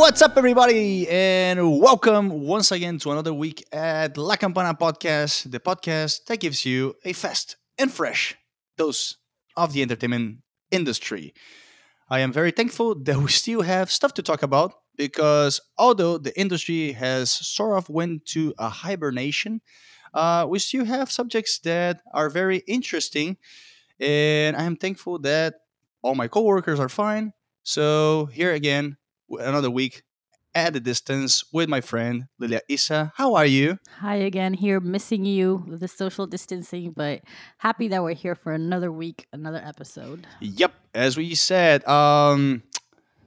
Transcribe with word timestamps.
What's 0.00 0.22
up, 0.22 0.38
everybody, 0.38 1.06
and 1.10 1.78
welcome 1.78 2.30
once 2.30 2.72
again 2.72 2.98
to 3.00 3.12
another 3.12 3.34
week 3.34 3.62
at 3.70 4.16
La 4.16 4.36
Campana 4.36 4.72
Podcast, 4.74 5.50
the 5.50 5.60
podcast 5.60 6.24
that 6.24 6.40
gives 6.40 6.64
you 6.64 6.96
a 7.04 7.12
fast 7.12 7.56
and 7.78 7.92
fresh 7.92 8.34
dose 8.78 9.18
of 9.58 9.74
the 9.74 9.82
entertainment 9.82 10.38
industry. 10.70 11.34
I 12.08 12.20
am 12.20 12.32
very 12.32 12.50
thankful 12.50 12.94
that 12.94 13.18
we 13.18 13.28
still 13.28 13.60
have 13.60 13.90
stuff 13.90 14.14
to 14.14 14.22
talk 14.22 14.42
about 14.42 14.72
because 14.96 15.60
although 15.76 16.16
the 16.16 16.36
industry 16.40 16.92
has 16.92 17.30
sort 17.30 17.76
of 17.76 17.90
went 17.90 18.24
to 18.28 18.54
a 18.58 18.70
hibernation, 18.70 19.60
uh, 20.14 20.46
we 20.48 20.60
still 20.60 20.86
have 20.86 21.12
subjects 21.12 21.58
that 21.58 22.00
are 22.14 22.30
very 22.30 22.62
interesting, 22.66 23.36
and 24.00 24.56
I 24.56 24.62
am 24.62 24.76
thankful 24.76 25.18
that 25.20 25.56
all 26.00 26.14
my 26.14 26.26
coworkers 26.26 26.80
are 26.80 26.88
fine. 26.88 27.34
So 27.64 28.30
here 28.32 28.54
again, 28.54 28.96
another 29.38 29.70
week 29.70 30.02
at 30.54 30.74
a 30.74 30.80
distance 30.80 31.44
with 31.52 31.68
my 31.68 31.80
friend 31.80 32.26
Lilia 32.38 32.60
Isa. 32.68 33.12
How 33.16 33.34
are 33.34 33.46
you? 33.46 33.78
Hi 33.98 34.16
again, 34.16 34.54
here 34.54 34.80
missing 34.80 35.24
you 35.24 35.64
with 35.68 35.80
the 35.80 35.88
social 35.88 36.26
distancing, 36.26 36.92
but 36.96 37.22
happy 37.58 37.88
that 37.88 38.02
we're 38.02 38.14
here 38.14 38.34
for 38.34 38.52
another 38.52 38.90
week, 38.90 39.26
another 39.32 39.62
episode. 39.64 40.26
Yep, 40.40 40.72
as 40.94 41.16
we 41.16 41.34
said. 41.34 41.86
Um, 41.86 42.64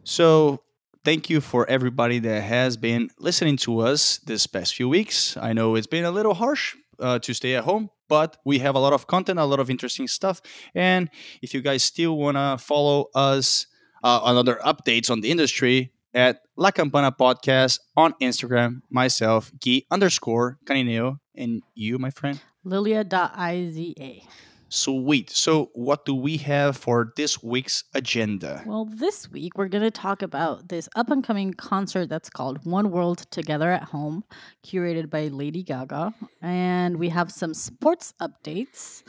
so 0.03 0.63
thank 1.05 1.29
you 1.29 1.39
for 1.39 1.69
everybody 1.69 2.19
that 2.19 2.41
has 2.41 2.75
been 2.75 3.09
listening 3.19 3.57
to 3.57 3.79
us 3.79 4.17
this 4.19 4.45
past 4.47 4.75
few 4.75 4.89
weeks. 4.89 5.37
I 5.37 5.53
know 5.53 5.75
it's 5.75 5.87
been 5.87 6.05
a 6.05 6.11
little 6.11 6.33
harsh 6.33 6.75
uh, 6.99 7.19
to 7.19 7.33
stay 7.33 7.55
at 7.55 7.63
home, 7.63 7.89
but 8.09 8.37
we 8.43 8.59
have 8.59 8.75
a 8.75 8.79
lot 8.79 8.91
of 8.91 9.07
content, 9.07 9.39
a 9.39 9.45
lot 9.45 9.59
of 9.59 9.69
interesting 9.69 10.07
stuff. 10.07 10.41
And 10.75 11.09
if 11.41 11.53
you 11.53 11.61
guys 11.61 11.83
still 11.83 12.17
want 12.17 12.35
to 12.35 12.57
follow 12.57 13.09
us 13.15 13.67
uh, 14.03 14.19
on 14.23 14.35
other 14.35 14.59
updates 14.65 15.09
on 15.09 15.21
the 15.21 15.31
industry, 15.31 15.92
at 16.13 16.41
La 16.55 16.71
Campana 16.71 17.11
Podcast 17.11 17.79
on 17.97 18.13
Instagram, 18.21 18.81
myself, 18.89 19.51
Gui 19.59 19.85
underscore 19.91 20.59
Canineo, 20.65 21.19
and 21.35 21.61
you, 21.73 21.97
my 21.97 22.09
friend? 22.09 22.39
Lilia.iza. 22.63 24.21
Sweet. 24.69 25.29
So, 25.29 25.69
what 25.73 26.03
do 26.03 26.15
we 26.15 26.37
have 26.37 26.75
for 26.75 27.13
this 27.15 27.43
week's 27.43 27.83
agenda? 27.93 28.63
Well, 28.65 28.85
this 28.85 29.29
week 29.29 29.55
we're 29.55 29.67
going 29.67 29.83
to 29.83 29.91
talk 29.91 30.23
about 30.23 30.69
this 30.69 30.89
up 30.95 31.11
and 31.11 31.23
coming 31.23 31.53
concert 31.53 32.09
that's 32.09 32.27
called 32.27 32.65
One 32.65 32.89
World 32.89 33.29
Together 33.29 33.69
at 33.69 33.83
Home, 33.83 34.23
curated 34.65 35.11
by 35.11 35.27
Lady 35.27 35.61
Gaga. 35.61 36.15
And 36.41 36.97
we 36.97 37.09
have 37.09 37.31
some 37.31 37.53
sports 37.53 38.15
updates. 38.19 39.03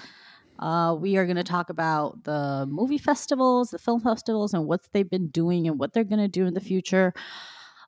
Uh, 0.64 0.94
we 0.94 1.18
are 1.18 1.26
going 1.26 1.36
to 1.36 1.44
talk 1.44 1.68
about 1.68 2.24
the 2.24 2.64
movie 2.70 2.96
festivals, 2.96 3.68
the 3.68 3.78
film 3.78 4.00
festivals, 4.00 4.54
and 4.54 4.66
what 4.66 4.80
they've 4.94 5.10
been 5.10 5.28
doing 5.28 5.68
and 5.68 5.78
what 5.78 5.92
they're 5.92 6.04
going 6.04 6.18
to 6.22 6.26
do 6.26 6.46
in 6.46 6.54
the 6.54 6.60
future. 6.60 7.12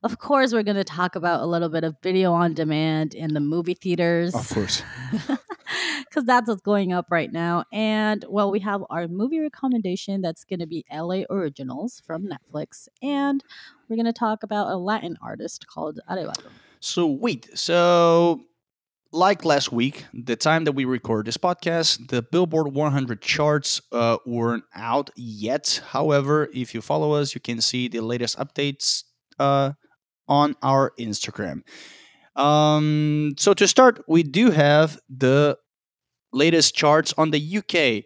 Of 0.03 0.19
course, 0.19 0.53
we're 0.53 0.63
going 0.63 0.77
to 0.77 0.85
talk 0.85 1.17
about 1.17 1.41
a 1.41 1.47
little 1.47 1.71
bit 1.71 1.85
of 1.85 1.97
video 2.03 2.35
on 2.35 2.53
demand 2.53 3.15
in 3.15 3.33
the 3.33 3.41
movie 3.41 3.73
theaters. 3.73 4.35
Of 4.35 4.49
course. 4.51 4.83
Because 6.09 6.25
that's 6.25 6.49
what's 6.49 6.63
going 6.63 6.93
up 6.93 7.07
right 7.11 7.31
now. 7.31 7.65
And 7.73 8.25
well, 8.29 8.51
we 8.51 8.61
have 8.61 8.83
our 8.89 9.07
movie 9.09 9.41
recommendation 9.41 10.23
that's 10.23 10.45
going 10.45 10.61
to 10.61 10.67
be 10.67 10.85
LA 10.91 11.23
Originals 11.29 12.01
from 12.07 12.27
Netflix. 12.27 12.89
And 13.03 13.45
we're 13.89 13.97
going 13.97 14.07
to 14.07 14.15
talk 14.15 14.43
about 14.43 14.69
a 14.69 14.77
Latin 14.77 15.19
artist 15.21 15.67
called 15.67 16.01
Arevalo. 16.09 16.47
Sweet. 16.81 17.51
So 17.59 18.43
like 19.17 19.45
last 19.45 19.73
week, 19.73 20.05
the 20.13 20.37
time 20.37 20.65
that 20.65 20.73
we 20.73 20.85
record 20.85 21.27
this 21.27 21.39
podcast, 21.39 22.09
the 22.09 22.21
Billboard 22.21 22.75
100 22.75 23.23
charts 23.23 23.81
uh, 23.91 24.19
weren't 24.27 24.65
out 24.75 25.11
yet. 25.17 25.81
However, 25.89 26.51
if 26.53 26.75
you 26.75 26.83
follow 26.83 27.13
us, 27.13 27.35
you 27.35 27.41
can 27.41 27.61
see 27.61 27.89
the 27.89 28.01
latest 28.01 28.39
updates 28.39 29.05
uh, 29.39 29.73
on 30.29 30.55
our 30.63 30.93
Instagram. 31.01 31.63
Um, 32.37 33.35
so 33.39 33.55
to 33.55 33.67
start, 33.67 34.05
we 34.07 34.23
do 34.23 34.51
have 34.51 35.01
the 35.09 35.59
latest 36.33 36.75
charts 36.75 37.15
on 37.17 37.31
the 37.31 37.59
UK. 37.59 38.05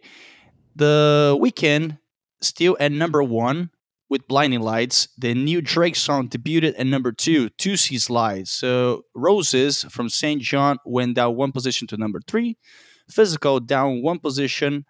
The 0.75 1.37
weekend 1.39 1.97
still 2.39 2.77
at 2.79 2.93
number 2.93 3.21
one 3.21 3.69
with 4.11 4.27
Blinding 4.27 4.59
Lights. 4.59 5.07
The 5.17 5.33
new 5.33 5.61
Drake 5.61 5.95
song 5.95 6.27
debuted 6.27 6.75
at 6.77 6.85
number 6.85 7.13
two, 7.13 7.49
Toosie 7.51 7.99
Slide. 7.99 8.45
So 8.45 9.05
Roses 9.15 9.83
from 9.85 10.09
SAINt 10.09 10.41
JHN 10.41 10.77
went 10.85 11.15
down 11.15 11.37
one 11.37 11.53
position 11.53 11.87
to 11.87 11.97
number 11.97 12.19
three. 12.27 12.57
Physical 13.09 13.61
down 13.61 14.03
one 14.03 14.19
position 14.19 14.85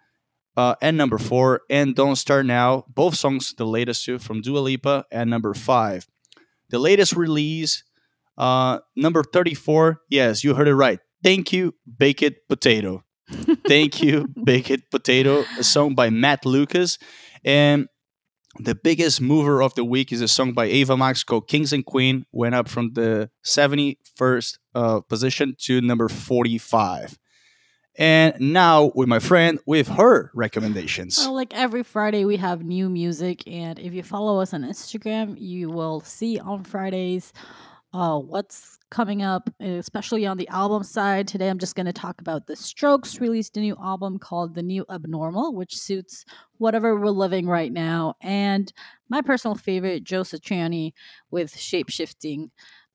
uh, 0.56 0.74
at 0.82 0.94
number 0.94 1.18
four. 1.18 1.60
And 1.70 1.94
Don't 1.94 2.16
Start 2.16 2.46
Now, 2.46 2.84
both 2.88 3.14
songs, 3.14 3.54
the 3.56 3.64
latest 3.64 4.04
two 4.04 4.18
from 4.18 4.42
Dua 4.42 4.58
Lipa 4.58 5.04
at 5.12 5.28
number 5.28 5.54
five. 5.54 6.06
The 6.70 6.80
latest 6.80 7.14
release, 7.14 7.84
uh, 8.36 8.80
number 8.96 9.22
34. 9.22 10.00
Yes, 10.10 10.42
you 10.42 10.54
heard 10.54 10.68
it 10.68 10.74
right. 10.74 10.98
Thank 11.22 11.52
you, 11.52 11.74
Baked 11.96 12.48
Potato. 12.48 13.04
Thank 13.68 14.02
you, 14.02 14.26
Baked 14.44 14.90
Potato, 14.90 15.44
a 15.58 15.62
song 15.62 15.94
by 15.94 16.10
Matt 16.10 16.44
Lucas. 16.44 16.98
And 17.44 17.86
the 18.58 18.74
biggest 18.74 19.20
mover 19.20 19.62
of 19.62 19.74
the 19.74 19.84
week 19.84 20.12
is 20.12 20.20
a 20.20 20.28
song 20.28 20.52
by 20.52 20.66
Ava 20.66 20.96
Max 20.96 21.24
called 21.24 21.48
Kings 21.48 21.72
and 21.72 21.84
Queen. 21.84 22.26
Went 22.32 22.54
up 22.54 22.68
from 22.68 22.92
the 22.92 23.30
71st 23.44 24.58
uh, 24.74 25.00
position 25.00 25.56
to 25.60 25.80
number 25.80 26.08
45. 26.08 27.18
And 27.96 28.34
now 28.40 28.90
with 28.94 29.08
my 29.08 29.18
friend, 29.18 29.58
with 29.66 29.88
her 29.88 30.30
recommendations. 30.34 31.18
Well, 31.18 31.34
like 31.34 31.54
every 31.54 31.82
Friday, 31.82 32.24
we 32.24 32.36
have 32.38 32.64
new 32.64 32.88
music. 32.88 33.46
And 33.46 33.78
if 33.78 33.92
you 33.92 34.02
follow 34.02 34.40
us 34.40 34.54
on 34.54 34.62
Instagram, 34.62 35.34
you 35.38 35.70
will 35.70 36.00
see 36.00 36.38
on 36.38 36.64
Fridays 36.64 37.32
uh, 37.92 38.18
what's 38.18 38.78
coming 38.92 39.22
up, 39.22 39.48
especially 39.58 40.26
on 40.26 40.36
the 40.36 40.46
album 40.48 40.82
side. 40.82 41.26
Today, 41.26 41.48
I'm 41.48 41.58
just 41.58 41.74
going 41.74 41.86
to 41.86 41.94
talk 41.94 42.20
about 42.20 42.46
The 42.46 42.54
Strokes 42.54 43.22
released 43.22 43.56
a 43.56 43.60
new 43.60 43.74
album 43.82 44.18
called 44.18 44.54
The 44.54 44.62
New 44.62 44.84
Abnormal, 44.90 45.54
which 45.54 45.74
suits 45.74 46.26
whatever 46.58 46.94
we're 46.94 47.08
living 47.08 47.46
right 47.46 47.72
now. 47.72 48.14
And 48.20 48.70
my 49.08 49.22
personal 49.22 49.54
favorite, 49.54 50.04
Joe 50.04 50.24
Satriani 50.24 50.92
with 51.30 51.56
Shape 51.58 51.88
Shifting. 51.88 52.50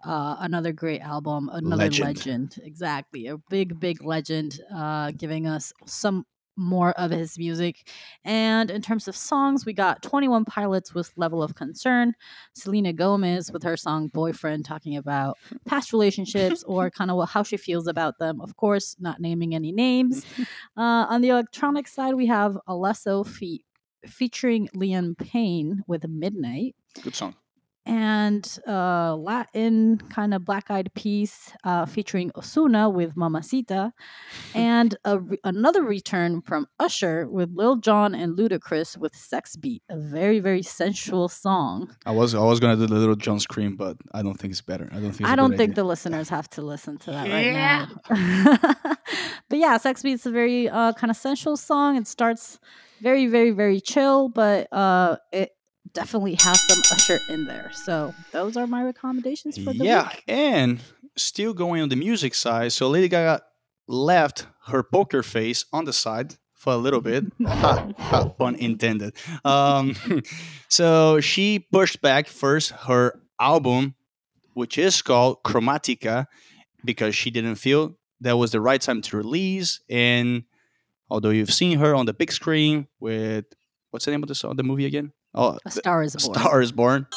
Uh, 0.06 0.36
another 0.42 0.72
great 0.72 1.02
album, 1.02 1.50
another 1.52 1.86
legend. 1.86 2.06
legend. 2.06 2.60
Exactly. 2.64 3.26
A 3.26 3.38
big, 3.50 3.80
big 3.80 4.04
legend, 4.04 4.62
uh, 4.74 5.10
giving 5.18 5.48
us 5.48 5.74
some 5.88 6.28
more 6.58 6.92
of 6.92 7.12
his 7.12 7.38
music. 7.38 7.88
And 8.26 8.70
in 8.70 8.82
terms 8.82 9.08
of 9.08 9.16
songs, 9.16 9.66
we 9.66 9.74
got 9.74 10.02
21 10.02 10.46
Pilots 10.46 10.94
with 10.94 11.12
Level 11.16 11.42
of 11.42 11.56
Concern, 11.56 12.14
Selena 12.54 12.94
Gomez 12.94 13.52
with 13.52 13.64
her 13.64 13.78
song 13.78 14.08
Boyfriend, 14.08 14.66
talking 14.66 14.98
about 14.98 15.38
past 15.66 15.94
relationships 15.94 16.64
or 16.64 16.90
kind 16.98 17.12
of 17.12 17.30
how 17.30 17.44
she 17.44 17.58
feels 17.58 17.88
about 17.88 18.18
them. 18.20 18.42
Of 18.42 18.58
course, 18.58 18.96
not 19.00 19.22
naming 19.22 19.56
any 19.56 19.72
names. 19.72 20.26
Uh, 20.76 21.06
on 21.10 21.22
the 21.22 21.30
electronic 21.30 21.88
side, 21.88 22.14
we 22.14 22.28
have 22.28 22.58
Alesso 22.68 23.26
fe- 23.26 23.64
featuring 24.06 24.68
Liam 24.76 25.18
Payne 25.18 25.84
with 25.88 26.08
Midnight. 26.08 26.76
Good 27.04 27.16
song 27.16 27.36
and 27.88 28.60
uh, 28.68 29.16
Latin 29.16 29.98
kind 30.10 30.34
of 30.34 30.44
Black 30.44 30.70
Eyed 30.70 30.94
Peas 30.94 31.54
uh, 31.64 31.86
featuring 31.86 32.32
Ozuna 32.32 32.94
with 32.94 33.16
Mamacita, 33.16 33.94
and 34.54 34.96
a 35.06 35.20
re- 35.20 35.40
another 35.44 35.84
return 35.84 36.42
from 36.42 36.68
Usher 36.80 37.28
with 37.28 37.50
Lil 37.54 37.78
Jon 37.78 38.14
and 38.14 38.38
Ludacris 38.38 38.98
with 38.98 39.16
Sex 39.16 39.56
Beat, 39.56 39.82
a 39.90 39.98
very 39.98 40.40
very 40.40 40.62
sensual 40.62 41.30
song. 41.30 41.96
I 42.06 42.12
was 42.12 42.36
I 42.36 42.44
was 42.44 42.60
gonna 42.60 42.76
do 42.76 42.88
the 42.88 42.96
Lil 42.96 43.16
Jon 43.16 43.40
scream, 43.40 43.78
but 43.78 43.98
I 44.12 44.22
don't 44.22 44.38
think 44.38 44.52
it's 44.52 44.62
better. 44.62 44.90
I 44.92 45.00
don't 45.00 45.14
think. 45.14 45.30
I 45.30 45.36
don't 45.36 45.52
think 45.52 45.72
idea. 45.72 45.76
the 45.76 45.84
listeners 45.86 46.30
have 46.30 46.50
to 46.52 46.62
listen 46.62 46.98
to 47.00 47.12
that 47.12 47.30
right 47.30 47.46
yeah. 47.46 47.88
now. 48.10 48.96
but 49.50 49.60
yeah, 49.60 49.78
Sex 49.78 50.04
Beat's 50.04 50.26
a 50.26 50.32
very 50.32 50.68
uh, 50.68 50.92
kind 50.94 51.10
of 51.10 51.18
sensual 51.18 51.56
song. 51.56 51.96
It 51.96 52.08
starts 52.08 52.60
very 53.02 53.28
very 53.28 53.52
very 53.52 53.80
chill, 53.80 54.28
but 54.28 54.72
uh, 54.74 55.18
it 55.32 55.57
definitely 55.94 56.36
has 56.36 56.62
some 56.68 56.80
Usher 56.92 57.20
in 57.30 57.46
there. 57.46 57.72
So 57.74 58.14
those 58.32 58.58
are 58.58 58.68
my 58.68 58.84
recommendations 58.84 59.58
for 59.58 59.74
the 59.74 59.86
yeah, 59.86 60.10
week. 60.10 60.24
and 60.28 60.80
still 61.16 61.54
going 61.54 61.82
on 61.82 61.90
the 61.90 61.96
music 61.96 62.34
side. 62.36 62.72
So 62.72 62.90
Lady 62.90 63.08
Gaga 63.08 63.44
left 63.88 64.48
her 64.68 64.84
poker 64.84 65.24
face 65.24 65.66
on 65.72 65.86
the 65.86 65.94
side 65.94 66.36
for 66.54 66.74
a 66.74 66.78
little 66.78 67.02
bit, 67.02 67.26
ha, 67.46 67.88
ha, 67.98 68.30
pun 68.30 68.56
intended. 68.56 69.16
Um, 69.46 69.96
so 70.68 71.20
she 71.22 71.60
pushed 71.60 72.02
back 72.02 72.28
first 72.28 72.72
her 72.72 73.20
album, 73.40 73.96
which 74.54 74.78
is 74.78 75.02
called 75.02 75.44
Chromatica, 75.44 76.26
because 76.84 77.16
she 77.16 77.30
didn't 77.32 77.56
feel 77.56 77.98
that 78.22 78.38
was 78.38 78.52
the 78.52 78.62
right 78.62 78.82
time 78.82 79.02
to 79.04 79.18
release. 79.18 79.80
And 79.90 80.44
although 81.10 81.30
you've 81.30 81.54
seen 81.54 81.80
her 81.80 81.96
on 81.96 82.06
the 82.06 82.14
big 82.14 82.32
screen 82.32 82.88
with 83.00 83.46
what's 83.92 84.06
the 84.06 84.12
name 84.12 84.24
of 84.24 84.30
the 84.30 84.36
song, 84.36 84.56
the 84.56 84.64
movie 84.64 84.86
again? 84.86 85.12
Oh, 85.38 85.56
A 85.66 85.72
Star 85.72 86.02
is 86.02 86.16
Born. 86.16 86.40
Star 86.40 86.62
is 86.62 86.72
Born. 86.72 87.08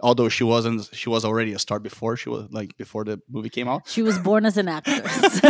Although 0.00 0.28
she 0.28 0.44
wasn't, 0.44 0.88
she 0.92 1.08
was 1.08 1.24
already 1.24 1.52
a 1.52 1.58
star 1.58 1.78
before 1.80 2.16
she 2.16 2.28
was 2.28 2.48
like 2.50 2.76
before 2.76 3.04
the 3.04 3.20
movie 3.28 3.48
came 3.48 3.68
out. 3.68 3.82
She 3.88 4.02
was 4.02 4.18
born 4.18 4.46
as 4.46 4.56
an 4.56 4.68
actress. 4.68 5.40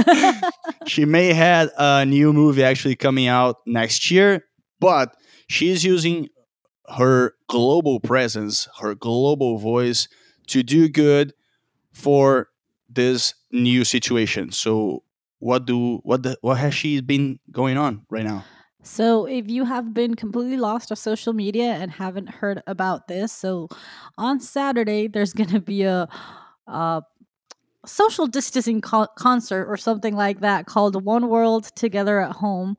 she 0.87 1.05
may 1.05 1.33
had 1.33 1.71
a 1.79 2.05
new 2.05 2.33
movie 2.33 2.65
actually 2.65 2.97
coming 2.97 3.27
out 3.27 3.57
next 3.67 4.11
year, 4.11 4.45
but 4.81 5.15
she's 5.49 5.85
using 5.85 6.29
her 6.97 7.35
global 7.49 8.01
presence, 8.01 8.69
her 8.81 8.95
global 8.95 9.59
voice 9.59 10.09
to 10.49 10.63
do 10.63 10.89
good 10.89 11.33
for 11.93 12.49
this 12.91 13.35
new 13.51 13.85
situation. 13.85 14.53
So 14.53 15.03
what 15.39 15.65
do 15.67 15.99
what 16.05 16.23
the, 16.23 16.37
what 16.43 16.59
has 16.59 16.75
she 16.75 17.01
been 17.01 17.39
going 17.51 17.79
on 17.79 18.05
right 18.11 18.25
now? 18.25 18.45
So, 18.84 19.26
if 19.26 19.49
you 19.49 19.64
have 19.64 19.94
been 19.94 20.17
completely 20.17 20.56
lost 20.56 20.90
on 20.90 20.96
social 20.96 21.32
media 21.32 21.75
and 21.75 21.90
haven't 21.90 22.29
heard 22.29 22.62
about 22.67 23.06
this, 23.06 23.32
so 23.32 23.69
on 24.19 24.40
Saturday 24.40 25.06
there's 25.06 25.32
going 25.32 25.50
to 25.50 25.61
be 25.61 25.82
a, 25.84 26.08
social 27.87 28.26
distancing 28.26 28.81
co- 28.81 29.08
concert 29.17 29.67
or 29.67 29.76
something 29.76 30.14
like 30.14 30.40
that 30.40 30.67
called 30.67 31.05
One 31.05 31.29
World 31.29 31.64
Together 31.75 32.20
at 32.20 32.32
Home. 32.32 32.76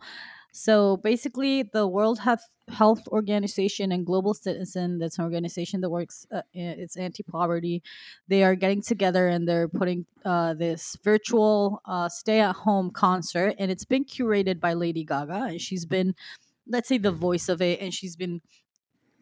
So 0.51 0.97
basically, 0.97 1.63
the 1.63 1.87
World 1.87 2.19
Health 2.19 2.47
Health 2.69 3.07
Organization 3.09 3.91
and 3.91 4.05
Global 4.05 4.33
Citizen, 4.33 4.99
that's 4.99 5.17
an 5.17 5.25
organization 5.25 5.81
that 5.81 5.89
works, 5.89 6.25
uh, 6.31 6.41
it's 6.53 6.97
anti-poverty. 6.97 7.83
They 8.27 8.43
are 8.43 8.55
getting 8.55 8.81
together 8.81 9.27
and 9.27 9.47
they're 9.47 9.67
putting 9.67 10.05
uh, 10.23 10.53
this 10.53 10.97
virtual 11.03 11.81
uh, 11.85 12.09
stay-at-home 12.09 12.91
concert, 12.91 13.55
and 13.59 13.69
it's 13.69 13.85
been 13.85 14.05
curated 14.05 14.59
by 14.59 14.73
Lady 14.73 15.03
Gaga, 15.03 15.47
and 15.49 15.61
she's 15.61 15.85
been, 15.85 16.15
let's 16.67 16.87
say, 16.87 16.97
the 16.97 17.11
voice 17.11 17.49
of 17.49 17.61
it, 17.61 17.81
and 17.81 17.93
she's 17.93 18.15
been 18.15 18.41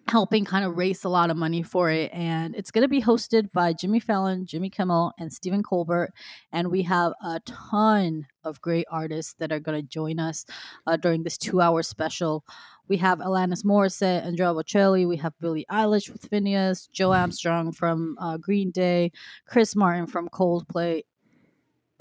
helping 0.07 0.43
kind 0.43 0.65
of 0.65 0.75
raise 0.75 1.03
a 1.05 1.09
lot 1.09 1.29
of 1.29 1.37
money 1.37 1.63
for 1.63 1.89
it. 1.89 2.11
And 2.11 2.55
it's 2.55 2.71
going 2.71 2.81
to 2.81 2.89
be 2.89 3.01
hosted 3.01 3.51
by 3.53 3.71
Jimmy 3.71 3.99
Fallon, 3.99 4.45
Jimmy 4.45 4.69
Kimmel, 4.69 5.13
and 5.17 5.31
Stephen 5.31 5.63
Colbert. 5.63 6.11
And 6.51 6.69
we 6.69 6.81
have 6.83 7.13
a 7.23 7.39
ton 7.45 8.25
of 8.43 8.59
great 8.61 8.87
artists 8.91 9.35
that 9.37 9.51
are 9.51 9.59
going 9.59 9.79
to 9.79 9.87
join 9.87 10.19
us 10.19 10.45
uh, 10.85 10.97
during 10.97 11.23
this 11.23 11.37
two 11.37 11.61
hour 11.61 11.81
special. 11.83 12.43
We 12.87 12.97
have 12.97 13.19
Alanis 13.19 13.63
Morissette, 13.63 14.25
Andrea 14.25 14.49
Bocelli. 14.49 15.07
We 15.07 15.17
have 15.17 15.33
Billie 15.39 15.65
Eilish 15.71 16.11
with 16.11 16.29
Finneas, 16.29 16.89
Joe 16.91 17.13
Armstrong 17.13 17.71
from 17.71 18.17
uh, 18.19 18.37
Green 18.37 18.71
Day, 18.71 19.11
Chris 19.45 19.75
Martin 19.75 20.07
from 20.07 20.29
Coldplay, 20.29 21.03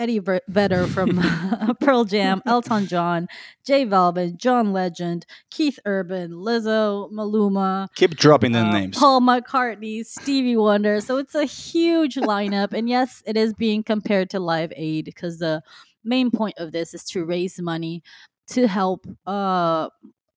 Eddie 0.01 0.21
Vedder 0.49 0.87
from 0.87 1.21
Pearl 1.81 2.05
Jam, 2.05 2.43
Elton 2.47 2.87
John, 2.87 3.29
J 3.65 3.85
Balvin, 3.85 4.37
John 4.37 4.73
Legend, 4.73 5.27
Keith 5.51 5.79
Urban, 5.85 6.33
Lizzo, 6.33 7.13
Maluma. 7.13 7.89
Keep 7.95 8.17
dropping 8.17 8.53
the 8.53 8.61
uh, 8.61 8.73
names. 8.73 8.99
Paul 8.99 9.21
McCartney, 9.21 10.05
Stevie 10.05 10.57
Wonder. 10.57 11.01
So 11.03 11.19
it's 11.19 11.35
a 11.35 11.45
huge 11.45 12.15
lineup. 12.17 12.73
And 12.73 12.89
yes, 12.89 13.23
it 13.27 13.37
is 13.37 13.53
being 13.53 13.83
compared 13.83 14.31
to 14.31 14.41
Live 14.41 14.73
Aid 14.75 15.05
because 15.05 15.39
the 15.39 15.63
main 16.03 16.31
point 16.31 16.55
of 16.57 16.73
this 16.73 16.95
is 16.95 17.05
to 17.05 17.25
raise 17.25 17.61
money 17.61 18.03
to 18.49 18.67
help 18.67 19.07
uh, 19.27 19.91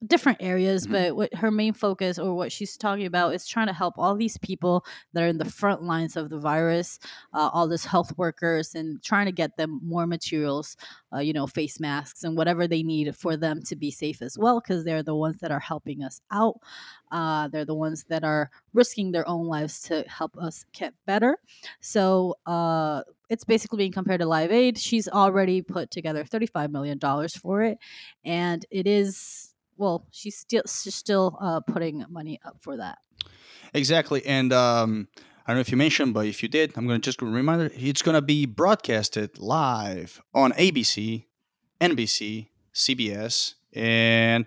different 0.07 0.39
areas, 0.41 0.83
mm-hmm. 0.83 0.94
but 0.94 1.15
what 1.15 1.33
her 1.35 1.51
main 1.51 1.73
focus 1.73 2.19
or 2.19 2.33
what 2.35 2.51
she's 2.51 2.77
talking 2.77 3.05
about 3.05 3.33
is 3.33 3.47
trying 3.47 3.67
to 3.67 3.73
help 3.73 3.95
all 3.97 4.15
these 4.15 4.38
people 4.38 4.85
that 5.13 5.23
are 5.23 5.27
in 5.27 5.38
the 5.38 5.45
front 5.45 5.83
lines 5.83 6.15
of 6.15 6.29
the 6.29 6.39
virus, 6.39 7.00
uh, 7.33 7.50
all 7.53 7.67
these 7.67 7.85
health 7.85 8.17
workers, 8.17 8.75
and 8.75 9.01
trying 9.03 9.25
to 9.25 9.31
get 9.31 9.57
them 9.57 9.79
more 9.83 10.05
materials, 10.07 10.75
uh, 11.13 11.19
you 11.19 11.33
know, 11.33 11.47
face 11.47 11.79
masks 11.79 12.23
and 12.23 12.38
whatever 12.38 12.67
they 12.67 12.83
need 12.83 13.15
for 13.15 13.38
them 13.38 13.61
to 13.63 13.75
be 13.75 13.91
safe 13.91 14.21
as 14.21 14.38
well, 14.38 14.59
because 14.59 14.83
they're 14.83 15.03
the 15.03 15.15
ones 15.15 15.38
that 15.39 15.51
are 15.51 15.59
helping 15.59 16.03
us 16.03 16.21
out. 16.31 16.59
Uh, 17.11 17.47
they're 17.50 17.65
the 17.65 17.75
ones 17.75 18.05
that 18.09 18.23
are 18.23 18.50
risking 18.73 19.11
their 19.11 19.27
own 19.27 19.47
lives 19.47 19.81
to 19.81 20.03
help 20.07 20.35
us 20.38 20.65
get 20.73 20.94
better. 21.05 21.38
So 21.79 22.35
uh, 22.45 23.03
it's 23.29 23.44
basically 23.44 23.77
being 23.77 23.91
compared 23.91 24.19
to 24.21 24.25
Live 24.25 24.51
Aid. 24.51 24.77
She's 24.79 25.07
already 25.07 25.61
put 25.61 25.91
together 25.91 26.23
$35 26.23 26.71
million 26.71 27.00
for 27.29 27.61
it. 27.61 27.77
And 28.25 28.65
it 28.71 28.88
is 28.88 29.52
well, 29.77 30.07
she's 30.11 30.37
still 30.37 30.63
she's 30.67 30.95
still 30.95 31.37
uh, 31.41 31.59
putting 31.61 32.05
money 32.09 32.39
up 32.45 32.57
for 32.61 32.77
that. 32.77 32.99
Exactly, 33.73 34.25
and 34.25 34.53
um, 34.53 35.07
I 35.45 35.51
don't 35.51 35.57
know 35.57 35.61
if 35.61 35.71
you 35.71 35.77
mentioned, 35.77 36.13
but 36.13 36.25
if 36.25 36.41
you 36.43 36.49
did, 36.49 36.73
I'm 36.77 36.87
going 36.87 37.01
to 37.01 37.05
just 37.05 37.21
remind 37.21 37.71
it's 37.75 38.01
going 38.01 38.15
to 38.15 38.21
be 38.21 38.45
broadcasted 38.45 39.39
live 39.39 40.21
on 40.33 40.51
ABC, 40.53 41.25
NBC, 41.81 42.49
CBS, 42.73 43.55
and 43.73 44.45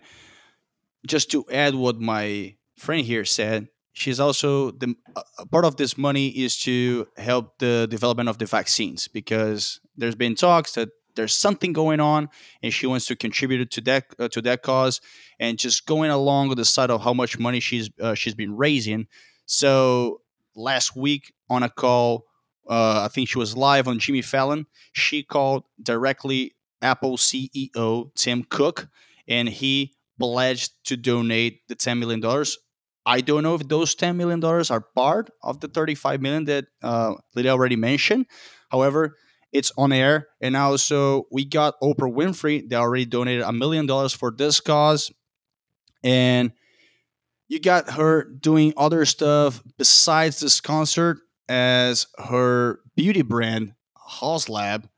just 1.06 1.30
to 1.32 1.44
add 1.50 1.74
what 1.74 2.00
my 2.00 2.54
friend 2.76 3.04
here 3.04 3.24
said, 3.24 3.68
she's 3.92 4.20
also 4.20 4.70
the 4.70 4.94
uh, 5.14 5.22
part 5.50 5.64
of 5.64 5.76
this 5.76 5.96
money 5.96 6.28
is 6.28 6.58
to 6.58 7.06
help 7.16 7.58
the 7.58 7.86
development 7.90 8.28
of 8.28 8.38
the 8.38 8.46
vaccines 8.46 9.08
because 9.08 9.80
there's 9.96 10.14
been 10.14 10.34
talks 10.34 10.72
that 10.74 10.90
there's 11.16 11.34
something 11.34 11.72
going 11.72 12.00
on 12.00 12.28
and 12.62 12.72
she 12.72 12.86
wants 12.86 13.06
to 13.06 13.16
contribute 13.16 13.70
to 13.72 13.80
that 13.82 14.04
uh, 14.18 14.28
to 14.28 14.42
that 14.42 14.62
cause 14.62 15.00
and 15.40 15.58
just 15.58 15.86
going 15.86 16.10
along 16.10 16.48
with 16.48 16.58
the 16.58 16.64
side 16.64 16.90
of 16.90 17.02
how 17.02 17.12
much 17.12 17.38
money 17.38 17.60
she's 17.60 17.90
uh, 18.00 18.14
she's 18.14 18.34
been 18.34 18.56
raising. 18.56 19.06
So 19.46 20.20
last 20.54 20.96
week 20.96 21.32
on 21.50 21.62
a 21.62 21.68
call 21.68 22.24
uh, 22.68 23.02
i 23.04 23.08
think 23.08 23.28
she 23.28 23.38
was 23.38 23.56
live 23.56 23.88
on 23.88 23.98
jimmy 23.98 24.22
fallon. 24.22 24.66
She 24.92 25.22
called 25.22 25.64
directly 25.82 26.54
apple 26.82 27.16
ceo 27.16 28.14
tim 28.14 28.44
cook 28.44 28.88
and 29.28 29.48
he 29.48 29.94
pledged 30.18 30.72
to 30.86 30.96
donate 30.96 31.66
the 31.68 31.74
10 31.74 31.98
million 31.98 32.20
dollars. 32.20 32.58
I 33.04 33.20
don't 33.20 33.44
know 33.44 33.54
if 33.54 33.68
those 33.68 33.94
$10 33.94 34.16
million 34.16 34.42
are 34.44 34.80
part 34.96 35.30
of 35.42 35.60
the 35.60 35.68
35 35.68 36.20
million 36.20 36.44
that 36.46 36.66
uh, 36.82 37.14
Lilia 37.36 37.52
already 37.52 37.76
mentioned. 37.76 38.26
However, 38.70 39.16
it's 39.52 39.72
on 39.76 39.92
air. 39.92 40.28
And 40.40 40.56
also, 40.56 41.26
we 41.30 41.44
got 41.44 41.80
Oprah 41.82 42.12
Winfrey. 42.12 42.68
They 42.68 42.76
already 42.76 43.06
donated 43.06 43.42
a 43.42 43.52
million 43.52 43.86
dollars 43.86 44.12
for 44.12 44.30
this 44.30 44.60
cause. 44.60 45.12
And 46.02 46.52
you 47.48 47.60
got 47.60 47.92
her 47.92 48.24
doing 48.24 48.74
other 48.76 49.04
stuff 49.04 49.62
besides 49.78 50.40
this 50.40 50.60
concert, 50.60 51.18
as 51.48 52.06
her 52.18 52.80
beauty 52.96 53.22
brand, 53.22 53.74
Haus-Lab, 53.96 54.88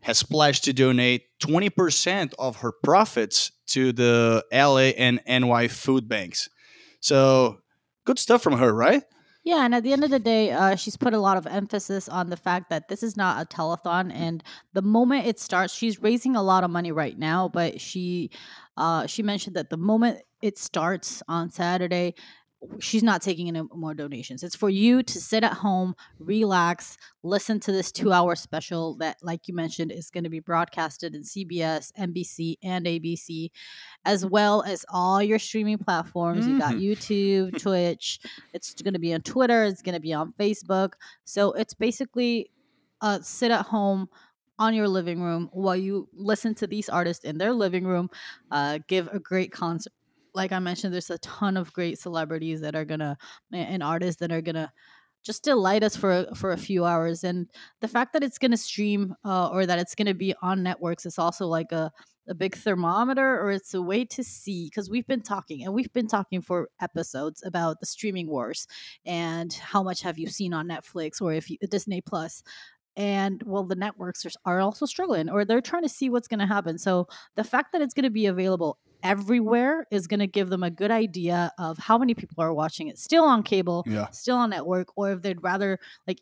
has 0.00 0.22
pledged 0.22 0.64
to 0.64 0.72
donate 0.72 1.24
20% 1.42 2.32
of 2.38 2.56
her 2.56 2.72
profits 2.72 3.52
to 3.68 3.92
the 3.92 4.44
LA 4.52 4.92
and 4.96 5.20
NY 5.26 5.68
food 5.68 6.08
banks. 6.08 6.48
So, 7.00 7.58
good 8.04 8.18
stuff 8.18 8.42
from 8.42 8.58
her, 8.58 8.72
right? 8.72 9.02
Yeah, 9.44 9.64
and 9.64 9.74
at 9.74 9.82
the 9.82 9.92
end 9.92 10.04
of 10.04 10.10
the 10.10 10.20
day, 10.20 10.52
uh, 10.52 10.76
she's 10.76 10.96
put 10.96 11.14
a 11.14 11.18
lot 11.18 11.36
of 11.36 11.48
emphasis 11.48 12.08
on 12.08 12.30
the 12.30 12.36
fact 12.36 12.70
that 12.70 12.88
this 12.88 13.02
is 13.02 13.16
not 13.16 13.42
a 13.42 13.46
telethon, 13.56 14.12
and 14.14 14.42
the 14.72 14.82
moment 14.82 15.26
it 15.26 15.40
starts, 15.40 15.74
she's 15.74 16.00
raising 16.00 16.36
a 16.36 16.42
lot 16.42 16.62
of 16.62 16.70
money 16.70 16.92
right 16.92 17.18
now. 17.18 17.48
But 17.48 17.80
she, 17.80 18.30
uh, 18.76 19.06
she 19.08 19.22
mentioned 19.24 19.56
that 19.56 19.68
the 19.68 19.76
moment 19.76 20.20
it 20.42 20.58
starts 20.58 21.24
on 21.26 21.50
Saturday, 21.50 22.14
she's 22.78 23.02
not 23.02 23.22
taking 23.22 23.48
any 23.48 23.62
more 23.74 23.94
donations. 23.94 24.42
It's 24.42 24.56
for 24.56 24.70
you 24.70 25.02
to 25.02 25.20
sit 25.20 25.44
at 25.44 25.52
home, 25.52 25.94
relax, 26.18 26.96
listen 27.22 27.60
to 27.60 27.72
this 27.72 27.90
two 27.90 28.12
hour 28.12 28.34
special 28.34 28.96
that, 28.98 29.18
like 29.22 29.48
you 29.48 29.54
mentioned, 29.54 29.92
is 29.92 30.10
going 30.10 30.24
to 30.24 30.30
be 30.30 30.40
broadcasted 30.40 31.14
in 31.14 31.22
CBS, 31.22 31.92
NBC, 31.98 32.56
and 32.62 32.86
ABC, 32.86 33.50
as 34.04 34.24
well 34.24 34.62
as 34.62 34.84
all 34.88 35.22
your 35.22 35.38
streaming 35.38 35.78
platforms. 35.78 36.44
Mm-hmm. 36.44 36.52
You 36.52 36.58
got 36.58 36.74
mm-hmm. 36.74 37.52
YouTube, 37.52 37.58
Twitch. 37.62 38.20
It's 38.52 38.74
going 38.74 38.94
to 38.94 39.00
be 39.00 39.14
on 39.14 39.22
Twitter. 39.22 39.64
It's 39.64 39.82
going 39.82 39.94
to 39.94 40.00
be 40.00 40.12
on 40.12 40.32
Facebook. 40.38 40.94
So 41.24 41.52
it's 41.52 41.74
basically 41.74 42.50
uh, 43.00 43.20
sit 43.22 43.50
at 43.50 43.66
home 43.66 44.08
on 44.58 44.74
your 44.74 44.86
living 44.86 45.20
room 45.20 45.50
while 45.52 45.76
you 45.76 46.08
listen 46.14 46.54
to 46.54 46.66
these 46.66 46.88
artists 46.88 47.24
in 47.24 47.38
their 47.38 47.52
living 47.52 47.84
room, 47.84 48.08
uh, 48.50 48.78
give 48.86 49.08
a 49.08 49.18
great 49.18 49.50
concert 49.50 49.92
like 50.34 50.52
I 50.52 50.58
mentioned, 50.58 50.92
there's 50.94 51.10
a 51.10 51.18
ton 51.18 51.56
of 51.56 51.72
great 51.72 51.98
celebrities 51.98 52.60
that 52.62 52.74
are 52.74 52.84
gonna 52.84 53.16
and 53.52 53.82
artists 53.82 54.20
that 54.20 54.32
are 54.32 54.42
gonna 54.42 54.72
just 55.22 55.44
delight 55.44 55.82
us 55.82 55.96
for 55.96 56.26
for 56.34 56.52
a 56.52 56.56
few 56.56 56.84
hours. 56.84 57.24
And 57.24 57.48
the 57.80 57.88
fact 57.88 58.12
that 58.12 58.22
it's 58.22 58.38
gonna 58.38 58.56
stream 58.56 59.14
uh, 59.24 59.48
or 59.48 59.66
that 59.66 59.78
it's 59.78 59.94
gonna 59.94 60.14
be 60.14 60.34
on 60.42 60.62
networks 60.62 61.06
is 61.06 61.18
also 61.18 61.46
like 61.46 61.72
a 61.72 61.92
a 62.28 62.34
big 62.34 62.54
thermometer 62.54 63.40
or 63.40 63.50
it's 63.50 63.74
a 63.74 63.82
way 63.82 64.04
to 64.04 64.22
see 64.22 64.66
because 64.66 64.88
we've 64.88 65.06
been 65.06 65.22
talking 65.22 65.64
and 65.64 65.74
we've 65.74 65.92
been 65.92 66.06
talking 66.06 66.40
for 66.40 66.68
episodes 66.80 67.42
about 67.44 67.80
the 67.80 67.86
streaming 67.86 68.28
wars 68.28 68.66
and 69.04 69.52
how 69.54 69.82
much 69.82 70.02
have 70.02 70.18
you 70.18 70.28
seen 70.28 70.54
on 70.54 70.68
Netflix 70.68 71.20
or 71.20 71.32
if 71.32 71.50
you, 71.50 71.58
Disney 71.68 72.00
Plus 72.00 72.42
and 72.96 73.42
well 73.44 73.64
the 73.64 73.74
networks 73.74 74.26
are, 74.44 74.60
also 74.60 74.86
struggling 74.86 75.28
or 75.28 75.44
they're 75.44 75.60
trying 75.60 75.82
to 75.82 75.88
see 75.88 76.10
what's 76.10 76.28
going 76.28 76.40
to 76.40 76.46
happen 76.46 76.78
so 76.78 77.08
the 77.36 77.44
fact 77.44 77.72
that 77.72 77.82
it's 77.82 77.94
going 77.94 78.04
to 78.04 78.10
be 78.10 78.26
available 78.26 78.78
Mm-hmm. 79.02 79.10
everywhere 79.10 79.86
is 79.90 80.06
going 80.06 80.20
to 80.20 80.26
give 80.26 80.48
them 80.48 80.62
a 80.62 80.70
good 80.70 80.90
idea 80.90 81.52
of 81.58 81.78
how 81.78 81.98
many 81.98 82.14
people 82.14 82.42
are 82.42 82.52
watching 82.52 82.88
it 82.88 82.98
still 82.98 83.24
on 83.24 83.42
cable, 83.42 83.84
yeah. 83.86 84.08
still 84.10 84.36
on 84.36 84.50
network, 84.50 84.88
or 84.96 85.12
if 85.12 85.22
they'd 85.22 85.42
rather 85.42 85.78
like 86.06 86.20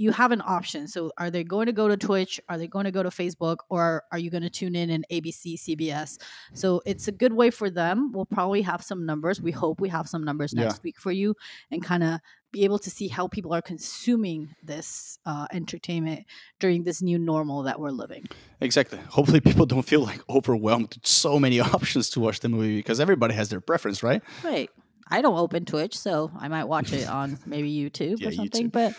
you 0.00 0.10
have 0.12 0.32
an 0.32 0.40
option. 0.46 0.88
So 0.88 1.12
are 1.18 1.30
they 1.30 1.44
going 1.44 1.66
to 1.66 1.72
go 1.72 1.86
to 1.86 1.94
Twitch? 1.94 2.40
Are 2.48 2.56
they 2.56 2.66
going 2.66 2.86
to 2.86 2.90
go 2.90 3.02
to 3.02 3.10
Facebook? 3.10 3.58
Or 3.68 4.04
are 4.10 4.18
you 4.18 4.30
going 4.30 4.42
to 4.42 4.48
tune 4.48 4.74
in 4.74 4.88
in 4.88 5.04
ABC, 5.12 5.60
CBS? 5.60 6.16
So 6.54 6.80
it's 6.86 7.06
a 7.06 7.12
good 7.12 7.34
way 7.34 7.50
for 7.50 7.68
them. 7.68 8.10
We'll 8.10 8.24
probably 8.24 8.62
have 8.62 8.82
some 8.82 9.04
numbers. 9.04 9.42
We 9.42 9.50
hope 9.50 9.78
we 9.78 9.90
have 9.90 10.08
some 10.08 10.24
numbers 10.24 10.54
next 10.54 10.76
yeah. 10.76 10.80
week 10.84 10.98
for 10.98 11.12
you 11.12 11.34
and 11.70 11.84
kind 11.84 12.02
of 12.02 12.18
be 12.52 12.64
able 12.64 12.78
to 12.80 12.90
see 12.90 13.08
how 13.08 13.28
people 13.28 13.52
are 13.54 13.62
consuming 13.62 14.54
this 14.62 15.18
uh, 15.26 15.46
entertainment 15.52 16.24
during 16.58 16.82
this 16.82 17.00
new 17.00 17.18
normal 17.18 17.62
that 17.62 17.78
we're 17.78 17.90
living. 17.90 18.26
Exactly. 18.60 18.98
Hopefully, 19.08 19.40
people 19.40 19.66
don't 19.66 19.82
feel 19.86 20.00
like 20.00 20.20
overwhelmed 20.28 20.94
with 20.94 21.06
so 21.06 21.38
many 21.38 21.60
options 21.76 22.10
to 22.10 22.20
watch 22.20 22.40
the 22.40 22.48
movie 22.48 22.76
because 22.76 23.00
everybody 23.00 23.34
has 23.34 23.48
their 23.48 23.60
preference, 23.60 24.02
right? 24.02 24.22
Right. 24.44 24.68
I 25.12 25.22
don't 25.22 25.36
open 25.38 25.64
Twitch, 25.64 25.96
so 25.98 26.30
I 26.38 26.48
might 26.48 26.64
watch 26.64 26.92
it 26.92 27.08
on 27.08 27.38
maybe 27.46 27.72
YouTube 27.72 28.20
Yeah, 28.20 28.28
or 28.28 28.32
something. 28.32 28.68
YouTube. 28.68 28.72
But 28.72 28.94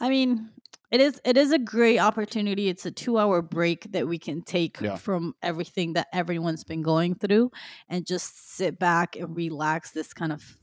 I 0.00 0.08
mean, 0.08 0.50
it 0.90 1.00
is 1.00 1.20
it 1.24 1.36
is 1.36 1.52
a 1.52 1.58
great 1.58 1.98
opportunity. 1.98 2.68
It's 2.68 2.84
a 2.86 2.90
two 2.90 3.18
hour 3.18 3.42
break 3.42 3.92
that 3.92 4.08
we 4.08 4.18
can 4.18 4.42
take 4.42 4.80
Yeah. 4.80 4.96
from 4.96 5.34
everything 5.42 5.92
that 5.94 6.08
everyone's 6.12 6.64
been 6.64 6.82
going 6.82 7.14
through 7.14 7.50
and 7.88 8.06
just 8.06 8.54
sit 8.56 8.78
back 8.78 9.16
and 9.16 9.36
relax. 9.36 9.90
This 9.92 10.12
kind 10.14 10.32
of 10.32 10.56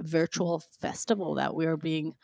virtual 0.00 0.62
festival 0.80 1.34
that 1.34 1.54
we 1.54 1.66
are 1.66 1.76
being 1.76 2.14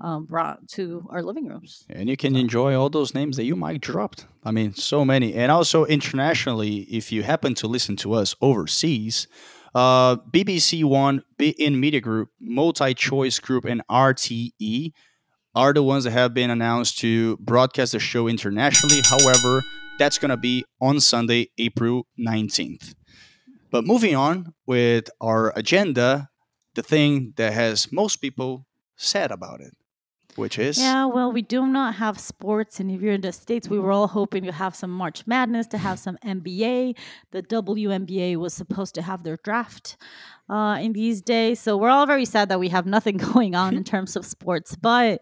um, 0.00 0.24
brought 0.24 0.66
to 0.68 1.06
our 1.10 1.22
living 1.22 1.46
rooms. 1.46 1.84
and 1.90 2.08
you 2.08 2.16
can 2.16 2.34
enjoy 2.34 2.74
all 2.74 2.90
those 2.90 3.14
names 3.14 3.36
that 3.36 3.44
you 3.44 3.54
might 3.54 3.80
dropped. 3.80 4.26
I 4.44 4.50
mean, 4.50 4.74
so 4.74 5.04
many, 5.04 5.34
and 5.34 5.52
also 5.52 5.84
internationally, 5.84 6.78
if 6.90 7.12
you 7.12 7.22
happen 7.22 7.54
to 7.56 7.66
listen 7.66 7.96
to 7.96 8.14
us 8.14 8.34
overseas, 8.40 9.28
uh, 9.74 10.16
BBC 10.16 10.84
One, 10.84 11.22
beIN 11.38 11.78
Media 11.78 12.00
Group, 12.00 12.30
MultiChoice 12.42 13.40
Group, 13.40 13.64
and 13.64 13.82
RTE 13.90 14.92
are 15.54 15.72
the 15.72 15.82
ones 15.82 16.04
that 16.04 16.12
have 16.12 16.34
been 16.34 16.50
announced 16.50 16.98
to 16.98 17.36
broadcast 17.38 17.92
the 17.92 17.98
show 17.98 18.26
internationally. 18.28 19.00
However, 19.08 19.62
that's 19.98 20.18
going 20.18 20.30
to 20.30 20.36
be 20.36 20.64
on 20.80 21.00
Sunday, 21.00 21.48
April 21.58 22.06
19th. 22.18 22.94
But 23.70 23.86
moving 23.86 24.14
on 24.14 24.54
with 24.66 25.08
our 25.20 25.52
agenda, 25.56 26.28
the 26.74 26.82
thing 26.82 27.32
that 27.36 27.52
has 27.52 27.92
most 27.92 28.16
people 28.16 28.66
sad 28.96 29.30
about 29.30 29.60
it, 29.60 29.74
which 30.36 30.58
is 30.58 30.78
Yeah, 30.78 31.06
well, 31.06 31.32
we 31.32 31.42
do 31.42 31.66
not 31.66 31.96
have 31.96 32.18
sports, 32.18 32.80
and 32.80 32.90
if 32.90 33.00
you're 33.00 33.12
in 33.12 33.20
the 33.20 33.32
states, 33.32 33.68
we 33.68 33.78
were 33.78 33.92
all 33.92 34.08
hoping 34.08 34.44
to 34.44 34.52
have 34.52 34.74
some 34.74 34.90
March 34.90 35.26
Madness, 35.26 35.66
to 35.68 35.78
have 35.78 35.98
some 35.98 36.18
NBA. 36.24 36.96
The 37.30 37.42
WNBA 37.42 38.36
was 38.36 38.54
supposed 38.54 38.94
to 38.94 39.02
have 39.02 39.22
their 39.24 39.38
draft 39.44 39.96
uh, 40.48 40.78
in 40.80 40.92
these 40.92 41.20
days, 41.20 41.60
so 41.60 41.76
we're 41.76 41.90
all 41.90 42.06
very 42.06 42.24
sad 42.24 42.48
that 42.48 42.60
we 42.60 42.68
have 42.68 42.86
nothing 42.86 43.16
going 43.32 43.54
on 43.54 43.76
in 43.76 43.84
terms 43.84 44.16
of 44.16 44.24
sports. 44.24 44.76
But 44.76 45.20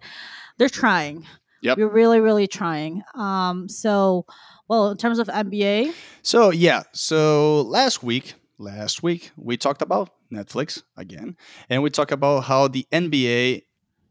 they're 0.58 0.68
trying. 0.68 1.26
Yep. 1.62 1.76
we're 1.76 1.88
really, 1.88 2.20
really 2.20 2.46
trying. 2.46 3.02
Um, 3.14 3.68
so, 3.68 4.24
well, 4.66 4.90
in 4.90 4.96
terms 4.96 5.18
of 5.18 5.28
NBA, 5.28 5.92
So 6.22 6.50
yeah, 6.50 6.84
so 6.92 7.62
last 7.62 8.02
week, 8.02 8.34
last 8.56 9.02
week 9.02 9.30
we 9.36 9.58
talked 9.58 9.82
about 9.82 10.10
Netflix 10.32 10.82
again, 10.96 11.36
and 11.68 11.82
we 11.82 11.90
talk 11.90 12.10
about 12.10 12.44
how 12.44 12.68
the 12.68 12.86
NBA, 12.92 13.62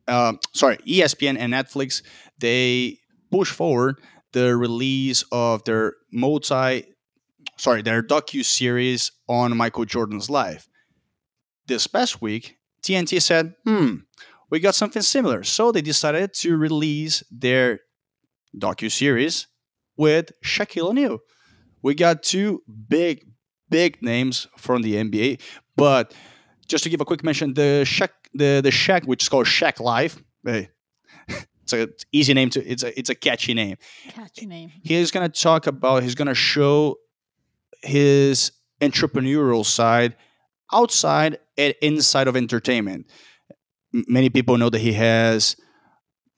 um, 0.07 0.39
sorry, 0.53 0.77
ESPN 0.77 1.37
and 1.37 1.53
Netflix, 1.53 2.01
they 2.39 2.97
push 3.31 3.51
forward 3.51 4.01
the 4.31 4.55
release 4.55 5.23
of 5.31 5.63
their 5.63 5.93
multi, 6.11 6.83
sorry, 7.57 7.81
their 7.81 8.03
docu 8.03 8.43
series 8.43 9.11
on 9.27 9.55
Michael 9.55 9.85
Jordan's 9.85 10.29
life. 10.29 10.67
This 11.67 11.87
past 11.87 12.21
week, 12.21 12.57
TNT 12.83 13.21
said, 13.21 13.55
"Hmm, 13.65 13.97
we 14.49 14.59
got 14.59 14.75
something 14.75 15.01
similar," 15.01 15.43
so 15.43 15.71
they 15.71 15.81
decided 15.81 16.33
to 16.35 16.57
release 16.57 17.23
their 17.31 17.81
docu 18.57 18.91
series 18.91 19.47
with 19.95 20.31
Shaquille 20.43 20.89
O'Neal 20.89 21.19
we 21.81 21.95
got 21.95 22.23
two 22.23 22.63
big, 22.87 23.25
big 23.69 24.01
names 24.01 24.47
from 24.57 24.81
the 24.81 24.95
NBA. 24.95 25.41
But 25.79 26.13
just 26.67 26.83
to 26.83 26.89
give 26.89 27.01
a 27.01 27.05
quick 27.05 27.23
mention, 27.23 27.53
the 27.53 27.83
Shaq, 27.85 28.09
the 28.33 28.61
the 28.63 28.69
Shaq, 28.69 29.05
which 29.05 29.23
is 29.23 29.29
called 29.29 29.47
Shaq 29.47 29.79
Life. 29.79 30.21
Hey, 30.43 30.69
it's 31.63 31.73
a 31.73 31.89
easy 32.11 32.33
name 32.33 32.49
to. 32.51 32.65
It's 32.65 32.83
a 32.83 32.97
it's 32.97 33.09
a 33.09 33.15
catchy 33.15 33.53
name. 33.53 33.77
catchy 34.09 34.45
name. 34.45 34.71
He's 34.83 35.11
gonna 35.11 35.29
talk 35.29 35.67
about. 35.67 36.03
He's 36.03 36.15
gonna 36.15 36.33
show 36.35 36.97
his 37.81 38.51
entrepreneurial 38.81 39.65
side 39.65 40.15
outside 40.71 41.39
and 41.57 41.73
inside 41.81 42.27
of 42.27 42.35
entertainment. 42.35 43.07
Many 43.91 44.29
people 44.29 44.57
know 44.57 44.69
that 44.69 44.79
he 44.79 44.93
has 44.93 45.55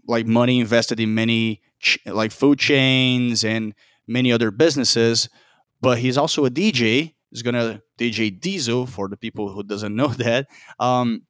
like 0.07 0.25
money 0.25 0.59
invested 0.59 0.99
in 0.99 1.13
many 1.13 1.61
ch- 1.79 1.99
like 2.05 2.31
food 2.31 2.59
chains 2.59 3.43
and 3.43 3.73
many 4.07 4.31
other 4.31 4.51
businesses, 4.51 5.29
but 5.81 5.97
he's 5.99 6.17
also 6.17 6.45
a 6.45 6.49
DJ. 6.49 7.13
He's 7.31 7.41
gonna 7.41 7.81
DJ 7.97 8.39
Diesel 8.39 8.85
for 8.85 9.07
the 9.07 9.17
people 9.17 9.49
who 9.49 9.63
doesn't 9.63 9.95
know 9.95 10.07
that, 10.25 10.47
um, 10.79 11.23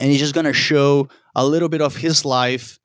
and 0.00 0.10
he's 0.10 0.20
just 0.20 0.34
gonna 0.34 0.52
show 0.52 1.08
a 1.34 1.46
little 1.46 1.68
bit 1.68 1.82
of 1.82 1.96
his 1.96 2.24
life 2.24 2.78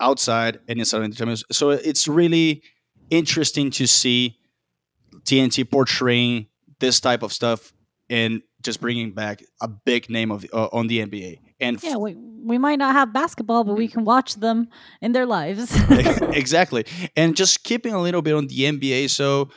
outside 0.00 0.58
and 0.66 0.78
inside 0.78 0.98
of 0.98 1.04
entertainment. 1.04 1.42
So 1.52 1.70
it's 1.70 2.08
really 2.08 2.62
interesting 3.10 3.70
to 3.72 3.86
see 3.86 4.38
TNT 5.24 5.70
portraying 5.70 6.46
this 6.78 7.00
type 7.00 7.22
of 7.22 7.32
stuff 7.32 7.72
and 8.08 8.42
just 8.62 8.80
bringing 8.80 9.12
back 9.12 9.42
a 9.60 9.68
big 9.68 10.10
name 10.10 10.30
of 10.30 10.44
uh, 10.52 10.68
on 10.72 10.86
the 10.86 10.98
NBA. 11.00 11.38
And 11.60 11.82
Yeah, 11.82 11.96
we, 11.96 12.14
we 12.14 12.58
might 12.58 12.78
not 12.78 12.94
have 12.94 13.12
basketball, 13.12 13.64
but 13.64 13.74
we 13.74 13.88
can 13.88 14.04
watch 14.04 14.34
them 14.36 14.68
in 15.00 15.12
their 15.12 15.26
lives. 15.26 15.74
exactly. 15.90 16.84
And 17.16 17.36
just 17.36 17.64
keeping 17.64 17.94
a 17.94 18.00
little 18.00 18.22
bit 18.22 18.34
on 18.34 18.46
the 18.46 18.60
NBA. 18.60 19.10
So, 19.10 19.50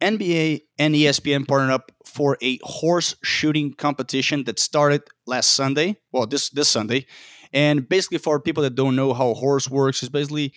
NBA 0.00 0.62
and 0.78 0.94
ESPN 0.94 1.46
partnered 1.46 1.70
up 1.70 1.92
for 2.04 2.36
a 2.42 2.58
horse 2.62 3.16
shooting 3.22 3.74
competition 3.74 4.44
that 4.44 4.58
started 4.58 5.02
last 5.26 5.50
Sunday. 5.50 5.96
Well, 6.12 6.26
this 6.26 6.50
this 6.50 6.68
Sunday, 6.68 7.06
and 7.52 7.88
basically 7.88 8.18
for 8.18 8.40
people 8.40 8.62
that 8.62 8.74
don't 8.74 8.96
know 8.96 9.12
how 9.12 9.34
horse 9.34 9.68
works, 9.68 10.02
is 10.02 10.08
basically 10.08 10.54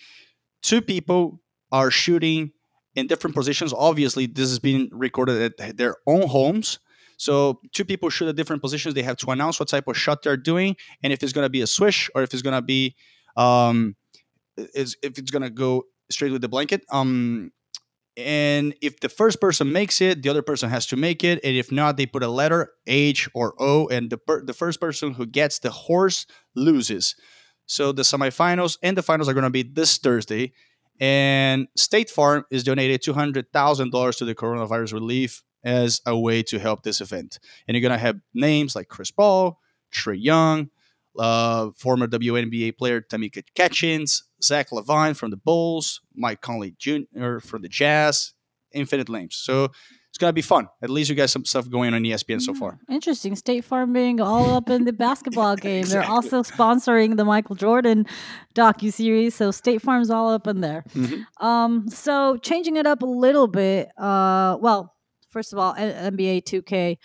two 0.62 0.80
people 0.80 1.40
are 1.72 1.90
shooting 1.90 2.52
in 2.94 3.06
different 3.06 3.36
positions. 3.36 3.72
Obviously, 3.72 4.26
this 4.26 4.50
is 4.50 4.58
being 4.58 4.88
recorded 4.92 5.54
at 5.60 5.76
their 5.76 5.96
own 6.06 6.28
homes. 6.28 6.78
So 7.16 7.60
two 7.72 7.84
people 7.84 8.10
shoot 8.10 8.28
at 8.28 8.36
different 8.36 8.62
positions. 8.62 8.94
They 8.94 9.02
have 9.02 9.16
to 9.18 9.30
announce 9.30 9.60
what 9.60 9.68
type 9.68 9.86
of 9.88 9.96
shot 9.96 10.22
they're 10.22 10.36
doing, 10.36 10.76
and 11.02 11.12
if 11.12 11.22
it's 11.22 11.32
going 11.32 11.44
to 11.44 11.50
be 11.50 11.60
a 11.60 11.66
swish 11.66 12.10
or 12.14 12.22
if 12.22 12.32
it's 12.32 12.42
going 12.42 12.54
to 12.54 12.62
be, 12.62 12.96
um, 13.36 13.96
is 14.56 14.96
if 15.02 15.18
it's 15.18 15.30
going 15.30 15.42
to 15.42 15.50
go 15.50 15.84
straight 16.10 16.32
with 16.32 16.42
the 16.42 16.48
blanket. 16.48 16.84
Um, 16.90 17.52
and 18.16 18.74
if 18.80 19.00
the 19.00 19.08
first 19.08 19.40
person 19.40 19.72
makes 19.72 20.00
it, 20.00 20.22
the 20.22 20.28
other 20.28 20.42
person 20.42 20.70
has 20.70 20.86
to 20.86 20.96
make 20.96 21.24
it, 21.24 21.40
and 21.42 21.56
if 21.56 21.72
not, 21.72 21.96
they 21.96 22.06
put 22.06 22.22
a 22.22 22.28
letter 22.28 22.72
H 22.86 23.28
or 23.34 23.54
O, 23.58 23.88
and 23.88 24.10
the 24.10 24.18
per- 24.18 24.44
the 24.44 24.52
first 24.52 24.80
person 24.80 25.14
who 25.14 25.26
gets 25.26 25.58
the 25.58 25.70
horse 25.70 26.26
loses. 26.54 27.16
So 27.66 27.92
the 27.92 28.02
semifinals 28.02 28.78
and 28.82 28.96
the 28.96 29.02
finals 29.02 29.28
are 29.28 29.34
going 29.34 29.44
to 29.44 29.50
be 29.50 29.62
this 29.62 29.98
Thursday, 29.98 30.52
and 31.00 31.66
State 31.76 32.10
Farm 32.10 32.44
is 32.50 32.62
donated 32.62 33.02
two 33.02 33.14
hundred 33.14 33.52
thousand 33.52 33.90
dollars 33.90 34.16
to 34.16 34.24
the 34.24 34.34
coronavirus 34.34 34.92
relief 34.92 35.42
as 35.64 36.00
a 36.06 36.16
way 36.16 36.42
to 36.42 36.58
help 36.58 36.82
this 36.82 37.00
event. 37.00 37.38
And 37.66 37.74
you're 37.74 37.82
going 37.82 37.98
to 37.98 37.98
have 37.98 38.20
names 38.34 38.76
like 38.76 38.88
Chris 38.88 39.10
Paul, 39.10 39.58
Trae 39.92 40.22
Young, 40.22 40.68
uh, 41.18 41.70
former 41.76 42.06
WNBA 42.06 42.76
player 42.76 43.00
Tamika 43.00 43.42
Catchings, 43.54 44.24
Zach 44.42 44.70
LaVine 44.70 45.16
from 45.16 45.30
the 45.30 45.36
Bulls, 45.36 46.00
Mike 46.14 46.40
Conley 46.40 46.74
Jr. 46.78 47.38
from 47.40 47.62
the 47.62 47.68
Jazz, 47.68 48.32
infinite 48.72 49.08
names. 49.08 49.36
So 49.36 49.68
it's 50.10 50.18
going 50.18 50.28
to 50.28 50.34
be 50.34 50.42
fun. 50.42 50.68
At 50.80 50.90
least 50.90 51.10
you 51.10 51.16
got 51.16 51.30
some 51.30 51.44
stuff 51.44 51.68
going 51.68 51.92
on 51.92 52.02
ESPN 52.02 52.40
so 52.40 52.54
far. 52.54 52.78
Interesting. 52.88 53.34
State 53.34 53.64
Farm 53.64 53.92
being 53.92 54.20
all 54.20 54.54
up 54.54 54.70
in 54.70 54.84
the 54.84 54.92
basketball 55.06 55.56
game. 55.56 55.84
They're 55.86 56.04
also 56.04 56.42
sponsoring 56.44 57.16
the 57.16 57.24
Michael 57.24 57.56
Jordan 57.56 58.06
docu 58.54 58.92
series, 58.92 59.34
so 59.34 59.50
State 59.50 59.82
Farm's 59.82 60.10
all 60.10 60.30
up 60.30 60.46
in 60.46 60.60
there. 60.60 60.84
Mhm. 60.94 61.24
Um, 61.42 61.88
so 61.88 62.36
changing 62.36 62.76
it 62.76 62.86
up 62.86 63.02
a 63.02 63.06
little 63.06 63.48
bit. 63.48 63.88
Uh, 63.98 64.56
well, 64.60 64.94
first 65.30 65.52
of 65.52 65.58
all, 65.58 65.74
NBA 65.74 66.42
2K. 66.44 66.98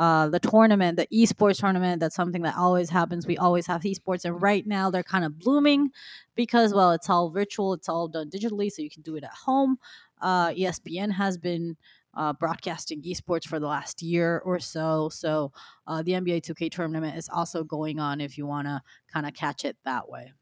Uh, 0.00 0.30
the 0.30 0.40
tournament, 0.40 0.96
the 0.96 1.06
esports 1.12 1.60
tournament, 1.60 2.00
that's 2.00 2.16
something 2.16 2.40
that 2.40 2.56
always 2.56 2.88
happens. 2.88 3.26
We 3.26 3.36
always 3.36 3.66
have 3.66 3.82
esports, 3.82 4.24
and 4.24 4.40
right 4.40 4.66
now 4.66 4.90
they're 4.90 5.02
kind 5.02 5.26
of 5.26 5.38
blooming 5.38 5.90
because, 6.34 6.72
well, 6.72 6.92
it's 6.92 7.10
all 7.10 7.28
virtual, 7.28 7.74
it's 7.74 7.86
all 7.86 8.08
done 8.08 8.30
digitally, 8.30 8.72
so 8.72 8.80
you 8.80 8.88
can 8.88 9.02
do 9.02 9.16
it 9.16 9.24
at 9.24 9.30
home. 9.44 9.76
Uh, 10.22 10.52
ESPN 10.52 11.12
has 11.12 11.36
been 11.36 11.76
uh, 12.14 12.32
broadcasting 12.32 13.02
esports 13.02 13.46
for 13.46 13.60
the 13.60 13.66
last 13.66 14.00
year 14.00 14.40
or 14.42 14.58
so. 14.58 15.10
So 15.10 15.52
uh, 15.86 16.02
the 16.02 16.12
NBA 16.12 16.46
2K 16.46 16.70
tournament 16.70 17.18
is 17.18 17.28
also 17.28 17.62
going 17.62 18.00
on 18.00 18.22
if 18.22 18.38
you 18.38 18.46
want 18.46 18.68
to 18.68 18.80
kind 19.12 19.26
of 19.26 19.34
catch 19.34 19.66
it 19.66 19.76
that 19.84 20.08
way. 20.08 20.32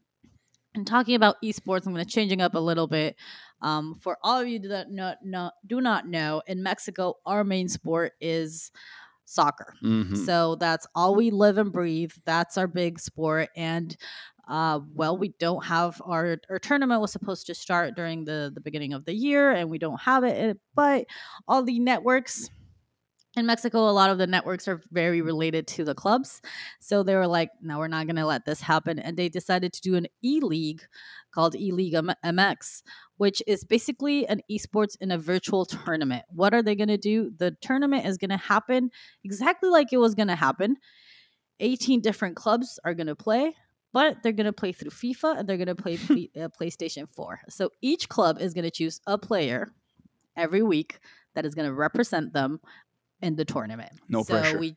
And 0.76 0.86
talking 0.86 1.16
about 1.16 1.34
esports, 1.42 1.84
I'm 1.84 1.94
going 1.94 2.06
to 2.06 2.08
changing 2.08 2.40
up 2.40 2.54
a 2.54 2.60
little 2.60 2.86
bit. 2.86 3.16
Um, 3.60 3.96
for 4.00 4.18
all 4.22 4.40
of 4.40 4.46
you 4.46 4.60
that 4.60 4.92
not, 4.92 5.52
do 5.66 5.80
not 5.80 6.06
know, 6.06 6.42
in 6.46 6.62
Mexico, 6.62 7.14
our 7.26 7.42
main 7.42 7.68
sport 7.68 8.12
is 8.20 8.70
soccer. 9.28 9.74
Mhm. 9.84 10.16
So 10.26 10.56
that's 10.56 10.86
all 10.94 11.14
we 11.14 11.30
live 11.30 11.58
and 11.58 11.72
breathe. 11.72 12.12
That's 12.24 12.56
our 12.58 12.66
big 12.66 12.98
sport. 13.00 13.50
And 13.56 13.96
uh, 14.48 14.80
well, 14.94 15.16
we 15.18 15.30
don't 15.38 15.64
have 15.66 16.00
our 16.04 16.38
our 16.50 16.58
tournament 16.58 17.00
was 17.02 17.12
supposed 17.12 17.46
to 17.46 17.54
start 17.54 17.94
during 17.96 18.24
the 18.24 18.50
the 18.54 18.60
beginning 18.60 18.92
of 18.94 19.04
the 19.04 19.14
year, 19.14 19.50
and 19.52 19.68
we 19.70 19.78
don't 19.78 20.00
have 20.00 20.24
it. 20.24 20.36
eh, 20.38 20.54
But 20.74 21.06
all 21.46 21.62
the 21.62 21.78
networks 21.78 22.48
in 23.38 23.46
Mexico, 23.46 23.88
a 23.88 23.90
lot 23.90 24.10
of 24.10 24.18
the 24.18 24.26
networks 24.26 24.68
are 24.68 24.82
very 24.90 25.22
related 25.22 25.66
to 25.68 25.84
the 25.84 25.94
clubs. 25.94 26.42
So 26.80 27.02
they 27.02 27.14
were 27.14 27.26
like, 27.26 27.50
no, 27.62 27.78
we're 27.78 27.88
not 27.88 28.06
going 28.06 28.16
to 28.16 28.26
let 28.26 28.44
this 28.44 28.60
happen. 28.60 28.98
And 28.98 29.16
they 29.16 29.28
decided 29.28 29.72
to 29.72 29.80
do 29.80 29.94
an 29.94 30.06
e 30.22 30.40
league 30.40 30.82
called 31.32 31.54
E 31.54 31.72
League 31.72 31.94
MX, 31.94 32.82
which 33.16 33.42
is 33.46 33.64
basically 33.64 34.26
an 34.26 34.40
esports 34.50 34.96
in 35.00 35.10
a 35.10 35.18
virtual 35.18 35.64
tournament. 35.64 36.24
What 36.28 36.52
are 36.52 36.62
they 36.62 36.74
going 36.74 36.88
to 36.88 36.98
do? 36.98 37.30
The 37.36 37.56
tournament 37.60 38.06
is 38.06 38.18
going 38.18 38.30
to 38.30 38.36
happen 38.36 38.90
exactly 39.24 39.70
like 39.70 39.92
it 39.92 39.98
was 39.98 40.14
going 40.14 40.28
to 40.28 40.36
happen. 40.36 40.76
18 41.60 42.00
different 42.00 42.36
clubs 42.36 42.78
are 42.84 42.94
going 42.94 43.08
to 43.08 43.16
play 43.16 43.54
but 43.92 44.22
they're 44.22 44.32
going 44.32 44.44
to 44.44 44.52
play 44.52 44.72
through 44.72 44.90
FIFA 44.90 45.38
and 45.38 45.48
they're 45.48 45.56
going 45.56 45.66
to 45.66 45.74
play 45.74 45.94
uh, 46.36 46.48
PlayStation 46.48 47.08
4. 47.08 47.40
So 47.48 47.70
each 47.80 48.08
club 48.08 48.38
is 48.40 48.54
going 48.54 48.64
to 48.64 48.70
choose 48.70 49.00
a 49.06 49.18
player 49.18 49.72
every 50.36 50.62
week 50.62 51.00
that 51.34 51.44
is 51.44 51.54
going 51.54 51.68
to 51.68 51.74
represent 51.74 52.32
them 52.32 52.60
in 53.22 53.36
the 53.36 53.44
tournament. 53.44 53.92
No 54.08 54.22
so 54.22 54.34
pressure. 54.34 54.58
We, 54.58 54.76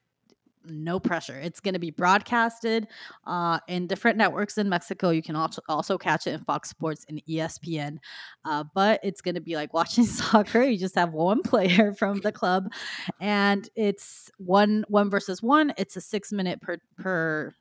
no 0.66 1.00
pressure. 1.00 1.40
It's 1.40 1.60
going 1.60 1.74
to 1.74 1.80
be 1.80 1.92
broadcasted 1.92 2.88
uh, 3.26 3.60
in 3.68 3.88
different 3.88 4.18
networks 4.18 4.58
in 4.58 4.70
Mexico. 4.70 5.10
You 5.10 5.22
can 5.22 5.36
also 5.36 5.62
also 5.68 5.98
catch 5.98 6.28
it 6.28 6.32
in 6.32 6.44
Fox 6.44 6.70
Sports 6.70 7.06
and 7.10 7.22
ESPN. 7.28 7.98
Uh, 8.46 8.64
but 8.76 9.00
it's 9.04 9.22
going 9.22 9.36
to 9.36 9.42
be 9.42 9.56
like 9.56 9.74
watching 9.76 10.06
soccer. 10.06 10.62
You 10.64 10.78
just 10.78 10.96
have 10.96 11.14
one 11.14 11.42
player 11.42 11.94
from 11.98 12.20
the 12.22 12.32
club, 12.32 12.72
and 13.20 13.68
it's 13.76 14.32
one 14.38 14.86
one 14.88 15.10
versus 15.10 15.42
one. 15.42 15.74
It's 15.78 15.96
a 15.96 16.02
six 16.02 16.32
minute 16.32 16.62
per 16.62 16.78
per 16.98 17.54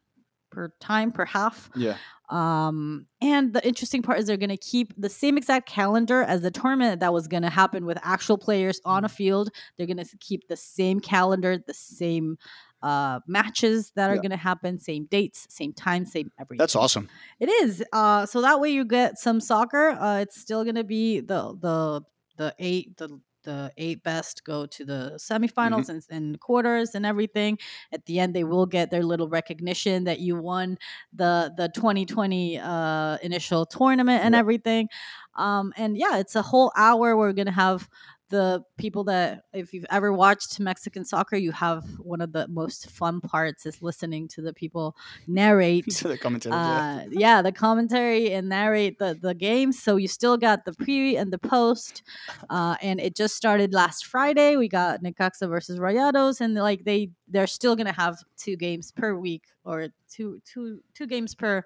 per 0.50 0.73
time 0.80 1.12
per 1.12 1.25
half. 1.25 1.71
Yeah. 1.76 1.97
Um, 2.28 3.07
and 3.21 3.52
the 3.52 3.66
interesting 3.66 4.02
part 4.02 4.19
is 4.21 4.26
they're 4.26 4.37
going 4.37 4.50
to 4.50 4.57
keep 4.57 4.92
the 4.97 5.09
same 5.09 5.37
exact 5.37 5.69
calendar 5.69 6.23
as 6.23 6.42
the 6.42 6.50
tournament 6.50 7.00
that 7.00 7.12
was 7.12 7.26
going 7.26 7.42
to 7.42 7.50
happen 7.50 7.85
with 7.87 7.99
actual 8.02 8.38
players 8.38 8.80
on 8.85 9.04
a 9.04 9.09
Mm. 9.09 9.11
field. 9.11 9.50
They're 9.76 9.87
going 9.88 9.97
to 9.97 10.16
keep 10.19 10.47
the 10.47 10.57
same 10.57 11.00
calendar, 11.00 11.59
the 11.59 11.75
same 11.75 12.38
uh 12.83 13.21
matches 13.26 13.92
that 13.95 14.09
are 14.09 14.14
Yeah. 14.14 14.23
going 14.23 14.30
to 14.30 14.38
happen 14.38 14.78
same 14.78 15.04
dates 15.11 15.47
same 15.50 15.75
time 15.75 16.07
same 16.07 16.33
everything 16.40 16.61
That's 16.62 16.75
awesome. 16.75 17.11
it 17.38 17.50
is 17.50 17.85
uh 17.92 18.25
so 18.25 18.40
that 18.40 18.59
way 18.59 18.71
you 18.71 18.87
get 18.87 19.19
some 19.19 19.38
soccer 19.38 19.90
uh 19.90 20.21
it's 20.21 20.40
still 20.40 20.64
going 20.64 20.76
to 20.76 20.85
be 20.85 21.21
the 21.21 21.54
the 21.61 22.00
the 22.38 22.54
eight 22.59 22.97
the 22.97 23.21
the 23.42 23.73
eight 23.76 24.02
best 24.02 24.44
go 24.44 24.66
to 24.66 24.85
the 24.85 25.12
semifinals 25.16 25.88
Mm-hmm. 25.88 25.90
and, 25.90 26.02
and 26.11 26.40
quarters 26.40 26.94
and 26.94 27.06
everything 27.06 27.59
at 27.92 28.04
the 28.06 28.18
end 28.18 28.35
they 28.35 28.44
will 28.44 28.66
get 28.66 28.90
their 28.90 29.02
little 29.02 29.28
recognition 29.28 30.04
that 30.04 30.20
you 30.20 30.37
won 30.37 30.76
the 31.12 31.52
the 31.56 31.68
2020 31.68 32.59
uh 32.59 33.16
initial 33.23 33.66
tournament 33.66 34.23
and 34.25 34.35
Yep. 34.35 34.37
everything 34.37 34.88
um 35.35 35.73
and 35.76 35.97
yeah 35.97 36.18
it's 36.18 36.35
a 36.37 36.42
whole 36.42 36.73
hour 36.76 37.16
we're 37.16 37.32
gonna 37.32 37.50
have 37.52 37.88
the 38.30 38.62
people 38.78 39.04
that 39.04 39.42
if 39.52 39.72
you've 39.72 39.87
ever 39.90 40.12
watched 40.12 40.58
mexican 40.60 41.04
soccer 41.04 41.37
you 41.37 41.52
have 41.52 41.84
one 41.99 42.20
of 42.20 42.32
the 42.32 42.49
most 42.49 42.90
fun 42.90 43.20
parts 43.20 43.66
is 43.66 43.82
listening 43.82 44.26
to 44.28 44.40
the 44.40 44.52
people 44.52 44.96
narrate 45.26 45.84
to 45.90 46.08
the 46.08 46.18
commentators. 46.18 46.52
yeah. 46.56 47.02
uh, 47.02 47.08
yeah, 47.10 47.42
the 47.42 47.52
commentary 47.52 48.32
and 48.32 48.49
narrate 48.49 48.99
the 48.99 49.18
the 49.20 49.34
games. 49.34 49.82
So 49.82 49.96
you 49.96 50.08
still 50.08 50.37
got 50.37 50.64
the 50.64 50.72
pre 50.72 51.16
and 51.16 51.32
the 51.32 51.38
post, 51.38 52.02
uh, 52.49 52.76
and 52.82 53.00
it 53.00 53.16
just 53.16 53.37
started 53.37 53.75
last 53.75 54.06
Friday. 54.06 54.56
We 54.56 54.68
got 54.68 55.02
Necaxa 55.02 55.49
versus 55.49 55.78
Rayados, 55.78 56.40
and 56.40 56.54
like 56.54 56.84
they 56.84 57.10
they're 57.28 57.46
still 57.46 57.76
gonna 57.76 57.92
have 57.92 58.18
two 58.37 58.56
games 58.56 58.92
per 58.92 59.14
week 59.14 59.44
or 59.64 59.88
two 60.10 60.40
two 60.44 60.80
two 60.94 61.06
games 61.06 61.34
per 61.34 61.64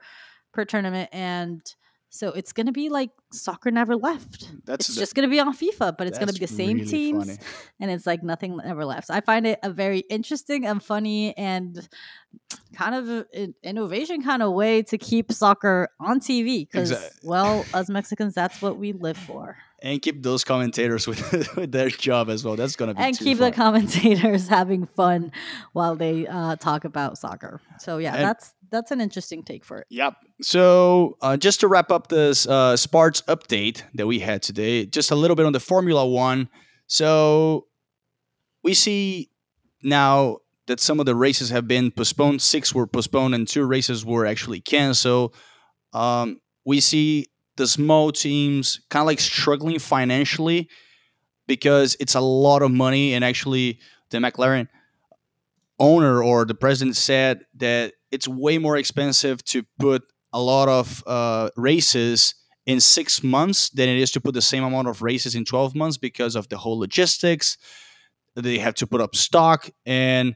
per 0.52 0.64
tournament, 0.64 1.09
and 1.12 1.62
so 2.14 2.28
it's 2.28 2.52
gonna 2.52 2.71
be 2.73 2.88
like 2.88 3.11
soccer 3.33 3.71
never 3.71 3.97
left. 3.97 4.50
That's 4.64 4.88
it's 4.88 4.94
the- 4.94 5.00
just 5.02 5.14
gonna 5.16 5.28
be 5.28 5.40
on 5.40 5.52
FIFA, 5.54 5.97
but 5.99 6.06
it's 6.06 6.18
gonna 6.18 6.33
be 6.33 6.38
the 6.38 6.47
same 6.47 6.76
really 6.78 6.87
teams 6.88 7.26
funny. 7.26 7.38
and 7.80 7.90
it's 7.90 8.06
like 8.06 8.23
nothing 8.23 8.61
ever 8.64 8.85
left. 8.85 9.09
So 9.09 9.14
I 9.14 9.21
find 9.21 9.47
it 9.47 9.59
a 9.62 9.71
very 9.71 10.00
interesting 10.11 10.64
and 10.64 10.83
funny 10.83 11.37
and 11.37 11.88
kind 12.75 12.94
of 12.94 13.26
an 13.35 13.54
innovation 13.62 14.23
kind 14.23 14.42
of 14.42 14.52
way 14.52 14.83
to 14.83 14.99
keep 14.99 15.33
soccer 15.33 15.88
on 16.00 16.21
TV 16.21 16.68
because, 16.71 16.90
Exact- 16.92 17.21
well, 17.25 17.64
as 17.75 17.88
Mexicans, 17.90 18.35
that's 18.35 18.61
what 18.62 18.76
we 18.78 18.92
live 18.92 19.16
for, 19.16 19.56
And 19.83 20.00
keep 20.02 20.23
those 20.23 20.42
commentators 20.44 21.06
with, 21.06 21.21
with 21.56 21.71
their 21.73 21.88
job 21.90 22.30
as 22.30 22.44
well. 22.44 22.56
That's 22.56 22.74
gonna 22.77 22.94
be 22.94 23.00
and 23.00 23.18
keep 23.18 23.38
fun. 23.38 23.50
the 23.50 23.57
commentators 23.57 24.48
having 24.59 24.87
fun 24.87 25.31
while 25.72 25.94
they 25.96 26.27
uh, 26.27 26.57
talk 26.57 26.85
about 26.85 27.18
soccer. 27.18 27.61
So 27.79 27.98
yeah, 27.98 28.14
And- 28.14 28.24
that's 28.24 28.55
that's 28.70 28.90
an 28.90 29.00
interesting 29.00 29.42
take 29.42 29.64
for 29.64 29.79
it. 29.79 29.87
Yep. 29.90 30.14
So 30.42 31.16
uh, 31.20 31.37
just 31.37 31.61
to 31.61 31.68
wrap 31.68 31.90
up 31.90 32.09
this 32.09 32.46
uh, 32.46 32.77
Sparks 32.77 33.22
update 33.22 33.83
that 33.94 34.07
we 34.07 34.18
had 34.20 34.42
today, 34.42 34.87
just 34.87 35.11
a 35.11 35.14
little 35.14 35.37
bit 35.37 35.46
on 35.46 35.53
the 35.53 35.61
Formula 35.61 36.07
One. 36.07 36.48
So 36.87 37.66
we 38.62 38.74
see 38.74 39.31
now 39.83 40.38
that 40.66 40.81
some 40.81 41.00
of 41.00 41.07
the 41.07 41.14
races 41.14 41.50
have 41.50 41.68
been 41.68 41.90
postponed. 41.90 42.42
Six 42.42 42.74
were 42.74 42.87
postponed, 42.87 43.35
and 43.35 43.46
two 43.46 43.64
races 43.64 44.05
were 44.05 44.27
actually 44.27 44.61
canceled. 44.61 45.35
Um, 45.92 46.40
we 46.64 46.81
see 46.81 47.27
the 47.57 47.66
small 47.66 48.11
teams 48.11 48.81
kind 48.88 49.03
of 49.03 49.07
like 49.07 49.20
struggling 49.20 49.79
financially 49.79 50.68
because 51.46 51.96
it's 52.00 52.14
a 52.14 52.20
lot 52.20 52.62
of 52.62 52.70
money, 52.70 53.14
and 53.14 53.24
actually 53.24 53.79
the 54.11 54.18
McLaren 54.18 54.68
owner 55.79 56.22
or 56.22 56.44
the 56.44 56.55
president 56.55 56.96
said 56.96 57.44
that 57.57 57.92
it's 58.14 58.29
way 58.29 58.59
more 58.59 58.77
expensive 58.77 59.44
to 59.44 59.64
put 59.79 60.03
a 60.33 60.40
lot 60.40 60.68
of 60.68 61.03
uh, 61.07 61.50
races 61.57 62.35
in 62.66 62.81
six 62.81 63.22
months 63.22 63.70
than 63.70 63.88
it 63.88 63.98
is 63.98 64.11
to 64.12 64.20
put 64.20 64.35
the 64.35 64.42
same 64.42 64.64
amount 64.64 64.88
of 64.88 65.03
races 65.03 65.35
in 65.35 65.44
12 65.44 65.74
months 65.74 65.98
because 65.98 66.35
of 66.35 66.48
the 66.48 66.57
whole 66.57 66.79
logistics. 66.79 67.59
They 68.35 68.59
have 68.59 68.74
to 68.77 68.87
put 68.87 69.00
up 69.00 69.14
stock 69.14 69.70
and 69.87 70.35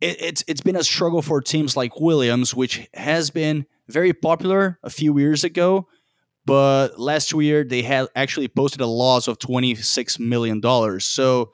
it, 0.00 0.20
it's 0.20 0.44
it's 0.46 0.60
been 0.60 0.76
a 0.76 0.84
struggle 0.84 1.20
for 1.20 1.40
teams 1.42 1.76
like 1.76 2.00
williams 2.00 2.54
which 2.54 2.88
has 2.94 3.30
been 3.30 3.66
very 3.88 4.14
popular 4.14 4.78
a 4.82 4.88
few 4.88 5.18
years 5.18 5.44
ago 5.44 5.86
but 6.46 6.98
last 6.98 7.32
year 7.32 7.64
they 7.64 7.82
had 7.82 8.08
actually 8.16 8.48
posted 8.48 8.80
a 8.80 8.86
loss 8.86 9.28
of 9.28 9.38
26 9.38 10.18
million 10.18 10.60
dollars. 10.60 11.04
So 11.04 11.52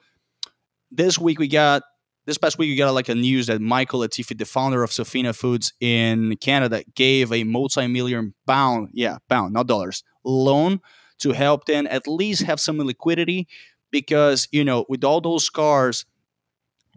this 0.91 1.19
week 1.19 1.39
we 1.39 1.47
got 1.47 1.83
this 2.27 2.37
past 2.37 2.57
week 2.57 2.69
we 2.69 2.75
got 2.75 2.93
like 2.93 3.07
a 3.07 3.15
news 3.15 3.47
that 3.47 3.61
Michael 3.61 4.01
Latifi, 4.01 4.37
the 4.37 4.45
founder 4.45 4.83
of 4.83 4.91
Sofina 4.91 5.33
Foods 5.33 5.71
in 5.79 6.35
Canada, 6.41 6.83
gave 6.93 7.31
a 7.31 7.45
multi-million 7.45 8.33
pound, 8.45 8.89
yeah, 8.91 9.17
pound, 9.29 9.53
not 9.53 9.65
dollars, 9.65 10.03
loan 10.25 10.81
to 11.19 11.31
help 11.31 11.65
them 11.65 11.87
at 11.89 12.05
least 12.05 12.43
have 12.43 12.59
some 12.59 12.77
liquidity 12.79 13.47
because 13.91 14.49
you 14.51 14.63
know 14.63 14.85
with 14.89 15.05
all 15.05 15.21
those 15.21 15.49
cars 15.49 16.05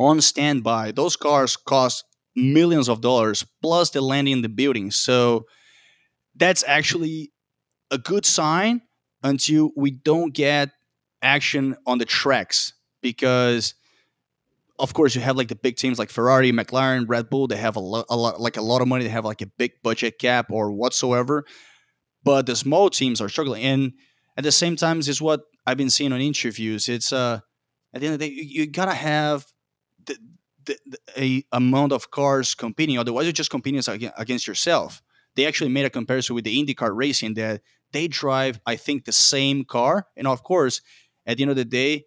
on 0.00 0.20
standby, 0.20 0.90
those 0.90 1.16
cars 1.16 1.56
cost 1.56 2.04
millions 2.34 2.88
of 2.88 3.00
dollars 3.00 3.46
plus 3.62 3.90
the 3.90 4.00
landing 4.00 4.32
in 4.32 4.42
the 4.42 4.48
building. 4.48 4.90
So 4.90 5.46
that's 6.34 6.64
actually 6.66 7.32
a 7.92 7.98
good 7.98 8.26
sign 8.26 8.82
until 9.22 9.70
we 9.76 9.92
don't 9.92 10.34
get 10.34 10.70
action 11.22 11.76
on 11.86 11.98
the 11.98 12.04
tracks 12.04 12.72
because 13.00 13.74
of 14.80 14.94
course 14.94 15.14
you 15.14 15.20
have 15.20 15.36
like 15.36 15.48
the 15.48 15.54
big 15.54 15.76
teams 15.76 15.98
like 15.98 16.10
Ferrari, 16.10 16.52
McLaren, 16.52 17.04
Red 17.08 17.30
Bull. 17.30 17.46
They 17.46 17.56
have 17.56 17.76
a 17.76 17.80
lot, 17.80 18.06
a 18.08 18.16
lot, 18.16 18.40
like 18.40 18.56
a 18.56 18.62
lot 18.62 18.82
of 18.82 18.88
money. 18.88 19.04
They 19.04 19.10
have 19.10 19.24
like 19.24 19.42
a 19.42 19.46
big 19.46 19.72
budget 19.82 20.18
cap 20.18 20.46
or 20.50 20.72
whatsoever. 20.72 21.44
But 22.22 22.46
the 22.46 22.56
small 22.56 22.90
teams 22.90 23.20
are 23.20 23.28
struggling, 23.28 23.62
and 23.62 23.92
at 24.36 24.44
the 24.44 24.52
same 24.52 24.76
time, 24.76 24.98
this 24.98 25.08
is 25.08 25.22
what 25.22 25.42
I've 25.66 25.76
been 25.76 25.90
seeing 25.90 26.12
on 26.12 26.20
interviews. 26.20 26.88
It's 26.88 27.12
uh, 27.12 27.40
at 27.94 28.00
the 28.00 28.06
end 28.06 28.14
of 28.14 28.20
the 28.20 28.28
day, 28.28 28.32
you, 28.32 28.62
you 28.62 28.66
gotta 28.66 28.94
have 28.94 29.46
the, 30.04 30.16
the, 30.64 30.78
the 30.86 30.98
a 31.16 31.44
amount 31.52 31.92
of 31.92 32.10
cars 32.10 32.54
competing. 32.54 32.98
Otherwise, 32.98 33.24
you're 33.26 33.32
just 33.32 33.50
competing 33.50 33.82
against 34.16 34.46
yourself. 34.46 35.02
They 35.36 35.46
actually 35.46 35.70
made 35.70 35.86
a 35.86 35.90
comparison 35.90 36.34
with 36.34 36.44
the 36.44 36.62
IndyCar 36.62 36.90
racing 36.94 37.34
that 37.34 37.62
they 37.92 38.08
drive, 38.08 38.60
I 38.66 38.76
think, 38.76 39.04
the 39.04 39.12
same 39.12 39.64
car, 39.64 40.06
and 40.16 40.26
of 40.26 40.42
course, 40.42 40.82
at 41.26 41.36
the 41.36 41.44
end 41.44 41.50
of 41.50 41.56
the 41.56 41.64
day, 41.64 42.04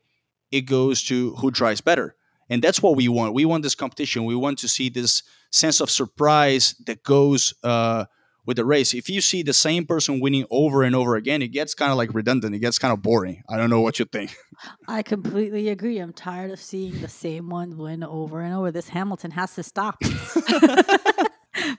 it 0.51 0.61
goes 0.61 1.03
to 1.05 1.35
who 1.35 1.49
drives 1.49 1.81
better. 1.81 2.15
And 2.49 2.61
that's 2.61 2.81
what 2.81 2.95
we 2.95 3.07
want. 3.07 3.33
We 3.33 3.45
want 3.45 3.63
this 3.63 3.75
competition. 3.75 4.25
We 4.25 4.35
want 4.35 4.59
to 4.59 4.67
see 4.67 4.89
this 4.89 5.23
sense 5.51 5.79
of 5.79 5.89
surprise 5.89 6.75
that 6.85 7.03
goes 7.03 7.53
uh, 7.63 8.05
with 8.45 8.57
the 8.57 8.65
race. 8.65 8.93
If 8.93 9.09
you 9.09 9.21
see 9.21 9.43
the 9.43 9.53
same 9.53 9.85
person 9.85 10.19
winning 10.19 10.45
over 10.51 10.83
and 10.83 10.95
over 10.95 11.15
again, 11.15 11.41
it 11.41 11.49
gets 11.49 11.73
kind 11.73 11.91
of 11.91 11.97
like 11.97 12.13
redundant. 12.13 12.55
It 12.55 12.59
gets 12.59 12.79
kind 12.79 12.91
of 12.91 13.01
boring. 13.01 13.43
I 13.49 13.57
don't 13.57 13.69
know 13.69 13.81
what 13.81 13.99
you 13.99 14.05
think. 14.05 14.35
I 14.87 15.03
completely 15.03 15.69
agree. 15.69 15.99
I'm 15.99 16.13
tired 16.13 16.51
of 16.51 16.59
seeing 16.59 17.01
the 17.01 17.07
same 17.07 17.49
one 17.49 17.77
win 17.77 18.03
over 18.03 18.41
and 18.41 18.53
over. 18.53 18.71
This 18.71 18.89
Hamilton 18.89 19.31
has 19.31 19.55
to 19.55 19.63
stop. 19.63 20.01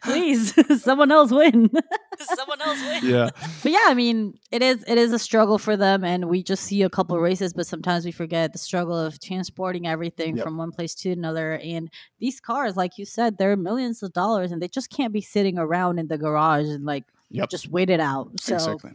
Please, 0.02 0.54
someone 0.82 1.10
else 1.12 1.30
win. 1.30 1.70
someone 2.20 2.60
else 2.62 2.80
win. 2.82 3.00
Yeah. 3.04 3.30
But 3.62 3.72
yeah, 3.72 3.84
I 3.86 3.94
mean, 3.94 4.38
it 4.50 4.62
is 4.62 4.84
it 4.86 4.98
is 4.98 5.12
a 5.12 5.18
struggle 5.18 5.58
for 5.58 5.76
them, 5.76 6.04
and 6.04 6.28
we 6.28 6.42
just 6.42 6.64
see 6.64 6.82
a 6.82 6.90
couple 6.90 7.18
races, 7.18 7.52
but 7.52 7.66
sometimes 7.66 8.04
we 8.04 8.12
forget 8.12 8.52
the 8.52 8.58
struggle 8.58 8.98
of 8.98 9.20
transporting 9.20 9.86
everything 9.86 10.36
Yep. 10.36 10.44
from 10.44 10.56
one 10.56 10.70
place 10.72 10.94
to 10.96 11.10
another. 11.10 11.58
And 11.58 11.90
these 12.18 12.40
cars, 12.40 12.76
like 12.76 12.98
you 12.98 13.04
said, 13.04 13.38
they're 13.38 13.56
millions 13.56 14.02
of 14.02 14.12
dollars, 14.12 14.52
and 14.52 14.60
they 14.62 14.68
just 14.68 14.90
can't 14.90 15.12
be 15.12 15.20
sitting 15.20 15.58
around 15.58 15.98
in 15.98 16.08
the 16.08 16.18
garage 16.18 16.66
and 16.66 16.84
like 16.84 17.04
Yep. 17.30 17.50
just 17.50 17.68
wait 17.68 17.90
it 17.90 18.00
out. 18.00 18.30
So 18.40 18.54
exactly. 18.54 18.92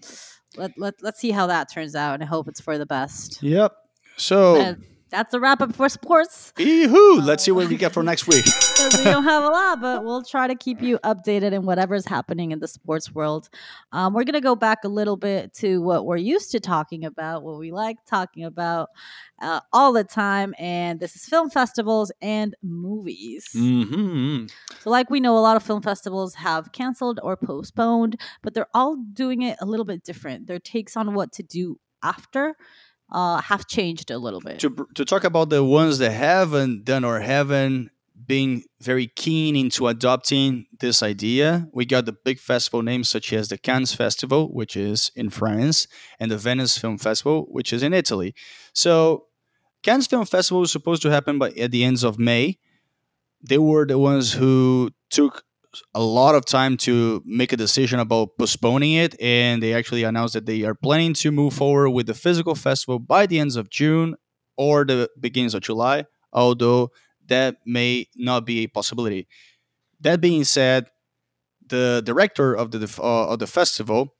let, 0.55 0.71
let 0.77 0.93
let's 1.01 1.19
see 1.19 1.31
how 1.31 1.47
that 1.47 1.71
turns 1.71 1.95
out, 1.95 2.13
and 2.15 2.23
I 2.23 2.25
hope 2.25 2.47
it's 2.47 2.61
for 2.61 2.77
the 2.77 2.85
best. 2.85 3.41
Yep. 3.43 3.73
So 4.17 4.55
And 4.55 4.83
That's 5.09 5.33
a 5.33 5.39
wrap 5.39 5.61
up 5.61 5.75
for 5.75 5.89
sports. 5.89 6.53
Yee-hoo! 6.57 7.21
Let's 7.21 7.43
see 7.43 7.51
what 7.51 7.67
we 7.67 7.77
get 7.77 7.93
for 7.93 8.03
next 8.03 8.27
week. 8.27 8.45
we 8.97 9.03
don't 9.03 9.23
have 9.23 9.43
a 9.43 9.47
lot, 9.47 9.81
but 9.81 10.03
we'll 10.03 10.23
try 10.23 10.47
to 10.47 10.55
keep 10.55 10.81
you 10.81 10.99
updated 10.99 11.51
in 11.51 11.63
whatever's 11.63 12.05
happening 12.05 12.51
in 12.51 12.59
the 12.59 12.67
sports 12.67 13.13
world. 13.13 13.49
Um, 13.91 14.13
we're 14.13 14.23
going 14.23 14.33
to 14.33 14.41
go 14.41 14.55
back 14.55 14.83
a 14.83 14.87
little 14.87 15.17
bit 15.17 15.53
to 15.55 15.81
what 15.81 16.05
we're 16.05 16.17
used 16.17 16.51
to 16.51 16.59
talking 16.59 17.05
about, 17.05 17.43
what 17.43 17.57
we 17.57 17.71
like 17.71 17.97
talking 18.05 18.43
about 18.43 18.89
uh, 19.41 19.61
all 19.73 19.93
the 19.93 20.03
time. 20.03 20.53
And 20.59 20.99
this 20.99 21.15
is 21.15 21.25
film 21.25 21.49
festivals 21.49 22.11
and 22.21 22.55
movies. 22.61 23.47
hmm 23.53 24.45
So, 24.79 24.89
like 24.89 25.09
we 25.09 25.19
know, 25.19 25.37
a 25.37 25.39
lot 25.39 25.57
of 25.57 25.63
film 25.63 25.81
festivals 25.81 26.35
have 26.35 26.71
canceled 26.71 27.19
or 27.23 27.35
postponed, 27.35 28.19
but 28.43 28.53
they're 28.53 28.67
all 28.73 28.95
doing 29.13 29.41
it 29.41 29.57
a 29.59 29.65
little 29.65 29.85
bit 29.85 30.03
different. 30.03 30.47
Their 30.47 30.59
takes 30.59 30.95
on 30.95 31.13
what 31.13 31.31
to 31.33 31.43
do 31.43 31.79
after 32.03 32.55
uh, 33.11 33.41
have 33.41 33.67
changed 33.67 34.11
a 34.11 34.17
little 34.17 34.41
bit. 34.41 34.59
To, 34.59 34.87
to 34.95 35.05
talk 35.05 35.23
about 35.23 35.49
the 35.49 35.63
ones 35.63 35.97
that 35.99 36.11
haven't 36.11 36.85
done 36.85 37.03
or 37.03 37.19
haven't 37.19 37.91
been 38.27 38.63
very 38.79 39.07
keen 39.07 39.55
into 39.55 39.87
adopting 39.87 40.67
this 40.79 41.01
idea, 41.01 41.67
we 41.73 41.85
got 41.85 42.05
the 42.05 42.13
big 42.13 42.39
festival 42.39 42.83
names 42.83 43.09
such 43.09 43.33
as 43.33 43.47
the 43.49 43.57
Cannes 43.57 43.93
Festival, 43.93 44.53
which 44.53 44.77
is 44.77 45.11
in 45.15 45.29
France, 45.29 45.87
and 46.19 46.29
the 46.29 46.37
Venice 46.37 46.77
Film 46.77 46.97
Festival, 46.97 47.47
which 47.49 47.73
is 47.73 47.81
in 47.81 47.93
Italy. 47.93 48.35
So, 48.73 49.25
Cannes 49.81 50.07
Film 50.07 50.25
Festival 50.25 50.61
was 50.61 50.71
supposed 50.71 51.01
to 51.01 51.09
happen 51.09 51.39
by 51.39 51.49
at 51.51 51.71
the 51.71 51.83
ends 51.83 52.03
of 52.03 52.19
May. 52.19 52.59
They 53.41 53.57
were 53.57 53.85
the 53.85 53.97
ones 53.97 54.33
who 54.33 54.91
took 55.09 55.43
a 55.93 56.01
lot 56.01 56.35
of 56.35 56.45
time 56.45 56.77
to 56.77 57.21
make 57.25 57.53
a 57.53 57.57
decision 57.57 57.99
about 57.99 58.37
postponing 58.37 58.93
it 58.93 59.15
and 59.21 59.61
they 59.61 59.73
actually 59.73 60.03
announced 60.03 60.33
that 60.33 60.45
they 60.45 60.63
are 60.63 60.73
planning 60.73 61.13
to 61.13 61.31
move 61.31 61.53
forward 61.53 61.91
with 61.91 62.07
the 62.07 62.13
physical 62.13 62.55
festival 62.55 62.97
by 62.97 63.25
the 63.25 63.39
ends 63.39 63.55
of 63.55 63.69
June 63.69 64.15
or 64.57 64.83
the 64.83 65.09
beginnings 65.19 65.53
of 65.53 65.61
July 65.61 66.05
although 66.33 66.89
that 67.27 67.57
may 67.65 68.07
not 68.15 68.45
be 68.45 68.63
a 68.63 68.67
possibility. 68.67 69.27
That 70.01 70.21
being 70.21 70.43
said 70.43 70.87
the 71.67 72.01
director 72.03 72.53
of 72.53 72.71
the 72.71 72.79
uh, 72.99 73.27
of 73.27 73.39
the 73.39 73.47
festival 73.47 74.15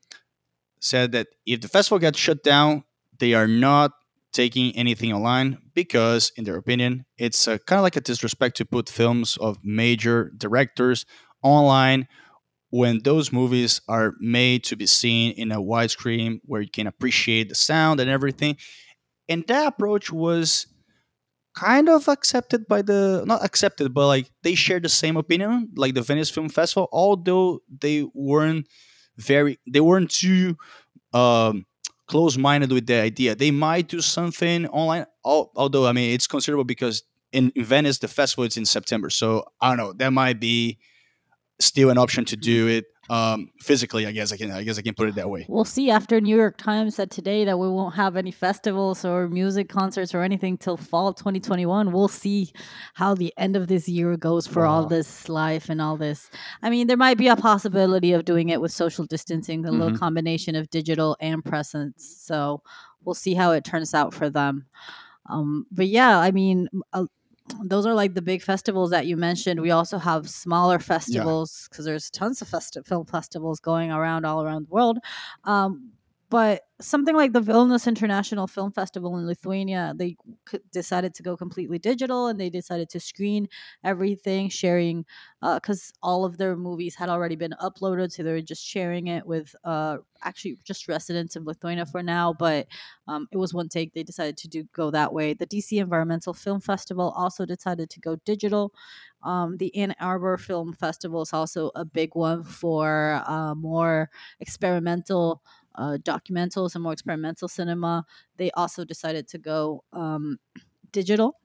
said 0.79 1.12
that 1.12 1.27
if 1.45 1.62
the 1.62 1.67
festival 1.67 1.99
gets 1.99 2.19
shut 2.19 2.43
down 2.43 2.83
they 3.17 3.33
are 3.33 3.47
not 3.47 3.91
taking 4.31 4.75
anything 4.75 5.12
online 5.12 5.57
because 5.73 6.31
in 6.38 6.43
their 6.43 6.55
opinion 6.55 7.05
it's 7.17 7.45
kind 7.45 7.79
of 7.79 7.81
like 7.81 7.95
a 7.95 8.01
disrespect 8.01 8.55
to 8.57 8.65
put 8.65 8.88
films 8.88 9.38
of 9.38 9.57
major 9.63 10.31
directors 10.38 11.05
online 11.41 12.08
when 12.71 12.99
those 13.04 13.32
movies 13.32 13.82
are 13.88 14.13
made 14.19 14.63
to 14.63 14.75
be 14.75 14.86
seen 14.86 15.32
in 15.34 15.52
a 15.52 15.62
widescreen 15.62 16.39
where 16.45 16.62
you 16.62 16.69
can 16.69 16.88
appreciate 16.88 17.49
the 17.49 17.56
sound 17.56 17.99
and 17.99 18.10
everything. 18.10 18.58
And 19.28 19.45
that 19.47 19.67
approach 19.67 20.12
was 20.12 20.67
kind 21.56 21.89
of 21.89 22.08
accepted 22.08 22.67
by 22.67 22.82
the 22.82 23.23
not 23.25 23.43
accepted, 23.43 23.93
but 23.93 24.08
like 24.08 24.32
they 24.43 24.56
shared 24.56 24.84
the 24.84 24.89
same 24.89 25.17
opinion, 25.17 25.69
like 25.75 25.93
the 25.93 26.02
Venice 26.02 26.30
Film 26.30 26.49
Festival, 26.49 26.88
although 26.91 27.62
they 27.82 28.08
weren't 28.13 28.67
very 29.17 29.60
they 29.67 29.82
weren't 29.82 30.10
too 30.10 30.56
um 31.13 31.65
close-minded 32.08 32.71
with 32.71 32.88
the 32.88 32.95
idea. 32.95 33.36
They 33.36 33.52
might 33.52 33.88
do 33.88 34.02
something 34.02 34.67
online, 34.67 35.06
although 35.23 35.86
I 35.86 35.91
mean 35.91 36.13
it's 36.13 36.28
considerable 36.28 36.63
because 36.63 37.04
in, 37.32 37.52
in 37.56 37.63
Venice 37.63 37.99
the 37.99 38.08
festival 38.08 38.45
is 38.45 38.58
in 38.58 38.65
September. 38.65 39.10
So 39.10 39.45
I 39.62 39.69
don't 39.69 39.78
know, 39.78 39.93
that 39.93 40.12
might 40.12 40.39
be 40.39 40.80
still 41.59 41.89
an 41.89 41.97
option 41.97 42.25
to 42.25 42.37
do 42.37 42.67
it 42.67 42.85
um, 43.09 43.49
physically. 43.59 44.05
I 44.05 44.11
guess 44.11 44.31
I 44.31 44.37
can. 44.37 44.51
I 44.51 44.63
guess 44.63 44.77
I 44.77 44.81
can 44.83 44.93
put 44.93 45.09
it 45.09 45.15
that 45.15 45.29
way. 45.29 45.45
We'll 45.49 45.65
see 45.65 45.89
after 45.89 46.21
New 46.21 46.35
York 46.37 46.57
Times 46.57 46.95
said 46.95 47.09
today 47.09 47.43
that 47.45 47.57
we 47.57 47.67
won't 47.67 47.95
have 47.95 48.15
any 48.15 48.31
festivals 48.31 49.03
or 49.03 49.27
music 49.27 49.67
concerts 49.67 50.13
or 50.13 50.21
anything 50.21 50.57
till 50.57 50.77
fall 50.77 51.11
2021. 51.13 51.91
We'll 51.91 52.07
see 52.07 52.51
how 52.93 53.15
the 53.15 53.33
end 53.35 53.55
of 53.55 53.67
this 53.67 53.89
year 53.89 54.15
goes 54.15 54.45
for 54.45 54.65
all 54.65 54.85
this 54.85 55.27
life 55.27 55.69
and 55.69 55.81
all 55.81 55.97
this. 55.97 56.29
I 56.61 56.69
mean, 56.69 56.85
there 56.87 56.97
might 56.97 57.17
be 57.17 57.27
a 57.29 57.35
possibility 57.35 58.13
of 58.13 58.25
doing 58.25 58.49
it 58.49 58.61
with 58.61 58.71
social 58.71 59.05
distancing, 59.05 59.65
a 59.65 59.71
little 59.71 59.89
Mhm. 59.91 59.99
combination 59.99 60.55
of 60.55 60.69
digital 60.69 61.17
and 61.19 61.43
presence. 61.43 62.15
So 62.21 62.61
we'll 63.03 63.15
see 63.15 63.33
how 63.33 63.51
it 63.53 63.63
turns 63.63 63.93
out 63.95 64.13
for 64.13 64.29
them. 64.29 64.67
Um, 65.29 65.65
but 65.71 65.87
yeah, 65.87 66.19
I 66.19 66.31
mean, 66.31 66.67
uh, 66.93 67.05
those 67.63 67.85
are 67.85 67.93
like 67.93 68.13
the 68.13 68.21
big 68.21 68.41
festivals 68.41 68.89
that 68.91 69.05
you 69.07 69.17
mentioned. 69.17 69.59
We 69.62 69.71
also 69.71 69.97
have 69.97 70.29
smaller 70.29 70.79
festivals 70.79 71.67
because 71.69 71.85
there's 71.85 72.09
tons 72.09 72.41
of 72.41 72.47
festi- 72.47 72.85
film 72.85 73.05
festivals 73.05 73.59
going 73.59 73.91
around 73.91 74.25
all 74.25 74.43
around 74.43 74.67
the 74.67 74.73
world. 74.73 74.99
Um, 75.43 75.91
but 76.29 76.61
something 76.79 77.15
like 77.15 77.33
the 77.33 77.41
Vilnius 77.41 77.87
International 77.87 78.47
Film 78.47 78.71
Festival 78.71 79.17
in 79.17 79.25
Lithuania, 79.25 79.93
they 79.97 80.15
decided 80.71 81.13
to 81.15 81.23
go 81.23 81.35
completely 81.35 81.79
digital 81.79 82.27
and 82.27 82.39
they 82.39 82.49
decided 82.49 82.89
to 82.89 82.99
screen 82.99 83.47
everything, 83.83 84.47
sharing 84.49 85.05
because 85.41 85.91
all 86.03 86.25
of 86.25 86.37
their 86.37 86.55
movies 86.55 86.95
had 86.95 87.09
already 87.09 87.35
been 87.35 87.55
uploaded, 87.59 88.11
so 88.11 88.23
they 88.23 88.31
were 88.31 88.41
just 88.41 88.63
sharing 88.65 89.07
it 89.07 89.25
with 89.25 89.55
uh, 89.63 89.97
actually 90.23 90.57
just 90.63 90.87
residents 90.87 91.35
of 91.35 91.45
Lithuania 91.45 91.85
for 91.85 92.03
now. 92.03 92.33
But 92.33 92.67
um, 93.07 93.27
it 93.31 93.37
was 93.37 93.53
one 93.53 93.67
take; 93.69 93.93
they 93.93 94.03
decided 94.03 94.37
to 94.37 94.47
do 94.47 94.65
go 94.73 94.91
that 94.91 95.13
way. 95.13 95.33
The 95.33 95.47
DC 95.47 95.79
Environmental 95.79 96.33
Film 96.33 96.61
Festival 96.61 97.11
also 97.15 97.45
decided 97.45 97.89
to 97.89 97.99
go 97.99 98.17
digital. 98.25 98.73
Um, 99.23 99.57
the 99.57 99.75
Ann 99.75 99.95
Arbor 99.99 100.37
Film 100.37 100.73
Festival 100.73 101.21
is 101.21 101.33
also 101.33 101.71
a 101.75 101.83
big 101.83 102.15
one 102.15 102.43
for 102.43 103.21
uh, 103.27 103.53
more 103.53 104.09
experimental 104.39 105.41
uh, 105.79 105.97
documentals 106.03 106.75
and 106.75 106.83
more 106.83 106.93
experimental 106.93 107.47
cinema. 107.47 108.05
They 108.37 108.51
also 108.51 108.83
decided 108.83 109.27
to 109.29 109.37
go 109.37 109.83
um, 109.93 110.37
digital 110.91 111.39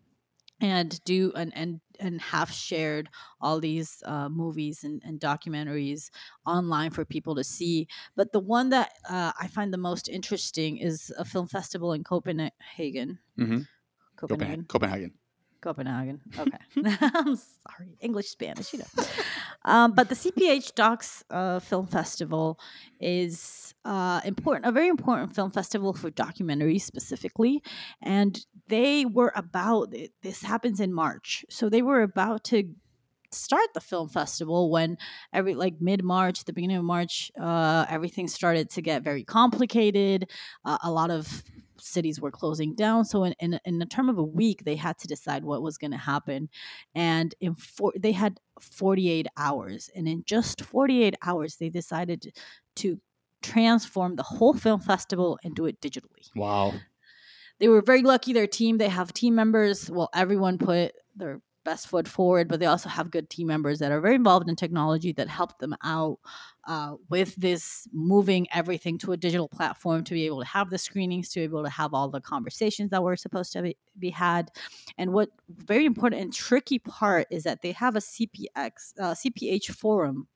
and 0.61 1.03
do 1.05 1.33
and 1.37 1.53
and 1.55 1.81
and 2.01 2.21
have 2.21 2.51
shared 2.51 3.09
all 3.41 3.61
these 3.61 4.03
uh, 4.05 4.29
movies 4.29 4.83
and, 4.83 5.01
and 5.05 5.21
documentaries 5.21 6.11
online 6.45 6.91
for 6.91 7.05
people 7.05 7.35
to 7.37 7.45
see. 7.45 7.87
But 8.17 8.33
the 8.33 8.41
one 8.41 8.71
that 8.71 8.91
uh, 9.09 9.33
I 9.41 9.47
find 9.47 9.73
the 9.73 9.79
most 9.79 10.09
interesting 10.09 10.79
is 10.79 11.13
a 11.17 11.25
film 11.25 11.47
festival 11.47 11.93
in 11.93 12.03
Copenhagen. 12.03 13.19
Mm-hmm. 13.39 13.61
Copenhagen. 14.17 14.65
Copenhagen. 14.67 14.67
Copenhagen. 14.69 15.13
Okay. 16.39 16.59
I'm 17.15 17.37
sorry. 17.37 17.97
English, 18.01 18.29
Spanish, 18.29 18.73
you 18.73 18.81
know. 18.81 19.05
Um, 19.67 19.93
but 19.93 20.11
the 20.11 20.15
CPH:DOX 20.15 21.23
uh, 21.31 21.59
Film 21.59 21.87
Festival 21.87 22.59
is 23.01 23.75
uh, 23.87 24.21
important, 24.23 24.67
a 24.67 24.73
very 24.73 24.89
important 24.89 25.35
film 25.35 25.51
festival 25.51 25.95
for 25.95 26.11
documentaries 26.11 26.83
specifically. 26.83 27.63
And 28.03 28.45
they 28.69 29.07
were 29.07 29.33
about, 29.35 29.95
it- 29.95 30.13
this 30.23 30.43
happens 30.43 30.81
in 30.81 30.93
March. 30.93 31.47
So 31.49 31.71
they 31.71 31.81
were 31.81 32.03
about 32.03 32.45
to 32.45 32.75
start 33.33 33.69
the 33.73 33.81
film 33.81 34.09
festival 34.09 34.71
when 34.71 34.97
every 35.33 35.55
like 35.55 35.81
mid 35.81 36.05
March, 36.05 36.45
the 36.45 36.53
beginning 36.53 36.77
of 36.77 36.85
March, 36.85 37.33
uh, 37.41 37.87
everything 37.89 38.29
started 38.29 38.69
to 38.71 38.83
get 38.83 39.03
very 39.03 39.25
complicated. 39.25 40.31
Uh, 40.65 40.79
a 40.83 40.91
lot 40.91 41.11
of 41.11 41.43
cities 41.79 42.21
were 42.21 42.31
closing 42.31 42.75
down. 42.75 43.05
So 43.05 43.25
in, 43.25 43.35
in 43.41 43.59
in 43.65 43.83
a 43.83 43.87
term 43.87 44.09
of 44.09 44.19
a 44.19 44.23
week, 44.25 44.65
they 44.65 44.77
had 44.77 44.99
to 44.99 45.09
decide 45.09 45.45
what 45.45 45.63
was 45.63 45.79
going 45.79 45.91
to 45.93 45.97
happen, 45.99 46.49
and 46.95 47.35
in 47.41 47.55
four, 47.55 47.93
they 47.99 48.13
had 48.13 48.39
forty 48.61 49.11
eight 49.11 49.27
hours, 49.37 49.91
and 49.95 50.09
in 50.09 50.23
just 50.27 50.63
forty 50.63 51.03
eight 51.03 51.15
hours, 51.23 51.57
they 51.57 51.69
decided 51.71 52.33
to 52.77 53.01
transform 53.43 54.17
the 54.17 54.23
whole 54.23 54.55
film 54.55 54.81
festival 54.81 55.39
and 55.45 55.55
do 55.55 55.67
it 55.67 55.81
digitally 55.81 56.31
Wow. 56.35 56.73
they 57.59 57.69
were 57.69 57.83
very 57.83 58.03
lucky 58.03 58.33
their 58.33 58.47
team 58.47 58.79
they 58.79 58.89
have 58.89 59.13
team 59.13 59.35
members 59.35 59.91
well 59.91 60.09
everyone 60.15 60.59
put 60.59 60.93
their 61.17 61.41
best 61.65 61.89
foot 61.89 62.07
forward 62.09 62.49
but 62.49 62.61
they 62.61 62.67
also 62.67 62.89
have 62.89 63.11
good 63.11 63.31
team 63.31 63.47
members 63.47 63.79
that 63.79 63.93
are 63.93 64.01
very 64.01 64.15
involved 64.17 64.49
in 64.49 64.57
technology 64.57 65.13
that 65.13 65.29
help 65.29 65.59
them 65.59 65.75
out 65.83 66.19
uh, 66.67 66.95
with 67.09 67.35
this 67.37 67.87
moving 67.93 68.47
everything 68.53 68.99
to 68.99 69.13
a 69.13 69.17
digital 69.17 69.49
platform 69.49 70.05
to 70.05 70.15
be 70.15 70.27
able 70.27 70.41
to 70.41 70.47
have 70.47 70.71
the 70.71 70.79
screenings 70.79 71.29
to 71.31 71.41
be 71.41 71.45
able 71.45 71.63
to 71.63 71.71
have 71.71 71.95
all 71.95 72.09
the 72.09 72.21
conversations 72.21 72.91
that 72.91 73.03
were 73.03 73.17
supposed 73.17 73.53
to 73.53 73.63
be, 73.63 73.77
be 73.99 74.11
had. 74.11 74.51
And 74.99 75.13
what 75.13 75.31
very 75.49 75.85
important 75.85 76.23
and 76.23 76.33
tricky 76.33 76.79
part 76.79 77.27
is 77.31 77.45
that 77.45 77.63
they 77.63 77.73
have 77.73 77.97
a 77.97 78.01
cpx 78.01 78.95
uh, 78.99 79.15
cph 79.15 79.67
forum 79.67 80.27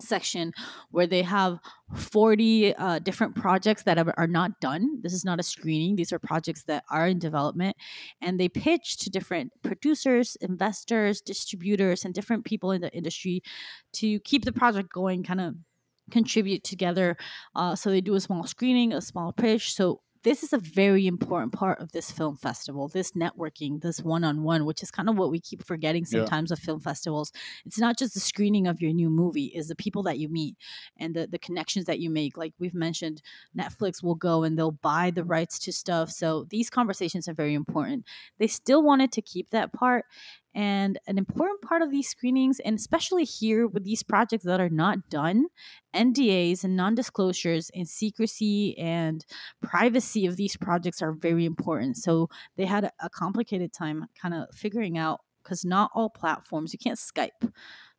section 0.00 0.52
where 0.90 1.06
they 1.06 1.22
have 1.22 1.58
40 1.94 2.74
uh, 2.74 2.98
different 2.98 3.34
projects 3.34 3.84
that 3.84 3.98
are, 3.98 4.26
not 4.26 4.60
done. 4.60 5.00
This 5.02 5.12
is 5.12 5.24
not 5.24 5.40
a 5.40 5.42
screening. 5.42 5.96
These 5.96 6.12
are 6.12 6.18
projects 6.18 6.64
that 6.64 6.84
are 6.90 7.06
in 7.06 7.18
development. 7.18 7.76
And 8.20 8.38
they 8.38 8.48
pitch 8.48 8.98
to 8.98 9.10
different 9.10 9.52
producers, 9.62 10.36
investors, 10.40 11.20
distributors, 11.20 12.04
and 12.04 12.12
different 12.12 12.44
people 12.44 12.72
in 12.72 12.80
the 12.80 12.92
industry 12.92 13.42
to 13.94 14.18
keep 14.20 14.44
the 14.44 14.52
project 14.52 14.92
going, 14.92 15.22
kind 15.22 15.40
of 15.40 15.54
contribute 16.10 16.64
together. 16.64 17.16
Uh, 17.54 17.74
so 17.74 17.90
they 17.90 18.00
do 18.00 18.14
a 18.14 18.20
small 18.20 18.44
screening, 18.44 18.92
a 18.92 19.00
small 19.00 19.32
pitch. 19.32 19.74
So 19.74 20.00
this 20.26 20.42
is 20.42 20.52
a 20.52 20.58
very 20.58 21.06
important 21.06 21.52
part 21.52 21.80
of 21.80 21.92
this 21.92 22.10
film 22.10 22.36
festival, 22.36 22.88
this 22.88 23.12
networking, 23.12 23.80
this 23.80 24.02
one 24.02 24.24
on 24.24 24.42
one, 24.42 24.64
which 24.64 24.82
is 24.82 24.90
kind 24.90 25.08
of 25.08 25.16
what 25.16 25.30
we 25.30 25.38
keep 25.38 25.64
forgetting 25.64 26.02
Yeah. 26.02 26.18
sometimes 26.18 26.50
with 26.50 26.58
film 26.58 26.80
festivals. 26.80 27.30
It's 27.64 27.78
not 27.78 27.96
just 27.96 28.12
the 28.12 28.18
screening 28.18 28.66
of 28.66 28.80
your 28.82 28.92
new 28.92 29.08
movie, 29.08 29.52
is 29.54 29.68
the 29.68 29.76
people 29.76 30.02
that 30.02 30.18
you 30.18 30.28
meet 30.28 30.56
and 30.98 31.14
the, 31.14 31.28
the 31.28 31.38
connections 31.38 31.84
that 31.84 32.00
you 32.00 32.10
make. 32.10 32.36
Like 32.36 32.54
we've 32.58 32.74
mentioned, 32.74 33.22
Netflix 33.56 34.02
will 34.02 34.16
go 34.16 34.42
and 34.42 34.58
they'll 34.58 34.72
buy 34.72 35.12
the 35.12 35.22
rights 35.22 35.60
to 35.60 35.72
stuff. 35.72 36.10
So 36.10 36.44
these 36.50 36.70
conversations 36.70 37.28
are 37.28 37.34
very 37.34 37.54
important. 37.54 38.04
They 38.38 38.48
still 38.48 38.82
wanted 38.82 39.12
to 39.12 39.22
keep 39.22 39.50
that 39.50 39.72
part. 39.72 40.06
And 40.56 40.98
an 41.06 41.18
important 41.18 41.60
part 41.60 41.82
of 41.82 41.90
these 41.90 42.08
screenings, 42.08 42.60
and 42.60 42.78
especially 42.78 43.24
here 43.24 43.66
with 43.66 43.84
these 43.84 44.02
projects 44.02 44.44
that 44.44 44.58
are 44.58 44.70
not 44.70 45.10
done, 45.10 45.48
NDAs 45.94 46.64
and 46.64 46.74
non 46.74 46.94
disclosures 46.94 47.70
and 47.74 47.86
secrecy 47.86 48.76
and 48.78 49.26
privacy 49.60 50.24
of 50.24 50.36
these 50.36 50.56
projects 50.56 51.02
are 51.02 51.12
very 51.12 51.44
important. 51.44 51.98
So 51.98 52.30
they 52.56 52.64
had 52.64 52.90
a, 53.00 53.10
complicated 53.10 53.74
time 53.74 54.06
kind 54.20 54.32
of 54.32 54.46
figuring 54.54 54.96
out 54.96 55.20
because 55.42 55.62
not 55.62 55.90
all 55.94 56.08
platforms, 56.08 56.72
you 56.72 56.78
can't 56.78 56.98
Skype 56.98 57.52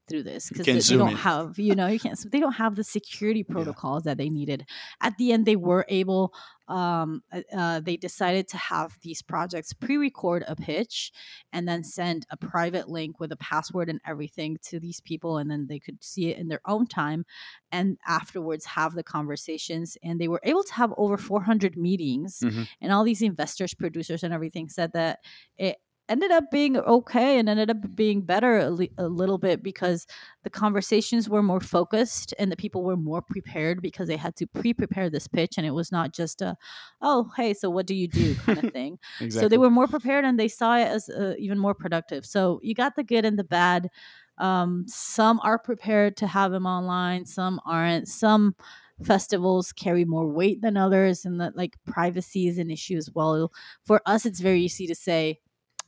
through 0.08 0.24
this 0.24 0.50
because 0.50 0.66
they, 0.66 0.74
they 0.74 0.98
don't 0.98 1.10
in. 1.12 1.16
have 1.18 1.60
you 1.60 1.76
know 1.76 1.88
you 1.88 2.00
can't 2.00 2.20
they 2.32 2.40
don't 2.40 2.54
have 2.54 2.76
the 2.76 2.84
security 2.84 3.44
protocols 3.44 4.04
that 4.04 4.18
they 4.18 4.30
needed 4.30 4.66
at 5.02 5.18
the 5.18 5.32
end 5.34 5.46
they 5.46 5.56
were 5.56 5.86
able 5.90 6.34
um 6.70 7.24
uh, 7.32 7.42
uh, 7.56 7.80
they 7.80 7.96
decided 7.98 8.48
to 8.48 8.58
have 8.58 8.98
these 9.02 9.22
projects 9.22 9.72
pre-record 9.74 10.44
a 10.48 10.56
pitch 10.56 11.12
and 11.54 11.68
then 11.68 11.84
send 11.84 12.26
a 12.30 12.38
private 12.38 12.90
link 12.90 13.20
with 13.20 13.32
a 13.32 13.38
password 13.38 13.90
and 13.90 14.02
everything 14.06 14.58
to 14.62 14.80
these 14.80 15.00
people 15.02 15.38
and 15.38 15.50
then 15.50 15.68
they 15.68 15.80
could 15.80 16.02
see 16.04 16.30
it 16.30 16.38
in 16.38 16.48
their 16.48 16.62
own 16.66 16.86
time 16.86 17.26
and 17.72 17.98
afterwards 18.08 18.66
have 18.66 18.94
the 18.96 19.04
conversations 19.04 19.98
and 20.04 20.20
they 20.20 20.28
were 20.28 20.42
able 20.44 20.64
to 20.64 20.74
have 20.74 20.94
over 20.98 21.18
400 21.18 21.78
meetings 21.78 22.40
Mhm. 22.44 22.68
and 22.82 22.92
all 22.92 23.04
these 23.04 23.22
investors 23.22 23.74
producers 23.74 24.24
and 24.24 24.34
everything 24.34 24.68
said 24.70 24.92
that 24.94 25.20
it 25.58 25.78
ended 26.10 26.32
up 26.32 26.50
being 26.52 26.78
okay 26.78 27.38
and 27.38 27.50
ended 27.50 27.70
up 27.70 27.96
being 27.96 28.22
better 28.22 28.60
a, 28.60 28.70
li- 28.70 28.92
a 28.98 29.08
little 29.08 29.38
bit 29.38 29.62
because 29.62 30.08
the 30.44 30.50
conversations 30.50 31.30
were 31.30 31.44
more 31.44 31.60
focused 31.60 32.34
and 32.40 32.52
the 32.52 32.56
people 32.56 32.84
were 32.84 32.98
more 32.98 33.22
prepared 33.22 33.82
because 33.82 34.08
they 34.08 34.18
had 34.18 34.36
to 34.36 34.48
pre-prepare 34.48 35.10
this 35.10 35.28
pitch 35.28 35.56
and 35.58 35.66
it 35.66 35.72
was 35.72 35.92
not 35.92 36.14
just 36.14 36.42
a 36.42 36.56
oh 37.02 37.32
hey 37.36 37.54
so 37.54 37.70
what 37.70 37.86
do 37.86 37.96
you 37.96 38.08
do? 38.08 38.36
kind 38.46 38.64
of 38.64 38.72
thing. 38.72 38.98
Exactly. 39.20 39.46
so 39.46 39.50
they 39.50 39.58
were 39.58 39.70
more 39.70 39.88
prepared 39.88 40.26
and 40.26 40.40
they 40.40 40.48
saw 40.48 40.78
it 40.78 40.88
as 40.88 41.10
uh, 41.10 41.34
even 41.38 41.58
more 41.58 41.74
productive. 41.74 42.26
So 42.26 42.60
you 42.64 42.74
got 42.74 42.96
the 42.96 43.04
good 43.04 43.26
and 43.26 43.38
the 43.38 43.44
bad. 43.44 43.90
Um, 44.38 44.86
some 44.88 45.40
are 45.44 45.58
prepared 45.58 46.16
to 46.18 46.28
have 46.28 46.52
them 46.52 46.66
online 46.66 47.26
some 47.26 47.60
aren't. 47.66 48.08
Some 48.08 48.56
festivals 49.04 49.72
carry 49.72 50.06
more 50.06 50.28
weight 50.28 50.62
than 50.62 50.76
others 50.78 51.26
and 51.26 51.40
that 51.40 51.56
like 51.56 51.76
privacy 51.86 52.48
is 52.48 52.58
an 52.58 52.72
issue 52.72 52.98
as 52.98 53.10
well. 53.14 53.52
For 53.84 54.02
us 54.06 54.26
it's 54.26 54.40
very 54.40 54.62
easy 54.62 54.88
to 54.88 54.96
say 54.96 55.40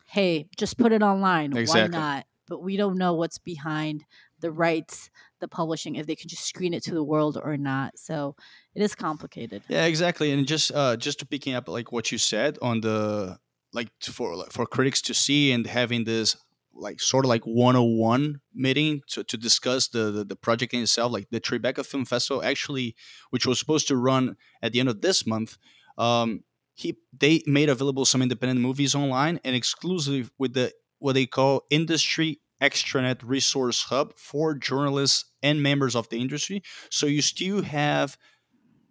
hey 0.10 0.48
just 0.58 0.78
put 0.78 0.92
it 0.92 1.02
online 1.02 1.56
Exactly. 1.56 1.82
why 1.82 1.88
not 2.00 2.26
but 2.48 2.64
we 2.64 2.78
don't 2.78 2.98
know 2.98 3.14
what's 3.14 3.38
behind 3.38 4.04
the 4.40 4.52
rights 4.52 5.10
the 5.40 5.48
publishing 5.48 5.96
if 5.96 6.08
they 6.08 6.16
can 6.16 6.28
just 6.28 6.46
screen 6.46 6.74
it 6.74 6.84
to 6.84 6.94
the 6.94 7.04
world 7.04 7.38
or 7.42 7.58
not 7.58 7.98
so 7.98 8.36
it 8.76 8.82
is 8.82 8.96
complicated 8.96 9.62
Yeah, 9.68 9.86
exactly. 9.86 10.32
And 10.32 10.48
just 10.48 10.72
uh 10.74 10.98
just 10.98 11.20
to 11.20 11.26
picking 11.26 11.54
up 11.54 11.68
like 11.68 11.92
what 11.92 12.12
you 12.12 12.18
said 12.18 12.58
on 12.62 12.82
the 12.82 13.38
like 13.74 13.90
for 14.02 14.36
like, 14.36 14.52
for 14.52 14.66
critics 14.66 15.02
to 15.04 15.14
see 15.14 15.52
and 15.52 15.66
having 15.68 16.04
this 16.06 16.36
like 16.74 17.00
sort 17.02 17.26
of 17.26 17.30
like 17.30 17.44
101 17.44 18.40
meeting 18.54 19.02
to, 19.08 19.24
to 19.24 19.38
discuss 19.38 19.88
the, 19.90 20.12
the 20.12 20.24
the 20.24 20.36
project 20.36 20.74
in 20.74 20.82
itself 20.82 21.12
like 21.12 21.28
the 21.30 21.40
Tribeca 21.42 21.86
Film 21.86 22.06
Festival 22.06 22.44
actually 22.44 22.96
which 23.30 23.46
was 23.46 23.60
supposed 23.60 23.88
to 23.90 23.96
run 23.96 24.36
at 24.62 24.72
the 24.72 24.80
end 24.80 24.90
of 24.90 25.02
this 25.02 25.26
month 25.28 25.58
um 25.98 26.44
he 26.80 26.98
they 27.18 27.42
made 27.46 27.70
available 27.70 28.06
some 28.06 28.22
independent 28.22 28.60
movies 28.60 28.96
online 28.96 29.40
and 29.44 29.56
exclusively 29.56 30.30
with 30.38 30.54
the 30.54 30.72
what 31.00 31.14
they 31.14 31.26
call 31.26 31.64
industry 31.70 32.40
extranet 32.62 33.20
resource 33.24 33.84
hub 33.84 34.14
for 34.16 34.54
journalists 34.54 35.26
and 35.42 35.64
members 35.64 35.96
of 35.96 36.10
the 36.10 36.20
industry 36.20 36.62
so 36.90 37.06
you 37.06 37.22
still 37.22 37.62
have 37.64 38.18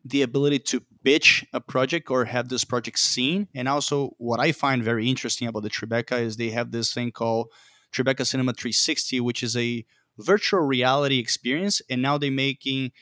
the 0.04 0.22
ability 0.22 0.58
to 0.58 0.82
pitch 1.04 1.44
a 1.52 1.60
project 1.60 2.10
or 2.10 2.24
have 2.24 2.48
this 2.48 2.64
project 2.64 2.98
seen. 2.98 3.48
And 3.54 3.68
also, 3.68 4.10
what 4.18 4.40
I 4.40 4.52
find 4.52 4.82
very 4.82 5.08
interesting 5.08 5.48
about 5.48 5.62
the 5.62 5.70
Tribeca 5.70 6.20
is 6.20 6.36
they 6.36 6.50
have 6.50 6.70
this 6.70 6.92
thing 6.92 7.12
called 7.12 7.48
Tribeca 7.92 8.26
Cinema 8.26 8.52
360, 8.52 9.20
which 9.20 9.42
is 9.42 9.56
a 9.56 9.84
virtual 10.18 10.60
reality 10.60 11.18
experience. 11.18 11.80
And 11.88 12.02
now 12.02 12.18
they're 12.18 12.30
making, 12.30 12.92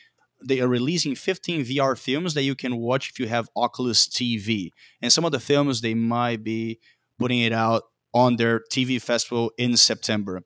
they 0.44 0.60
are 0.60 0.68
releasing 0.68 1.14
15 1.14 1.64
VR 1.64 1.98
films 1.98 2.34
that 2.34 2.42
you 2.42 2.54
can 2.54 2.76
watch 2.76 3.10
if 3.10 3.18
you 3.18 3.26
have 3.26 3.48
Oculus 3.56 4.06
TV. 4.06 4.70
And 5.00 5.12
some 5.12 5.24
of 5.24 5.32
the 5.32 5.40
films 5.40 5.80
they 5.80 5.94
might 5.94 6.44
be 6.44 6.78
putting 7.18 7.40
it 7.40 7.52
out 7.52 7.84
on 8.12 8.36
their 8.36 8.60
TV 8.72 9.00
festival 9.00 9.52
in 9.58 9.76
September. 9.76 10.42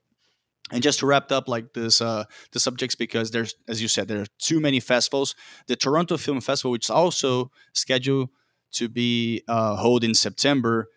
And 0.71 0.81
just 0.81 0.99
to 0.99 1.05
wrap 1.05 1.31
up 1.31 1.49
like 1.49 1.73
this, 1.73 1.99
uh, 1.99 2.23
the 2.53 2.59
subjects 2.59 2.95
because 2.95 3.31
there's, 3.31 3.55
as 3.67 3.81
you 3.81 3.89
said, 3.89 4.07
there 4.07 4.21
are 4.21 4.27
too 4.39 4.61
many 4.61 4.79
festivals 4.79 5.35
the 5.67 5.75
Toronto 5.75 6.17
Film 6.17 6.39
Festival, 6.39 6.71
which 6.71 6.85
is 6.85 6.89
also 6.89 7.51
scheduled 7.73 8.29
to 8.73 8.87
be 8.87 9.43
uh, 9.47 9.75
held 9.75 10.03
in 10.03 10.13
September, 10.13 10.87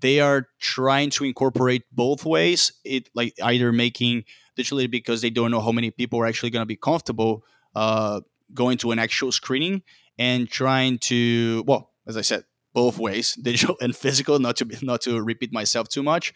they 0.00 0.20
are 0.20 0.46
trying 0.60 1.10
to 1.10 1.24
incorporate 1.24 1.82
both 1.92 2.24
ways. 2.24 2.72
It 2.84 3.08
like 3.14 3.34
either 3.42 3.72
making 3.72 4.24
digitally 4.56 4.90
because 4.90 5.22
they 5.22 5.30
don't 5.30 5.50
know 5.50 5.60
how 5.60 5.72
many 5.72 5.90
people 5.90 6.20
are 6.20 6.26
actually 6.26 6.50
going 6.50 6.62
to 6.62 6.66
be 6.66 6.76
comfortable 6.76 7.44
uh, 7.74 8.20
going 8.54 8.78
to 8.78 8.90
an 8.92 8.98
actual 8.98 9.32
screening, 9.32 9.82
and 10.18 10.48
trying 10.48 10.98
to 10.98 11.64
well, 11.66 11.92
as 12.06 12.16
I 12.16 12.22
said, 12.22 12.44
both 12.74 12.98
ways, 12.98 13.34
digital 13.42 13.76
and 13.80 13.94
physical. 13.94 14.38
Not 14.38 14.56
to 14.56 14.64
be, 14.64 14.76
not 14.82 15.00
to 15.02 15.20
repeat 15.20 15.52
myself 15.52 15.88
too 15.88 16.02
much, 16.02 16.32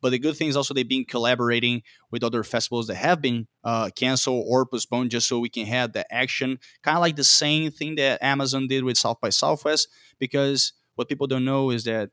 but 0.00 0.10
the 0.10 0.18
good 0.18 0.36
thing 0.36 0.48
is 0.48 0.56
also 0.56 0.74
they've 0.74 0.88
been 0.88 1.04
collaborating 1.04 1.82
with 2.10 2.22
other 2.22 2.42
festivals 2.42 2.86
that 2.88 2.96
have 2.96 3.22
been 3.22 3.46
uh, 3.64 3.90
canceled 3.96 4.44
or 4.48 4.66
postponed, 4.66 5.10
just 5.10 5.28
so 5.28 5.38
we 5.38 5.48
can 5.48 5.66
have 5.66 5.92
the 5.92 6.04
action, 6.12 6.58
kind 6.82 6.96
of 6.96 7.00
like 7.02 7.16
the 7.16 7.24
same 7.24 7.70
thing 7.70 7.94
that 7.96 8.22
Amazon 8.22 8.66
did 8.68 8.84
with 8.84 8.96
South 8.96 9.20
by 9.20 9.30
Southwest. 9.30 9.88
Because 10.18 10.72
what 10.96 11.08
people 11.08 11.26
don't 11.26 11.44
know 11.44 11.70
is 11.70 11.84
that 11.84 12.10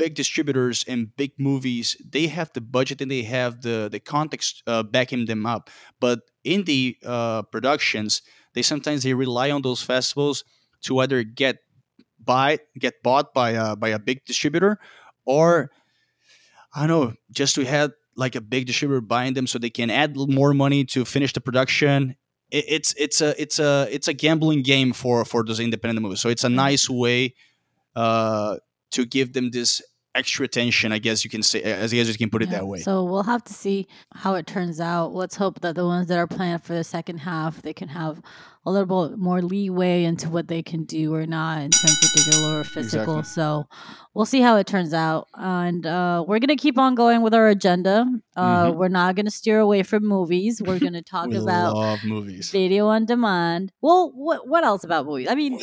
big 0.00 0.14
distributors 0.14 0.82
and 0.88 1.14
big 1.14 1.32
movies 1.38 1.94
they 2.02 2.26
have 2.26 2.50
the 2.54 2.60
budget 2.60 3.02
and 3.02 3.10
they 3.10 3.22
have 3.22 3.60
the 3.60 3.86
the 3.92 4.00
context 4.00 4.62
uh, 4.66 4.82
backing 4.82 5.26
them 5.26 5.44
up 5.44 5.68
but 6.00 6.20
indie 6.42 6.96
uh, 7.04 7.42
productions 7.42 8.22
they 8.54 8.62
sometimes 8.62 9.02
they 9.02 9.14
rely 9.14 9.50
on 9.50 9.62
those 9.62 9.82
festivals 9.82 10.44
to 10.82 10.98
either 11.00 11.22
get 11.22 11.58
buy 12.22 12.58
get 12.78 13.02
bought 13.02 13.32
by 13.32 13.50
a, 13.50 13.76
by 13.76 13.88
a 13.88 13.98
big 13.98 14.24
distributor 14.24 14.78
or 15.24 15.70
i 16.74 16.86
don't 16.86 16.88
know 16.88 17.14
just 17.32 17.54
to 17.54 17.64
have 17.64 17.92
like 18.20 18.34
a 18.34 18.40
big 18.40 18.66
distributor 18.66 19.00
buying 19.00 19.34
them 19.34 19.46
so 19.46 19.58
they 19.58 19.70
can 19.70 19.90
add 19.90 20.16
more 20.16 20.54
money 20.54 20.84
to 20.84 21.04
finish 21.04 21.32
the 21.32 21.40
production. 21.40 22.14
It, 22.50 22.64
it's 22.68 22.94
it's 22.98 23.20
a 23.20 23.40
it's 23.40 23.58
a 23.58 23.88
it's 23.90 24.06
a 24.06 24.12
gambling 24.12 24.62
game 24.62 24.92
for 24.92 25.24
for 25.24 25.42
those 25.42 25.58
independent 25.58 26.02
movies. 26.02 26.20
So 26.20 26.28
it's 26.28 26.44
a 26.44 26.48
nice 26.48 26.88
way 26.88 27.34
uh 27.96 28.56
to 28.92 29.06
give 29.06 29.32
them 29.32 29.50
this 29.50 29.82
extra 30.14 30.44
attention 30.44 30.92
i 30.92 30.98
guess 30.98 31.22
you 31.24 31.30
can 31.30 31.42
say 31.42 31.62
as 31.62 31.92
guess 31.92 32.08
you 32.08 32.14
can 32.18 32.30
put 32.30 32.42
it 32.42 32.48
Yeah, 32.50 32.58
that 32.58 32.66
way 32.66 32.80
So 32.80 33.04
we'll 33.04 33.22
have 33.22 33.44
to 33.44 33.52
see 33.52 33.86
how 34.14 34.34
it 34.34 34.46
turns 34.46 34.80
out. 34.80 35.14
Let's 35.14 35.36
hope 35.36 35.60
that 35.60 35.74
the 35.76 35.84
ones 35.86 36.08
that 36.08 36.18
are 36.18 36.26
planned 36.26 36.64
for 36.64 36.74
the 36.74 36.82
second 36.84 37.18
half, 37.18 37.62
they 37.62 37.72
can 37.72 37.88
have 37.88 38.20
a 38.66 38.70
little 38.70 39.08
bit 39.08 39.18
more 39.18 39.40
leeway 39.40 40.04
into 40.04 40.28
what 40.28 40.48
they 40.48 40.62
can 40.62 40.84
do 40.84 41.14
or 41.14 41.26
not 41.26 41.58
in 41.62 41.70
terms 41.70 41.96
of 42.04 42.12
digital 42.12 42.44
or 42.50 42.64
physical. 42.64 43.18
Exactly. 43.20 43.42
So 43.42 43.66
we'll 44.12 44.26
see 44.26 44.40
how 44.40 44.56
it 44.56 44.66
turns 44.66 44.92
out. 44.92 45.28
And 45.34 45.86
uh, 45.86 46.24
we're 46.26 46.40
gonna 46.40 46.56
keep 46.56 46.76
on 46.78 46.94
going 46.94 47.22
with 47.22 47.32
our 47.34 47.48
agenda. 47.48 48.04
Uh, 48.36 48.66
Mhm. 48.66 48.76
We're 48.76 48.88
not 48.88 49.14
gonna 49.14 49.30
steer 49.30 49.60
away 49.60 49.82
from 49.82 50.04
movies. 50.04 50.60
We're 50.60 50.78
gonna 50.86 51.02
talk 51.02 51.28
we 51.28 51.36
about 51.36 51.74
love 51.74 52.04
movies 52.04 52.50
video 52.50 52.88
on 52.88 53.04
demand. 53.06 53.72
Well, 53.80 54.10
what 54.14 54.46
what 54.48 54.64
else 54.64 54.82
about 54.84 55.06
movies? 55.06 55.28
I 55.30 55.34
mean, 55.36 55.58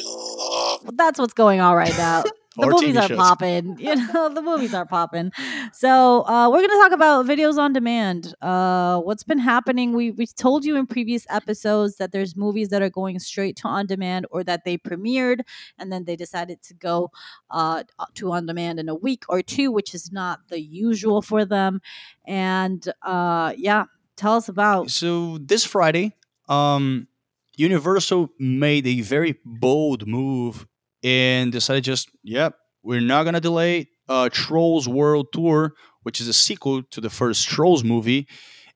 that's 0.94 1.20
what's 1.20 1.34
going 1.34 1.60
on 1.60 1.76
right 1.76 1.98
now. 1.98 2.24
The 2.58 2.68
movies 2.68 2.96
TV 2.96 3.02
are 3.04 3.08
shows. 3.08 3.18
popping. 3.18 3.78
You 3.80 3.96
know, 4.14 4.30
the 4.30 4.42
movies 4.42 4.74
are 4.74 4.86
popping. 4.86 5.32
So 5.74 6.26
uh, 6.28 6.50
we're 6.50 6.62
gonna 6.62 6.82
talk 6.84 6.92
about 6.92 7.26
videos 7.26 7.58
on 7.58 7.74
demand. 7.74 8.34
Uh, 8.42 9.00
what's 9.02 9.24
been 9.24 9.40
happening? 9.40 9.94
We 9.94 10.12
we 10.12 10.26
told 10.28 10.66
you 10.66 10.76
in 10.76 10.88
previous 10.88 11.26
episodes 11.30 11.98
that 11.98 12.12
there's 12.12 12.36
movies 12.36 12.70
that 12.70 12.82
are 12.82 12.90
going 12.90 13.20
straight 13.20 13.56
to 13.58 13.68
on 13.68 13.86
demand 13.86 14.26
or 14.32 14.44
that 14.44 14.64
they 14.66 14.78
premiered 14.78 15.42
and 15.78 15.92
then 15.92 16.06
they 16.06 16.16
decided 16.16 16.62
to 16.64 16.74
go 16.74 17.12
uh, 17.52 17.84
to 18.16 18.32
on 18.32 18.46
demand 18.46 18.80
in 18.80 18.90
a 18.90 18.96
week 18.96 19.24
or 19.30 19.42
two, 19.42 19.72
which 19.72 19.94
is 19.94 20.12
not 20.12 20.40
the 20.50 20.60
usual 20.60 21.22
for 21.22 21.46
them. 21.46 21.82
And 22.26 22.88
uh, 23.04 23.54
yeah, 23.58 23.86
tell 24.16 24.34
us 24.34 24.50
about. 24.50 24.90
so 24.90 25.38
this 25.38 25.64
friday 25.64 26.16
um 26.50 27.08
universal 27.56 28.30
made 28.40 28.86
a 28.88 29.02
very 29.02 29.38
bold 29.46 30.08
move 30.08 30.66
and 31.04 31.52
decided 31.52 31.84
just 31.84 32.10
yep 32.24 32.56
we're 32.84 33.02
not 33.02 33.24
gonna 33.24 33.42
delay 33.42 33.88
uh 34.10 34.30
trolls 34.32 34.88
world 34.88 35.28
tour 35.34 35.74
which 36.04 36.22
is 36.22 36.28
a 36.28 36.34
sequel 36.34 36.84
to 36.84 37.02
the 37.02 37.10
first 37.10 37.48
trolls 37.48 37.84
movie 37.84 38.28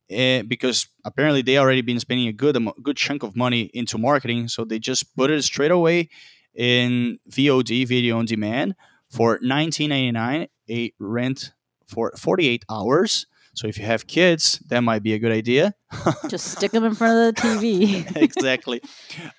and 0.09 0.49
because 0.49 0.87
apparently 1.05 1.41
they 1.41 1.57
already 1.57 1.81
been 1.81 1.99
spending 1.99 2.27
a 2.27 2.33
good 2.33 2.55
amo- 2.55 2.75
good 2.83 2.97
chunk 2.97 3.23
of 3.23 3.35
money 3.35 3.71
into 3.73 3.97
marketing 3.97 4.47
so 4.47 4.65
they 4.65 4.79
just 4.79 5.15
put 5.15 5.29
it 5.29 5.41
straight 5.43 5.71
away 5.71 6.09
in 6.55 7.19
VOD, 7.29 7.87
video 7.87 8.17
on 8.17 8.25
demand, 8.25 8.75
for 9.09 9.39
19.99, 9.39 10.47
a 10.69 10.93
rent 10.99 11.51
for 11.87 12.11
48 12.17 12.65
hours. 12.69 13.25
So 13.53 13.67
if 13.67 13.77
you 13.77 13.85
have 13.85 14.07
kids, 14.07 14.61
that 14.67 14.81
might 14.81 15.03
be 15.03 15.13
a 15.13 15.19
good 15.19 15.31
idea. 15.31 15.73
Just 16.29 16.51
stick 16.51 16.71
them 16.71 16.85
in 16.85 16.95
front 16.95 17.37
of 17.37 17.43
the 17.43 17.47
TV. 17.47 18.15
exactly. 18.21 18.81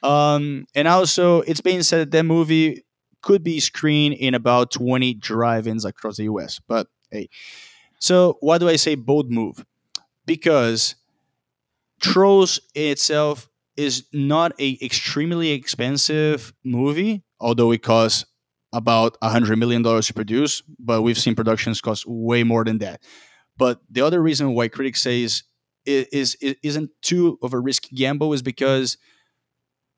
Um, 0.02 0.66
and 0.74 0.86
also, 0.86 1.40
it's 1.42 1.60
being 1.60 1.82
said 1.82 2.00
that 2.00 2.10
that 2.10 2.24
movie 2.24 2.84
could 3.22 3.42
be 3.42 3.58
screened 3.60 4.14
in 4.14 4.34
about 4.34 4.70
20 4.72 5.14
drive-ins 5.14 5.84
across 5.84 6.16
the 6.18 6.24
US. 6.24 6.60
But 6.66 6.88
hey, 7.10 7.28
so 7.98 8.36
why 8.40 8.58
do 8.58 8.68
I 8.68 8.76
say 8.76 8.96
bold 8.96 9.30
move? 9.30 9.64
Because 10.26 10.96
Trolls 12.00 12.60
itself 12.74 13.48
is 13.76 14.04
not 14.12 14.52
a 14.58 14.76
extremely 14.82 15.52
expensive 15.52 16.52
movie, 16.64 17.22
although 17.40 17.70
it 17.70 17.82
costs 17.82 18.24
about 18.72 19.16
a 19.22 19.28
hundred 19.28 19.56
million 19.58 19.82
dollars 19.82 20.08
to 20.08 20.14
produce. 20.14 20.62
But 20.78 21.02
we've 21.02 21.18
seen 21.18 21.34
productions 21.34 21.80
cost 21.80 22.04
way 22.06 22.42
more 22.42 22.64
than 22.64 22.78
that. 22.78 23.00
But 23.56 23.80
the 23.90 24.00
other 24.00 24.22
reason 24.22 24.54
why 24.54 24.68
critics 24.68 25.02
say 25.02 25.22
is, 25.22 25.44
is, 25.84 26.36
is 26.40 26.56
isn't 26.62 26.90
too 27.02 27.38
of 27.42 27.52
a 27.52 27.60
risky 27.60 27.96
gamble 27.96 28.32
is 28.32 28.42
because 28.42 28.96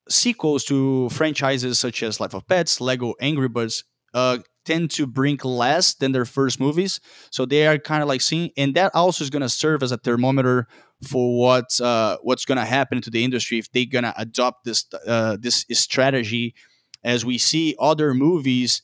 sequels 0.08 0.64
to 0.64 1.08
franchises 1.10 1.78
such 1.78 2.02
as 2.02 2.20
Life 2.20 2.34
of 2.34 2.46
Pets, 2.46 2.80
Lego 2.80 3.14
Angry 3.20 3.48
Birds 3.48 3.84
uh, 4.12 4.38
tend 4.64 4.90
to 4.92 5.06
bring 5.06 5.38
less 5.44 5.94
than 5.94 6.12
their 6.12 6.24
first 6.24 6.60
movies. 6.60 7.00
So 7.30 7.44
they 7.46 7.66
are 7.66 7.78
kind 7.78 8.02
of 8.02 8.08
like 8.08 8.20
seeing, 8.20 8.50
and 8.56 8.74
that 8.74 8.94
also 8.94 9.24
is 9.24 9.30
going 9.30 9.42
to 9.42 9.48
serve 9.48 9.82
as 9.82 9.92
a 9.92 9.96
thermometer 9.96 10.66
for 11.08 11.38
what 11.38 11.80
uh, 11.80 12.18
what's 12.22 12.44
going 12.44 12.58
to 12.58 12.64
happen 12.64 13.00
to 13.02 13.10
the 13.10 13.24
industry 13.24 13.58
if 13.58 13.70
they're 13.72 13.84
going 13.84 14.04
to 14.04 14.14
adopt 14.16 14.64
this 14.64 14.86
uh, 15.06 15.36
this 15.40 15.66
strategy, 15.72 16.54
as 17.02 17.24
we 17.24 17.38
see 17.38 17.74
other 17.78 18.14
movies 18.14 18.82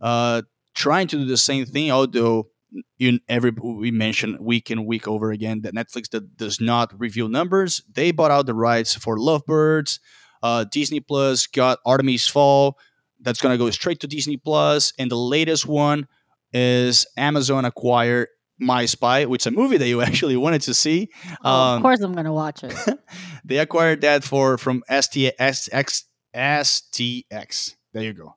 uh, 0.00 0.42
trying 0.74 1.08
to 1.08 1.16
do 1.16 1.24
the 1.24 1.36
same 1.36 1.64
thing. 1.64 1.90
Although 1.90 2.48
you 2.98 3.18
every 3.28 3.50
we 3.50 3.90
mentioned 3.90 4.38
week 4.40 4.70
in 4.70 4.86
week 4.86 5.06
over 5.06 5.30
again 5.30 5.62
that 5.62 5.74
Netflix 5.74 6.10
that 6.10 6.36
does 6.36 6.60
not 6.60 6.98
reveal 6.98 7.28
numbers. 7.28 7.82
They 7.92 8.10
bought 8.10 8.30
out 8.30 8.46
the 8.46 8.54
rights 8.54 8.94
for 8.94 9.18
Lovebirds. 9.18 10.00
Uh, 10.42 10.64
Disney 10.64 11.00
Plus 11.00 11.46
got 11.46 11.78
Artemis 11.84 12.28
Fowl. 12.28 12.78
That's 13.20 13.40
going 13.40 13.52
to 13.52 13.58
go 13.58 13.70
straight 13.70 14.00
to 14.00 14.06
Disney 14.06 14.36
Plus. 14.36 14.92
And 14.98 15.10
the 15.10 15.16
latest 15.16 15.66
one 15.66 16.06
is 16.52 17.06
Amazon 17.16 17.64
acquired 17.64 18.28
My 18.58 18.86
Spy, 18.86 19.24
which 19.24 19.42
is 19.42 19.46
a 19.46 19.50
movie 19.50 19.78
that 19.78 19.88
you 19.88 20.02
actually 20.08 20.36
wanted 20.36 20.62
to 20.62 20.74
see. 20.74 21.08
Oh, 21.42 21.50
um, 21.50 21.76
of 21.76 21.82
course, 21.82 22.00
I'm 22.00 22.12
going 22.12 22.26
to 22.26 22.32
watch 22.32 22.62
it. 22.64 22.74
they 23.44 23.58
acquired 23.58 24.02
that 24.02 24.24
for 24.24 24.58
from 24.58 24.82
STX, 24.90 26.04
STX. 26.34 27.74
There 27.92 28.02
you 28.02 28.12
go. 28.12 28.36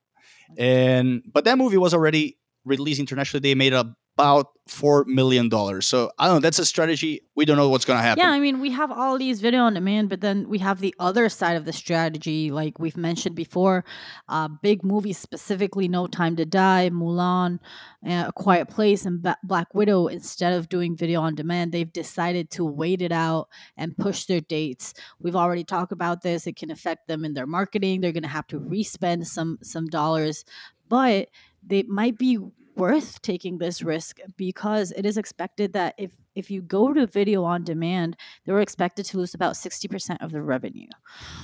And 0.57 1.21
but 1.31 1.45
that 1.45 1.57
movie 1.57 1.77
was 1.77 1.93
already 1.93 2.37
released 2.65 2.99
internationally. 2.99 3.41
They 3.41 3.55
made 3.55 3.73
a 3.73 3.95
about 4.19 4.47
four 4.67 5.03
million 5.05 5.49
dollars. 5.49 5.87
So 5.87 6.11
I 6.19 6.27
don't 6.27 6.35
know. 6.35 6.39
That's 6.41 6.59
a 6.59 6.65
strategy. 6.65 7.21
We 7.35 7.45
don't 7.45 7.57
know 7.57 7.69
what's 7.69 7.85
going 7.85 7.97
to 7.97 8.03
happen. 8.03 8.21
Yeah, 8.21 8.31
I 8.31 8.39
mean, 8.39 8.59
we 8.59 8.69
have 8.71 8.91
all 8.91 9.17
these 9.17 9.41
video 9.41 9.61
on 9.61 9.73
demand, 9.73 10.09
but 10.09 10.21
then 10.21 10.47
we 10.47 10.59
have 10.59 10.79
the 10.79 10.93
other 10.99 11.29
side 11.29 11.55
of 11.55 11.65
the 11.65 11.73
strategy, 11.73 12.51
like 12.51 12.77
we've 12.79 12.97
mentioned 12.97 13.35
before. 13.35 13.83
Uh, 14.27 14.47
big 14.61 14.83
movies, 14.83 15.17
specifically 15.17 15.87
No 15.87 16.05
Time 16.05 16.35
to 16.35 16.45
Die, 16.45 16.89
Mulan, 16.91 17.59
uh, 18.05 18.25
A 18.27 18.31
Quiet 18.33 18.67
Place, 18.69 19.05
and 19.05 19.21
ba- 19.21 19.37
Black 19.43 19.73
Widow. 19.73 20.07
Instead 20.07 20.53
of 20.53 20.69
doing 20.69 20.95
video 20.95 21.21
on 21.21 21.33
demand, 21.33 21.71
they've 21.71 21.91
decided 21.91 22.51
to 22.51 22.65
wait 22.65 23.01
it 23.01 23.11
out 23.11 23.47
and 23.77 23.97
push 23.97 24.25
their 24.25 24.41
dates. 24.41 24.93
We've 25.19 25.35
already 25.35 25.63
talked 25.63 25.91
about 25.91 26.21
this. 26.21 26.45
It 26.45 26.57
can 26.57 26.71
affect 26.71 27.07
them 27.07 27.25
in 27.25 27.33
their 27.33 27.47
marketing. 27.47 28.01
They're 28.01 28.11
going 28.11 28.23
to 28.23 28.29
have 28.29 28.47
to 28.47 28.59
respend 28.59 29.27
some 29.27 29.57
some 29.63 29.87
dollars, 29.87 30.45
but 30.89 31.29
they 31.65 31.83
might 31.83 32.17
be 32.17 32.39
worth 32.79 33.21
taking 33.21 33.57
this 33.57 33.81
risk 33.83 34.19
because 34.37 34.91
it 34.93 35.05
is 35.05 35.17
expected 35.17 35.73
that 35.73 35.93
if 35.97 36.11
if 36.35 36.49
you 36.49 36.61
go 36.61 36.93
to 36.93 37.05
video 37.05 37.43
on 37.43 37.63
demand, 37.63 38.15
they 38.45 38.53
were 38.53 38.61
expected 38.61 39.05
to 39.07 39.17
lose 39.17 39.33
about 39.33 39.55
60% 39.55 40.17
of 40.21 40.31
the 40.31 40.41
revenue. 40.41 40.87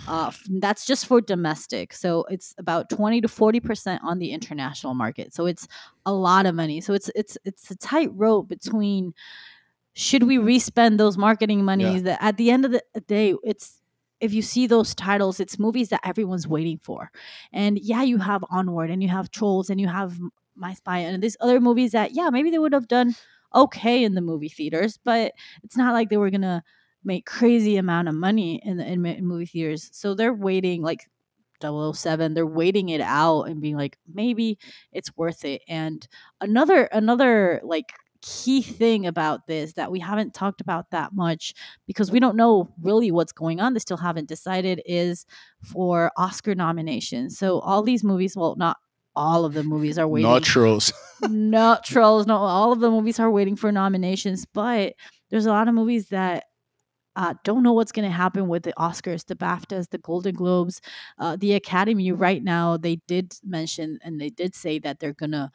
Uh, 0.08 0.32
that's 0.60 0.86
just 0.86 1.06
for 1.06 1.20
domestic. 1.20 1.92
So 1.92 2.24
it's 2.30 2.56
about 2.58 2.90
20 2.90 3.20
to 3.22 3.28
40% 3.28 4.00
on 4.04 4.20
the 4.20 4.32
international 4.32 4.94
market. 4.94 5.34
So 5.34 5.48
it's 5.48 5.68
a 6.06 6.14
lot 6.14 6.46
of 6.46 6.56
money. 6.56 6.80
So 6.80 6.94
it's 6.94 7.12
it's 7.14 7.38
it's 7.44 7.70
a 7.70 7.76
tight 7.76 8.10
rope 8.14 8.48
between 8.48 9.14
should 9.94 10.24
we 10.24 10.38
respend 10.38 11.00
those 11.00 11.18
marketing 11.18 11.64
monies 11.64 11.96
yeah. 11.96 12.02
that 12.02 12.24
at 12.24 12.38
the 12.38 12.50
end 12.52 12.66
of 12.66 12.72
the 12.72 13.02
day 13.08 13.36
it's 13.44 13.82
if 14.22 14.34
you 14.34 14.42
see 14.42 14.66
those 14.66 14.96
titles, 14.96 15.40
it's 15.40 15.60
movies 15.60 15.90
that 15.90 16.00
everyone's 16.04 16.48
waiting 16.48 16.80
for. 16.82 17.12
And 17.52 17.78
yeah, 17.80 18.02
you 18.02 18.18
have 18.18 18.44
Onward 18.50 18.90
and 18.90 19.04
you 19.04 19.10
have 19.10 19.30
Trolls 19.30 19.70
and 19.70 19.80
you 19.80 19.88
have 19.88 20.18
my 20.56 20.74
Spy 20.74 21.00
and 21.00 21.22
these 21.24 21.38
other 21.40 21.60
movies 21.60 21.92
that 21.92 22.12
yeah 22.14 22.30
maybe 22.30 22.50
they 22.52 22.60
would 22.60 22.74
have 22.74 22.88
done 22.88 23.16
okay 23.54 24.04
in 24.04 24.16
the 24.16 24.22
movie 24.22 24.50
theaters, 24.50 25.00
but 25.04 25.34
it's 25.64 25.78
not 25.78 25.94
like 25.94 26.10
they 26.10 26.18
were 26.18 26.30
gonna 26.30 26.64
make 27.04 27.26
crazy 27.26 27.78
amount 27.78 28.08
of 28.08 28.16
money 28.16 28.62
in 28.66 28.78
the 28.78 28.86
in, 28.86 29.06
in 29.06 29.26
movie 29.26 29.46
theaters. 29.46 29.90
So 29.94 30.14
they're 30.14 30.34
waiting 30.34 30.82
like 30.82 31.08
007 31.62 32.34
they're 32.34 32.46
waiting 32.46 32.90
it 32.90 33.02
out 33.02 33.44
and 33.44 33.62
being 33.62 33.78
like 33.78 33.98
maybe 34.14 34.60
it's 34.92 35.16
worth 35.16 35.46
it 35.46 35.62
and 35.68 36.08
another 36.42 36.84
another 36.92 37.62
like 37.64 37.94
key 38.22 38.62
thing 38.62 39.06
about 39.06 39.46
this 39.48 39.74
that 39.74 39.92
we 39.92 40.00
haven't 40.00 40.34
talked 40.34 40.60
about 40.60 40.90
that 40.92 41.14
much 41.14 41.54
because 41.86 42.12
we 42.12 42.20
don't 42.20 42.36
know 42.36 42.74
really 42.82 43.12
what's 43.12 43.32
going 43.32 43.60
on 43.60 43.74
they 43.74 43.80
still 43.80 43.98
haven't 43.98 44.28
decided 44.28 44.82
is 44.86 45.26
for 45.64 46.12
oscar 46.18 46.56
nominations 46.56 47.38
so 47.38 47.60
all 47.60 47.84
these 47.84 48.04
movies 48.04 48.36
well 48.36 48.56
not 48.58 48.78
all 49.16 49.46
of 49.46 49.54
the 49.54 49.64
movies 49.64 49.98
are 49.98 50.08
waiting. 50.08 50.30
Not 50.30 50.44
trolls. 50.44 50.92
not 51.22 51.84
trolls. 51.84 52.28
No, 52.28 52.38
all 52.38 52.72
of 52.72 52.80
the 52.80 52.92
movies 52.92 53.20
are 53.20 53.32
waiting 53.32 53.56
for 53.56 53.72
nominations, 53.72 54.46
but 54.46 54.94
there's 55.30 55.46
a 55.46 55.52
lot 55.52 55.68
of 55.68 55.74
movies 55.74 56.10
that 56.10 56.46
uh, 57.16 57.34
don't 57.44 57.64
know 57.64 57.74
what's 57.74 57.92
going 57.92 58.08
to 58.08 58.16
happen 58.16 58.48
with 58.48 58.64
the 58.64 58.74
Oscars, 58.78 59.26
the 59.26 59.36
BAFTAs, 59.36 59.90
the 59.90 59.98
Golden 59.98 60.36
Globes, 60.36 60.82
uh, 61.18 61.38
the 61.38 61.54
Academy. 61.54 62.12
Right 62.12 62.44
now, 62.44 62.78
they 62.78 62.98
did 63.08 63.34
mention 63.44 64.00
and 64.04 64.20
they 64.20 64.30
did 64.30 64.54
say 64.54 64.80
that 64.80 65.00
they're 65.00 65.14
going 65.14 65.32
to 65.32 65.50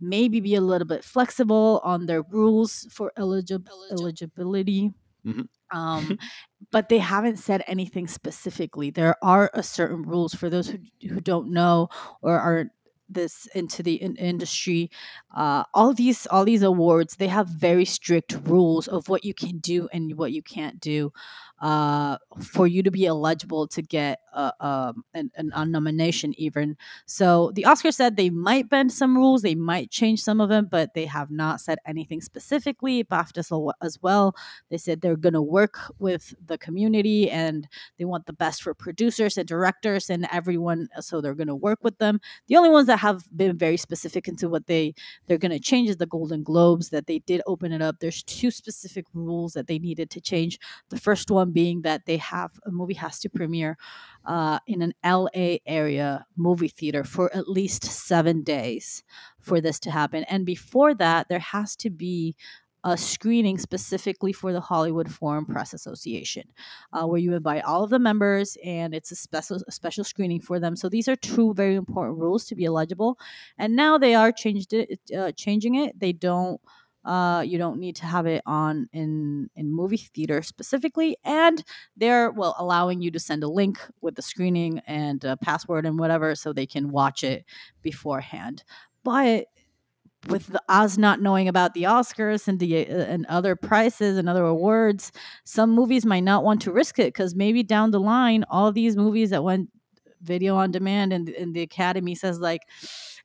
maybe 0.00 0.40
be 0.40 0.54
a 0.54 0.60
little 0.60 0.86
bit 0.86 1.02
flexible 1.02 1.80
on 1.82 2.06
their 2.06 2.22
rules 2.22 2.86
for 2.90 3.12
eligib- 3.18 3.68
eligibility. 3.90 4.92
Mm-hmm. 5.26 5.76
Um, 5.76 6.18
but 6.70 6.88
they 6.88 6.98
haven't 6.98 7.38
said 7.38 7.64
anything 7.66 8.06
specifically. 8.06 8.90
There 8.90 9.16
are 9.22 9.50
a 9.54 9.62
certain 9.62 10.02
rules 10.02 10.34
for 10.34 10.48
those 10.48 10.68
who, 10.68 10.78
who 11.08 11.20
don't 11.20 11.50
know 11.50 11.88
or 12.22 12.38
are 12.38 12.70
this 13.08 13.46
into 13.54 13.82
the 13.82 13.94
in- 13.94 14.16
industry 14.16 14.90
uh, 15.34 15.64
all 15.74 15.92
these 15.92 16.26
all 16.26 16.44
these 16.44 16.62
awards 16.62 17.16
they 17.16 17.28
have 17.28 17.48
very 17.48 17.84
strict 17.84 18.36
rules 18.44 18.88
of 18.88 19.08
what 19.08 19.24
you 19.24 19.34
can 19.34 19.58
do 19.58 19.88
and 19.92 20.16
what 20.16 20.32
you 20.32 20.42
can't 20.42 20.80
do 20.80 21.12
uh, 21.60 22.18
for 22.38 22.66
you 22.66 22.82
to 22.82 22.90
be 22.90 23.06
eligible 23.06 23.66
to 23.66 23.80
get 23.80 24.20
a, 24.34 24.52
um, 24.60 25.04
an, 25.14 25.30
a 25.36 25.64
nomination 25.64 26.34
even. 26.36 26.76
So 27.06 27.50
the 27.54 27.62
oscars 27.62 27.94
said 27.94 28.16
they 28.16 28.28
might 28.28 28.68
bend 28.68 28.92
some 28.92 29.16
rules 29.16 29.42
they 29.42 29.54
might 29.54 29.90
change 29.90 30.20
some 30.20 30.40
of 30.40 30.48
them 30.48 30.68
but 30.70 30.94
they 30.94 31.06
have 31.06 31.30
not 31.30 31.60
said 31.60 31.78
anything 31.86 32.20
specifically 32.20 33.04
bafta 33.04 33.38
as 33.82 33.98
well 34.02 34.34
they 34.70 34.76
said 34.76 35.00
they're 35.00 35.16
going 35.16 35.32
to 35.32 35.42
work 35.42 35.78
with 35.98 36.34
the 36.44 36.58
community 36.58 37.30
and 37.30 37.68
they 37.98 38.04
want 38.04 38.26
the 38.26 38.32
best 38.32 38.62
for 38.62 38.74
producers 38.74 39.38
and 39.38 39.48
directors 39.48 40.10
and 40.10 40.26
everyone 40.30 40.88
so 41.00 41.20
they're 41.20 41.34
going 41.34 41.46
to 41.46 41.54
work 41.54 41.78
with 41.82 41.98
them. 41.98 42.20
The 42.48 42.56
only 42.56 42.70
ones 42.70 42.86
that 42.86 42.95
have 42.96 43.24
been 43.34 43.56
very 43.56 43.76
specific 43.76 44.28
into 44.28 44.48
what 44.48 44.66
they 44.66 44.94
they're 45.26 45.38
going 45.38 45.50
to 45.50 45.60
change 45.60 45.88
is 45.88 45.96
the 45.96 46.06
golden 46.06 46.42
globes 46.42 46.90
that 46.90 47.06
they 47.06 47.18
did 47.20 47.42
open 47.46 47.72
it 47.72 47.82
up 47.82 47.96
there's 48.00 48.22
two 48.22 48.50
specific 48.50 49.04
rules 49.14 49.52
that 49.52 49.66
they 49.66 49.78
needed 49.78 50.10
to 50.10 50.20
change 50.20 50.58
the 50.90 50.98
first 50.98 51.30
one 51.30 51.50
being 51.52 51.82
that 51.82 52.06
they 52.06 52.16
have 52.16 52.50
a 52.66 52.70
movie 52.70 52.94
has 52.94 53.18
to 53.18 53.28
premiere 53.28 53.76
uh, 54.26 54.58
in 54.66 54.82
an 54.82 54.92
LA 55.04 55.56
area 55.66 56.26
movie 56.36 56.68
theater 56.68 57.04
for 57.04 57.34
at 57.34 57.48
least 57.48 57.84
seven 57.84 58.42
days 58.42 59.04
for 59.40 59.60
this 59.60 59.78
to 59.80 59.90
happen. 59.90 60.24
And 60.24 60.44
before 60.44 60.94
that, 60.94 61.28
there 61.28 61.38
has 61.38 61.76
to 61.76 61.90
be 61.90 62.34
a 62.86 62.96
screening 62.96 63.58
specifically 63.58 64.32
for 64.32 64.52
the 64.52 64.60
Hollywood 64.60 65.10
Foreign 65.10 65.44
Press 65.44 65.74
Association, 65.74 66.44
uh, 66.92 67.04
where 67.04 67.18
you 67.18 67.34
invite 67.34 67.64
all 67.64 67.82
of 67.82 67.90
the 67.90 67.98
members 67.98 68.56
and 68.64 68.94
it's 68.94 69.10
a 69.10 69.16
special 69.16 69.60
a 69.66 69.72
special 69.72 70.04
screening 70.04 70.40
for 70.40 70.60
them. 70.60 70.76
So 70.76 70.88
these 70.88 71.08
are 71.08 71.16
two 71.16 71.52
very 71.54 71.74
important 71.74 72.18
rules 72.18 72.44
to 72.46 72.54
be 72.54 72.64
eligible. 72.64 73.18
And 73.58 73.74
now 73.74 73.98
they 73.98 74.14
are 74.14 74.30
changed 74.30 74.72
it, 74.72 75.00
uh, 75.16 75.32
changing 75.32 75.74
it. 75.74 75.98
They 75.98 76.12
don't 76.12 76.60
uh, 77.04 77.40
you 77.40 77.58
don't 77.58 77.80
need 77.80 77.96
to 77.96 78.06
have 78.06 78.26
it 78.26 78.42
on 78.46 78.88
in 78.92 79.50
in 79.56 79.72
movie 79.72 79.96
theater 79.96 80.42
specifically, 80.42 81.16
and 81.24 81.64
they're 81.96 82.30
well 82.30 82.54
allowing 82.56 83.00
you 83.00 83.10
to 83.10 83.20
send 83.20 83.42
a 83.42 83.48
link 83.48 83.80
with 84.00 84.14
the 84.14 84.22
screening 84.22 84.80
and 84.86 85.24
a 85.24 85.36
password 85.36 85.86
and 85.86 85.98
whatever, 85.98 86.36
so 86.36 86.52
they 86.52 86.66
can 86.66 86.90
watch 86.92 87.24
it 87.24 87.44
beforehand. 87.82 88.62
But 89.02 89.46
with 90.28 90.46
the, 90.48 90.62
us 90.68 90.96
not 90.98 91.20
knowing 91.20 91.48
about 91.48 91.74
the 91.74 91.84
Oscars 91.84 92.48
and 92.48 92.58
the 92.58 92.86
uh, 92.88 92.94
and 92.94 93.26
other 93.26 93.56
prizes 93.56 94.18
and 94.18 94.28
other 94.28 94.44
awards, 94.44 95.12
some 95.44 95.70
movies 95.70 96.04
might 96.06 96.24
not 96.24 96.44
want 96.44 96.62
to 96.62 96.72
risk 96.72 96.98
it 96.98 97.06
because 97.08 97.34
maybe 97.34 97.62
down 97.62 97.90
the 97.90 98.00
line, 98.00 98.44
all 98.50 98.72
these 98.72 98.96
movies 98.96 99.30
that 99.30 99.42
went 99.44 99.70
video 100.22 100.56
on 100.56 100.70
demand, 100.70 101.12
and, 101.12 101.28
and 101.28 101.54
the 101.54 101.62
Academy 101.62 102.14
says 102.14 102.40
like, 102.40 102.62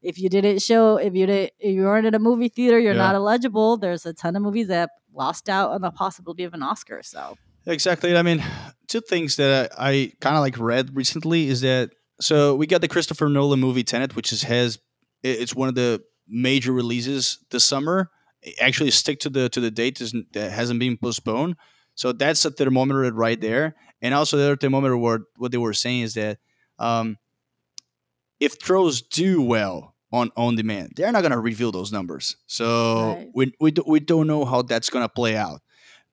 if 0.02 0.20
you 0.20 0.30
didn't 0.30 0.62
show, 0.62 0.98
if 0.98 1.16
you 1.16 1.26
did, 1.26 1.52
if 1.60 1.74
you 1.76 1.84
weren't 1.84 2.06
in 2.06 2.14
a 2.16 2.20
movie 2.20 2.50
theater, 2.50 2.78
you're 2.80 2.94
Yeah. 2.94 3.00
not 3.00 3.16
eligible. 3.16 3.78
There's 3.78 4.06
a 4.06 4.14
ton 4.14 4.36
of 4.36 4.42
movies 4.42 4.68
that 4.68 4.90
lost 5.14 5.50
out 5.50 5.72
on 5.72 5.82
the 5.82 5.92
possibility 5.92 6.44
of 6.44 6.54
an 6.54 6.64
Oscar. 6.64 7.02
So 7.04 7.38
Exactly. 7.66 8.16
I 8.16 8.22
mean, 8.24 8.44
two 8.88 9.02
things 9.02 9.36
that 9.36 9.72
I, 9.78 9.90
I 9.90 10.12
kind 10.20 10.36
of 10.36 10.42
like 10.42 10.58
read 10.58 10.96
recently 10.96 11.48
is 11.48 11.62
that 11.62 11.92
so 12.20 12.56
we 12.56 12.68
got 12.68 12.82
the 12.82 12.88
Christopher 12.88 13.30
Nolan 13.30 13.60
movie 13.60 13.84
Tenet, 13.84 14.16
which 14.16 14.32
is 14.32 14.44
has 14.44 14.80
it's 15.24 15.56
one 15.56 15.70
of 15.70 15.76
the 15.76 16.02
major 16.32 16.72
releases 16.72 17.38
this 17.52 17.64
summer. 17.64 18.10
Actually 18.60 18.90
stick 18.92 19.20
to 19.20 19.30
the 19.30 19.50
to 19.50 19.60
the 19.60 19.70
date 19.70 20.02
that 20.34 20.52
hasn't 20.52 20.80
been 20.80 20.98
postponed. 20.98 21.56
So 21.94 22.12
that's 22.12 22.44
a 22.46 22.50
thermometer 22.52 23.12
right 23.14 23.40
there. 23.40 23.76
And 24.02 24.16
also 24.16 24.38
the 24.38 24.44
other 24.44 24.56
thermometer 24.56 24.98
word 24.98 25.24
what 25.38 25.52
they 25.52 25.60
were 25.60 25.74
saying 25.74 26.02
is 26.02 26.14
that 26.16 26.40
um, 26.80 27.18
if 28.40 28.58
Trolls 28.58 29.02
do 29.02 29.42
well 29.42 29.96
on 30.12 30.32
on 30.36 30.56
demand, 30.56 30.94
they're 30.96 31.12
not 31.12 31.22
gonna 31.22 31.40
reveal 31.40 31.72
those 31.72 31.92
numbers. 31.92 32.38
So 32.48 33.16
Right. 33.16 33.30
we 33.36 33.54
we 33.60 33.72
do, 33.72 33.84
we 33.86 34.00
don't 34.00 34.26
know 34.28 34.46
how 34.46 34.64
that's 34.64 34.90
gonna 34.90 35.10
play 35.10 35.36
out 35.36 35.62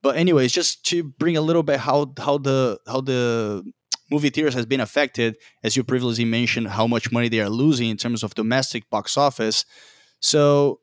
but 0.01 0.15
anyways 0.15 0.51
just 0.51 0.85
to 0.85 1.03
bring 1.03 1.35
a 1.35 1.41
little 1.41 1.63
bit 1.63 1.79
how 1.79 2.13
how 2.17 2.37
the 2.37 2.79
how 2.87 3.01
the 3.01 3.63
movie 4.11 4.29
theaters 4.29 4.53
has 4.53 4.65
been 4.65 4.79
affected 4.79 5.35
as 5.63 5.75
you 5.75 5.83
previously 5.83 6.25
mentioned 6.25 6.67
how 6.69 6.87
much 6.87 7.11
money 7.11 7.27
they 7.29 7.41
are 7.41 7.49
losing 7.49 7.89
in 7.89 7.97
terms 7.97 8.23
of 8.23 8.33
domestic 8.33 8.89
box 8.89 9.17
office 9.17 9.65
so 10.19 10.79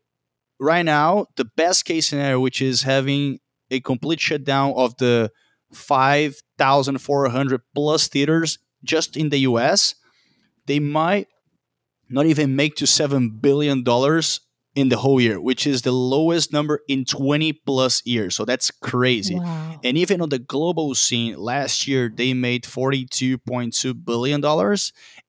right 0.58 0.84
now 0.84 1.26
the 1.36 1.44
best 1.44 1.84
case 1.84 2.08
scenario 2.08 2.40
which 2.40 2.62
is 2.62 2.82
having 2.82 3.38
a 3.70 3.80
complete 3.80 4.20
shutdown 4.20 4.72
of 4.76 4.96
the 4.98 5.30
5400 5.72 7.60
plus 7.74 8.08
theaters 8.08 8.58
just 8.84 9.16
in 9.16 9.28
the 9.30 9.38
us 9.38 9.94
they 10.66 10.78
might 10.78 11.28
not 12.08 12.26
even 12.26 12.56
make 12.56 12.76
to 12.76 12.86
7 12.86 13.30
billion 13.40 13.82
dollars 13.82 14.40
in 14.74 14.88
the 14.90 14.96
whole 14.98 15.20
year 15.20 15.40
which 15.40 15.66
is 15.66 15.82
the 15.82 15.92
lowest 15.92 16.52
number 16.52 16.80
in 16.88 17.04
20 17.04 17.52
plus 17.52 18.04
years 18.06 18.36
so 18.36 18.44
that's 18.44 18.70
crazy 18.70 19.34
wow. 19.34 19.80
and 19.82 19.98
even 19.98 20.20
on 20.20 20.28
the 20.28 20.38
global 20.38 20.94
scene, 20.94 21.36
last 21.36 21.86
year 21.86 22.10
they 22.14 22.34
made 22.34 22.64
$42.2 22.64 24.04
billion. 24.04 24.44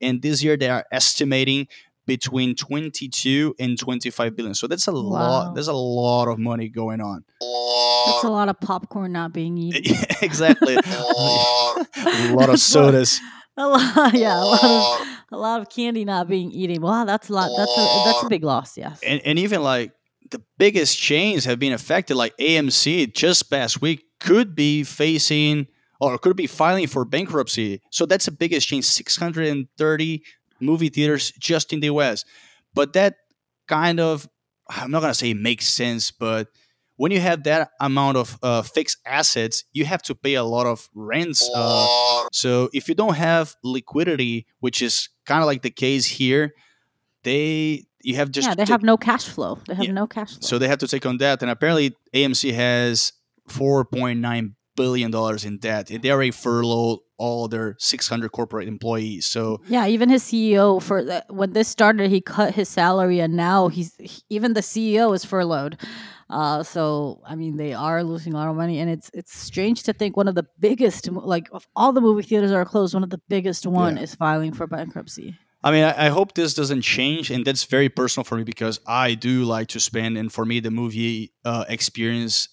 And 0.01 0.21
this 0.21 0.43
year 0.43 0.57
they 0.57 0.69
are 0.69 0.85
estimating 0.91 1.67
between 2.07 2.55
22 2.55 3.53
and 3.59 3.77
25 3.77 4.35
billion. 4.35 4.55
So 4.55 4.65
that's 4.65 4.87
a 4.87 4.91
Wow. 4.91 4.99
lot. 5.01 5.53
There's 5.53 5.67
a 5.67 5.73
lot 5.73 6.27
of 6.27 6.39
money 6.39 6.69
going 6.69 7.01
on. 7.01 7.23
That's 7.39 8.23
a 8.23 8.29
lot 8.29 8.49
of 8.49 8.59
popcorn 8.59 9.11
not 9.11 9.33
being 9.33 9.57
eaten. 9.59 9.93
exactly. 10.23 10.75
a 10.85 12.33
lot 12.33 12.49
of 12.49 12.59
sodas. 12.59 13.19
A 13.57 13.67
lot, 13.67 14.13
yeah, 14.13 14.41
a 14.41 14.45
lot 14.45 14.63
of 15.01 15.07
a 15.31 15.37
lot 15.37 15.61
of 15.61 15.69
candy 15.69 16.05
not 16.05 16.27
being 16.27 16.51
eaten. 16.51 16.81
Wow, 16.81 17.05
that's 17.05 17.29
a 17.29 17.33
lot. 17.33 17.49
That's 17.57 17.71
a 17.77 18.03
that's 18.05 18.23
a 18.23 18.29
big 18.29 18.43
loss. 18.43 18.77
Yes. 18.77 19.01
And, 19.05 19.19
and 19.25 19.39
even 19.39 19.61
like 19.63 19.91
the 20.29 20.41
biggest 20.57 20.97
chains 20.99 21.45
have 21.45 21.57
been 21.59 21.73
affected, 21.73 22.15
like 22.15 22.35
AMC 22.37 23.13
just 23.13 23.49
past 23.49 23.81
week 23.81 24.03
could 24.19 24.55
be 24.55 24.83
facing 24.83 25.67
or 25.99 26.17
could 26.19 26.35
be 26.35 26.45
filing 26.47 26.85
for 26.85 27.03
bankruptcy. 27.03 27.81
So 27.91 28.05
that's 28.05 28.25
the 28.25 28.31
biggest 28.31 28.67
chain, 28.67 28.83
630 28.83 30.23
movie 30.59 30.89
theaters 30.89 31.31
just 31.39 31.73
in 31.73 31.79
the 31.79 31.87
US. 31.87 32.25
But 32.73 32.93
that 32.93 33.15
kind 33.67 33.99
of, 33.99 34.27
I'm 34.69 34.91
not 34.91 34.99
going 35.01 35.11
to 35.11 35.17
say 35.17 35.33
makes 35.33 35.67
sense, 35.67 36.11
but 36.11 36.47
when 36.97 37.11
you 37.11 37.19
have 37.19 37.43
that 37.43 37.69
amount 37.79 38.17
of 38.17 38.37
uh, 38.41 38.61
fixed 38.63 38.97
assets, 39.05 39.63
you 39.71 39.85
have 39.85 40.01
to 40.03 40.15
pay 40.15 40.33
a 40.33 40.43
lot 40.43 40.65
of 40.65 40.89
rents. 40.95 41.47
Uh, 41.53 42.23
so 42.31 42.69
if 42.73 42.89
you 42.89 42.95
don't 42.95 43.15
have 43.15 43.55
liquidity, 43.63 44.47
which 44.61 44.81
is 44.81 45.09
kind 45.25 45.41
of 45.41 45.45
like 45.45 45.61
the 45.61 45.69
case 45.69 46.05
here, 46.05 46.53
they 47.23 47.83
you 48.01 48.15
have 48.15 48.31
just 48.31 48.47
yeah, 48.47 48.55
they 48.55 48.65
to- 48.65 48.71
have 48.71 48.83
no 48.83 48.97
cash 48.97 49.25
flow. 49.25 49.59
They 49.67 49.75
have 49.75 49.85
Yeah. 49.85 49.91
no 49.91 50.07
cash 50.07 50.31
flow. 50.37 50.39
so 50.47 50.57
they 50.57 50.67
have 50.67 50.79
to 50.79 50.87
take 50.87 51.05
on 51.05 51.17
debt, 51.17 51.41
and 51.41 51.51
apparently 51.51 51.95
AMC 52.13 52.53
has 52.53 53.13
four 53.47 53.85
point 53.85 54.19
nine 54.19 54.55
billion 54.75 55.11
dollars 55.11 55.45
in 55.45 55.57
debt, 55.57 55.89
and 55.91 56.01
they 56.01 56.11
already 56.11 56.31
furloughed 56.31 56.99
all 57.17 57.47
their 57.47 57.75
six 57.79 58.07
hundred 58.07 58.31
corporate 58.31 58.67
employees. 58.67 59.25
So 59.25 59.61
yeah, 59.67 59.87
even 59.87 60.09
his 60.09 60.23
CEO 60.23 60.81
for 60.81 61.03
the, 61.03 61.25
when 61.29 61.53
this 61.53 61.67
started, 61.67 62.09
he 62.09 62.21
cut 62.21 62.53
his 62.55 62.69
salary, 62.69 63.19
and 63.19 63.35
now 63.35 63.67
he's 63.69 63.95
he- 63.99 64.21
even 64.29 64.53
the 64.53 64.61
CEO 64.61 65.13
is 65.15 65.25
furloughed. 65.25 65.79
Uh, 66.29 66.61
so 66.61 67.21
I 67.25 67.35
mean, 67.35 67.55
they 67.57 67.73
are 67.73 68.03
losing 68.03 68.33
a 68.33 68.35
lot 68.37 68.49
of 68.49 68.55
money, 68.55 68.79
and 68.79 68.89
it's 68.89 69.09
it's 69.13 69.35
strange 69.37 69.83
to 69.83 69.93
think 69.93 70.17
one 70.17 70.27
of 70.27 70.35
the 70.35 70.45
biggest, 70.59 71.09
like 71.11 71.47
of 71.51 71.67
all 71.75 71.93
the 71.93 72.01
movie 72.01 72.23
theaters 72.23 72.51
are 72.51 72.65
closed, 72.65 72.93
one 72.93 73.03
of 73.03 73.09
the 73.09 73.21
biggest 73.29 73.65
one 73.65 73.95
Yeah. 73.97 74.03
is 74.03 74.13
filing 74.15 74.51
for 74.53 74.67
bankruptcy. 74.67 75.37
I 75.63 75.71
mean, 75.71 75.83
I, 75.85 76.05
I 76.05 76.09
hope 76.09 76.35
this 76.35 76.53
doesn't 76.53 76.81
change, 76.83 77.31
and 77.31 77.43
that's 77.45 77.63
very 77.63 77.89
personal 77.89 78.23
for 78.25 78.35
me 78.37 78.43
because 78.43 78.79
I 78.85 79.15
do 79.15 79.43
like 79.43 79.69
to 79.69 79.79
spend, 79.79 80.17
and 80.17 80.31
for 80.31 80.45
me, 80.45 80.59
the 80.59 80.69
movie 80.69 81.31
uh, 81.45 81.65
experience, 81.69 82.49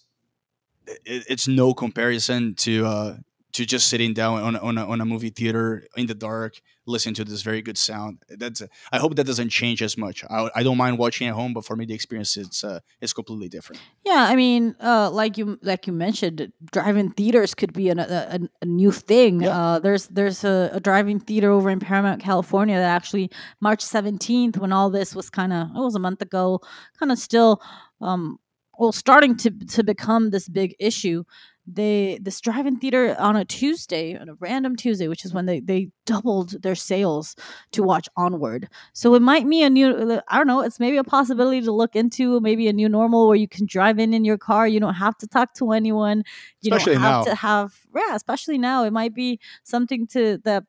it, 0.87 1.25
it's 1.29 1.47
no 1.49 1.75
comparison 1.75 2.55
to 2.57 2.87
uh, 2.87 3.17
to 3.55 3.65
just 3.65 3.89
sitting 3.89 4.13
down 4.13 4.43
on 4.43 4.57
a, 4.57 4.59
on 4.59 4.79
a, 4.79 4.87
on 4.87 5.01
a 5.01 5.05
movie 5.05 5.31
theater 5.31 5.85
in 5.97 6.07
the 6.07 6.15
dark, 6.15 6.61
listening 6.87 7.15
to 7.15 7.25
this 7.25 7.43
very 7.43 7.63
good 7.63 7.79
sound. 7.79 8.19
That's 8.29 8.63
I 8.91 8.99
hope 8.99 9.15
that 9.15 9.25
doesn't 9.25 9.51
change 9.51 9.81
as 9.81 9.97
much. 9.97 10.25
I, 10.29 10.51
I 10.57 10.63
don't 10.65 10.77
mind 10.77 10.99
watching 10.99 11.29
at 11.29 11.35
home, 11.35 11.55
but 11.55 11.65
for 11.65 11.77
me, 11.77 11.87
the 11.87 11.95
experience 11.95 12.37
is 12.37 12.65
uh, 12.65 12.81
is 13.01 13.13
completely 13.13 13.49
different. 13.49 13.81
Yeah, 14.05 14.27
I 14.29 14.35
mean, 14.35 14.75
uh, 14.81 15.09
like 15.11 15.39
you 15.39 15.59
like 15.63 15.87
you 15.87 15.93
mentioned, 15.93 16.53
drive-in 16.73 17.13
theaters 17.13 17.55
could 17.55 17.73
be 17.73 17.91
an, 17.91 18.01
a, 18.01 18.41
a, 18.61 18.67
new 18.67 18.91
thing. 18.91 19.43
Yeah. 19.43 19.57
Uh, 19.57 19.79
there's 19.79 20.09
there's 20.09 20.43
a, 20.43 20.71
a 20.73 20.81
drive-in 20.81 21.21
theater 21.21 21.51
over 21.53 21.71
in 21.71 21.79
Paramount, 21.79 22.21
California, 22.21 22.77
that 22.77 22.97
actually 22.97 23.31
March 23.61 23.85
17th, 23.85 24.57
when 24.59 24.73
all 24.73 24.91
this 24.91 25.15
was 25.15 25.31
kind 25.31 25.53
of 25.53 25.69
it 25.69 25.79
was 25.79 25.95
a 25.95 26.01
month 26.01 26.21
ago, 26.21 26.61
kind 26.99 27.13
of 27.13 27.19
still, 27.19 27.63
um, 28.01 28.39
well, 28.81 28.91
starting 28.91 29.37
to 29.37 29.51
to 29.51 29.85
become 29.85 30.31
this 30.31 30.49
big 30.49 30.75
issue. 30.81 31.23
They 31.67 32.19
this 32.21 32.41
drive-in 32.43 32.77
theater 32.77 33.17
on 33.19 33.37
a 33.37 33.45
Tuesday, 33.45 34.17
on 34.19 34.29
a 34.29 34.35
random 34.35 34.77
Tuesday, 34.77 35.09
which 35.09 35.25
is 35.25 35.33
when 35.33 35.47
they 35.47 35.61
they 35.61 35.89
doubled 36.05 36.63
their 36.63 36.75
sales 36.75 37.35
to 37.73 37.83
watch 37.83 38.07
Onward. 38.17 38.69
So 38.93 39.15
it 39.15 39.23
might 39.23 39.49
be 39.49 39.63
a 39.63 39.71
new, 39.71 39.89
uh, 39.89 40.21
I 40.29 40.37
don't 40.37 40.47
know, 40.47 40.61
it's 40.61 40.79
maybe 40.79 40.99
a 40.99 41.05
possibility 41.05 41.63
to 41.63 41.73
look 41.73 41.97
into, 41.97 42.39
maybe 42.41 42.69
a 42.69 42.73
new 42.75 42.89
normal 42.89 43.27
where 43.27 43.37
you 43.37 43.49
can 43.49 43.65
drive 43.65 43.99
in 43.99 44.13
in 44.13 44.25
your 44.27 44.37
car. 44.37 44.69
You 44.69 44.79
don't 44.79 44.95
have 44.95 45.17
to 45.19 45.27
talk 45.27 45.55
to 45.55 45.73
anyone. 45.73 46.25
You 46.61 46.71
Especially 46.71 46.95
don't 46.95 47.03
have 47.03 47.25
now. 47.25 47.31
to 47.31 47.35
have, 47.35 47.75
yeah, 47.97 48.15
especially 48.15 48.59
now. 48.59 48.85
It 48.85 48.93
might 48.93 49.15
be 49.15 49.41
something 49.63 50.07
to 50.09 50.39
that, 50.45 50.65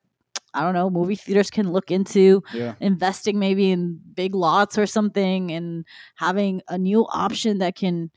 I 0.54 0.62
don't 0.62 0.74
know, 0.74 0.89
movie 0.89 1.16
theaters 1.16 1.50
can 1.52 1.74
look 1.74 1.91
into 1.91 2.41
Yeah. 2.54 2.76
investing 2.80 3.38
maybe 3.38 3.72
in 3.72 4.00
big 4.14 4.34
lots 4.34 4.78
or 4.78 4.86
something 4.86 5.52
and 5.52 5.84
having 6.16 6.62
a 6.70 6.78
new 6.78 7.06
option 7.08 7.58
that 7.58 7.76
can 7.76 8.12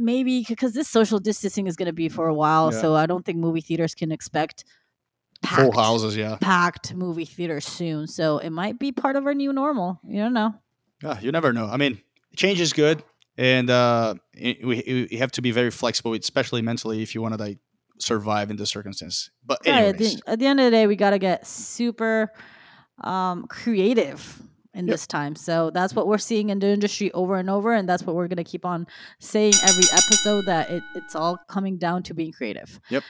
maybe 0.00 0.44
because 0.48 0.72
this 0.72 0.88
social 0.88 1.18
distancing 1.18 1.66
is 1.66 1.76
going 1.76 1.86
to 1.86 1.92
be 1.92 2.08
for 2.08 2.26
a 2.28 2.34
while 2.34 2.72
Yeah. 2.72 2.80
so 2.80 2.94
i 2.94 3.06
don't 3.06 3.24
think 3.24 3.38
movie 3.38 3.60
theaters 3.60 3.94
can 3.94 4.10
expect 4.12 4.64
Full 5.46 5.72
houses, 5.72 6.16
yeah. 6.18 6.36
packed 6.38 6.92
movie 6.94 7.24
theaters 7.24 7.64
soon. 7.64 8.06
So 8.06 8.36
it 8.38 8.50
might 8.50 8.78
be 8.78 8.92
part 8.92 9.16
of 9.16 9.24
our 9.24 9.32
new 9.32 9.54
normal. 9.54 9.98
You 10.04 10.20
don't 10.20 10.34
know. 10.34 10.52
Yeah, 11.02 11.18
you 11.18 11.32
never 11.32 11.50
know. 11.54 11.64
I 11.66 11.78
mean, 11.78 11.98
change 12.36 12.60
is 12.60 12.74
good, 12.74 13.02
and 13.38 13.70
uh, 13.70 14.16
we, 14.34 15.08
we 15.10 15.16
have 15.16 15.32
to 15.32 15.40
be 15.40 15.50
very 15.50 15.70
flexible, 15.70 16.12
especially 16.12 16.60
mentally, 16.60 17.00
if 17.00 17.14
you 17.14 17.22
want 17.22 17.32
to 17.38 17.40
like 17.42 17.58
survive 17.98 18.50
in 18.50 18.56
this 18.56 18.68
circumstance. 18.68 19.30
But 19.42 19.60
Right, 19.66 19.84
at, 19.86 19.96
the, 19.96 20.20
at 20.26 20.38
the 20.40 20.46
end 20.46 20.60
of 20.60 20.64
the 20.66 20.70
day, 20.72 20.86
we 20.86 20.94
got 20.94 21.10
to 21.10 21.18
get 21.18 21.46
super 21.46 22.30
um, 23.02 23.46
creative 23.48 24.42
in 24.74 24.86
Yep. 24.86 24.92
this 24.94 25.06
time. 25.06 25.34
So 25.36 25.70
that's 25.70 25.94
what 25.94 26.06
we're 26.06 26.18
seeing 26.18 26.50
in 26.50 26.58
the 26.60 26.68
industry 26.68 27.10
over 27.12 27.36
and 27.36 27.50
over. 27.50 27.72
And 27.72 27.88
that's 27.88 28.04
what 28.04 28.14
we're 28.14 28.28
going 28.28 28.36
to 28.36 28.44
keep 28.44 28.64
on 28.64 28.86
saying 29.18 29.54
every 29.64 29.84
episode 29.92 30.46
that 30.46 30.70
it, 30.70 30.82
it's 30.94 31.14
all 31.16 31.38
coming 31.48 31.76
down 31.76 32.02
to 32.04 32.14
being 32.14 32.32
creative. 32.32 32.78
Yep. 32.88 33.02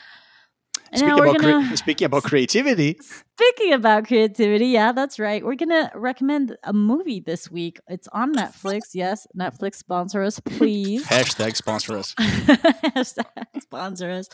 Speaking 0.95 1.09
we're 1.17 1.27
about, 1.31 1.41
going 1.41 1.61
crea- 1.63 1.71
to. 1.71 1.77
speaking 1.77 2.07
about 2.07 2.23
creativity, 2.25 2.99
Speaking 3.41 3.73
about 3.73 4.07
creativity, 4.07 4.67
yeah, 4.67 4.93
that's 4.93 5.19
right. 5.19 5.43
We're 5.43 5.55
gonna 5.55 5.91
recommend 5.95 6.59
a 6.63 6.75
movie 6.75 7.21
this 7.21 7.51
week. 7.51 7.81
It's 7.89 8.07
on 8.09 8.35
Netflix. 8.35 8.81
Yes, 8.93 9.27
Netflix 9.39 9.77
sponsor 9.77 10.23
us, 10.23 10.41
please. 10.41 11.07
hashtag 11.09 11.57
sponsor 11.57 11.97
us. 11.97 12.15
Hashtag 12.19 13.25
sponsor 13.61 14.11
us. 14.11 14.29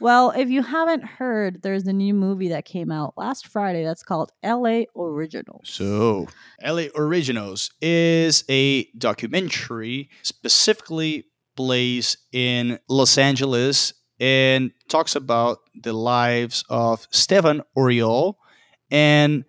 Well, 0.00 0.30
if 0.32 0.48
you 0.50 0.62
haven't 0.62 1.04
heard, 1.04 1.62
there's 1.62 1.86
a 1.86 1.92
new 1.92 2.12
movie 2.12 2.48
that 2.48 2.64
came 2.64 2.90
out 2.90 3.14
last 3.16 3.46
Friday 3.46 3.84
that's 3.84 4.02
called 4.02 4.32
LA 4.44 4.82
Originals. 4.96 5.68
So, 5.68 6.26
LA 6.64 6.86
Originals 6.96 7.70
is 7.80 8.42
a 8.48 8.84
documentary 8.98 10.10
specifically 10.22 11.26
plays 11.56 12.16
in 12.32 12.78
Los 12.88 13.18
Angeles 13.18 13.92
and 14.20 14.70
talks 14.88 15.16
about 15.16 15.58
the 15.74 15.92
lives 15.92 16.64
of 16.68 17.08
Estevan 17.12 17.62
Oriol 17.76 18.34
and 18.90 19.44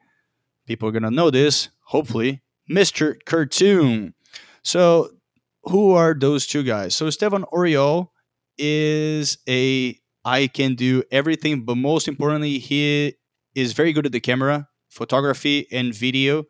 people 0.65 0.87
are 0.87 0.91
going 0.91 1.03
to 1.03 1.11
know 1.11 1.29
this, 1.29 1.69
hopefully, 1.83 2.41
Mr. 2.69 3.15
Cartoon. 3.25 4.13
So, 4.63 5.09
who 5.63 5.91
are 5.91 6.13
those 6.13 6.47
two 6.47 6.63
guys? 6.63 6.95
So, 6.95 7.07
Estevan 7.07 7.43
Oriol 7.53 8.09
is 8.57 9.37
a 9.47 9.99
I 10.23 10.47
can 10.47 10.75
do 10.75 11.03
everything, 11.11 11.65
but 11.65 11.75
most 11.75 12.07
importantly, 12.07 12.59
he 12.59 13.15
is 13.55 13.73
very 13.73 13.91
good 13.91 14.05
at 14.05 14.11
the 14.11 14.19
camera 14.19 14.67
photography 14.89 15.67
and 15.71 15.95
video. 15.95 16.43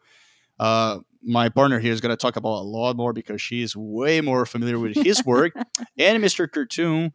Uh, 0.60 1.00
my 1.24 1.50
partner 1.50 1.80
here 1.80 1.94
is 1.94 2.02
going 2.02 2.10
to 2.10 2.18
talk 2.18 2.36
about 2.36 2.62
a 2.62 2.68
lot 2.68 2.96
more 2.96 3.14
because 3.14 3.42
she 3.42 3.62
is 3.62 3.76
way 3.76 4.20
more 4.22 4.46
familiar 4.46 4.80
with 4.80 4.96
his 4.96 5.24
work. 5.26 5.54
and 5.98 6.24
Mr. 6.24 6.52
Cartoon, 6.52 7.14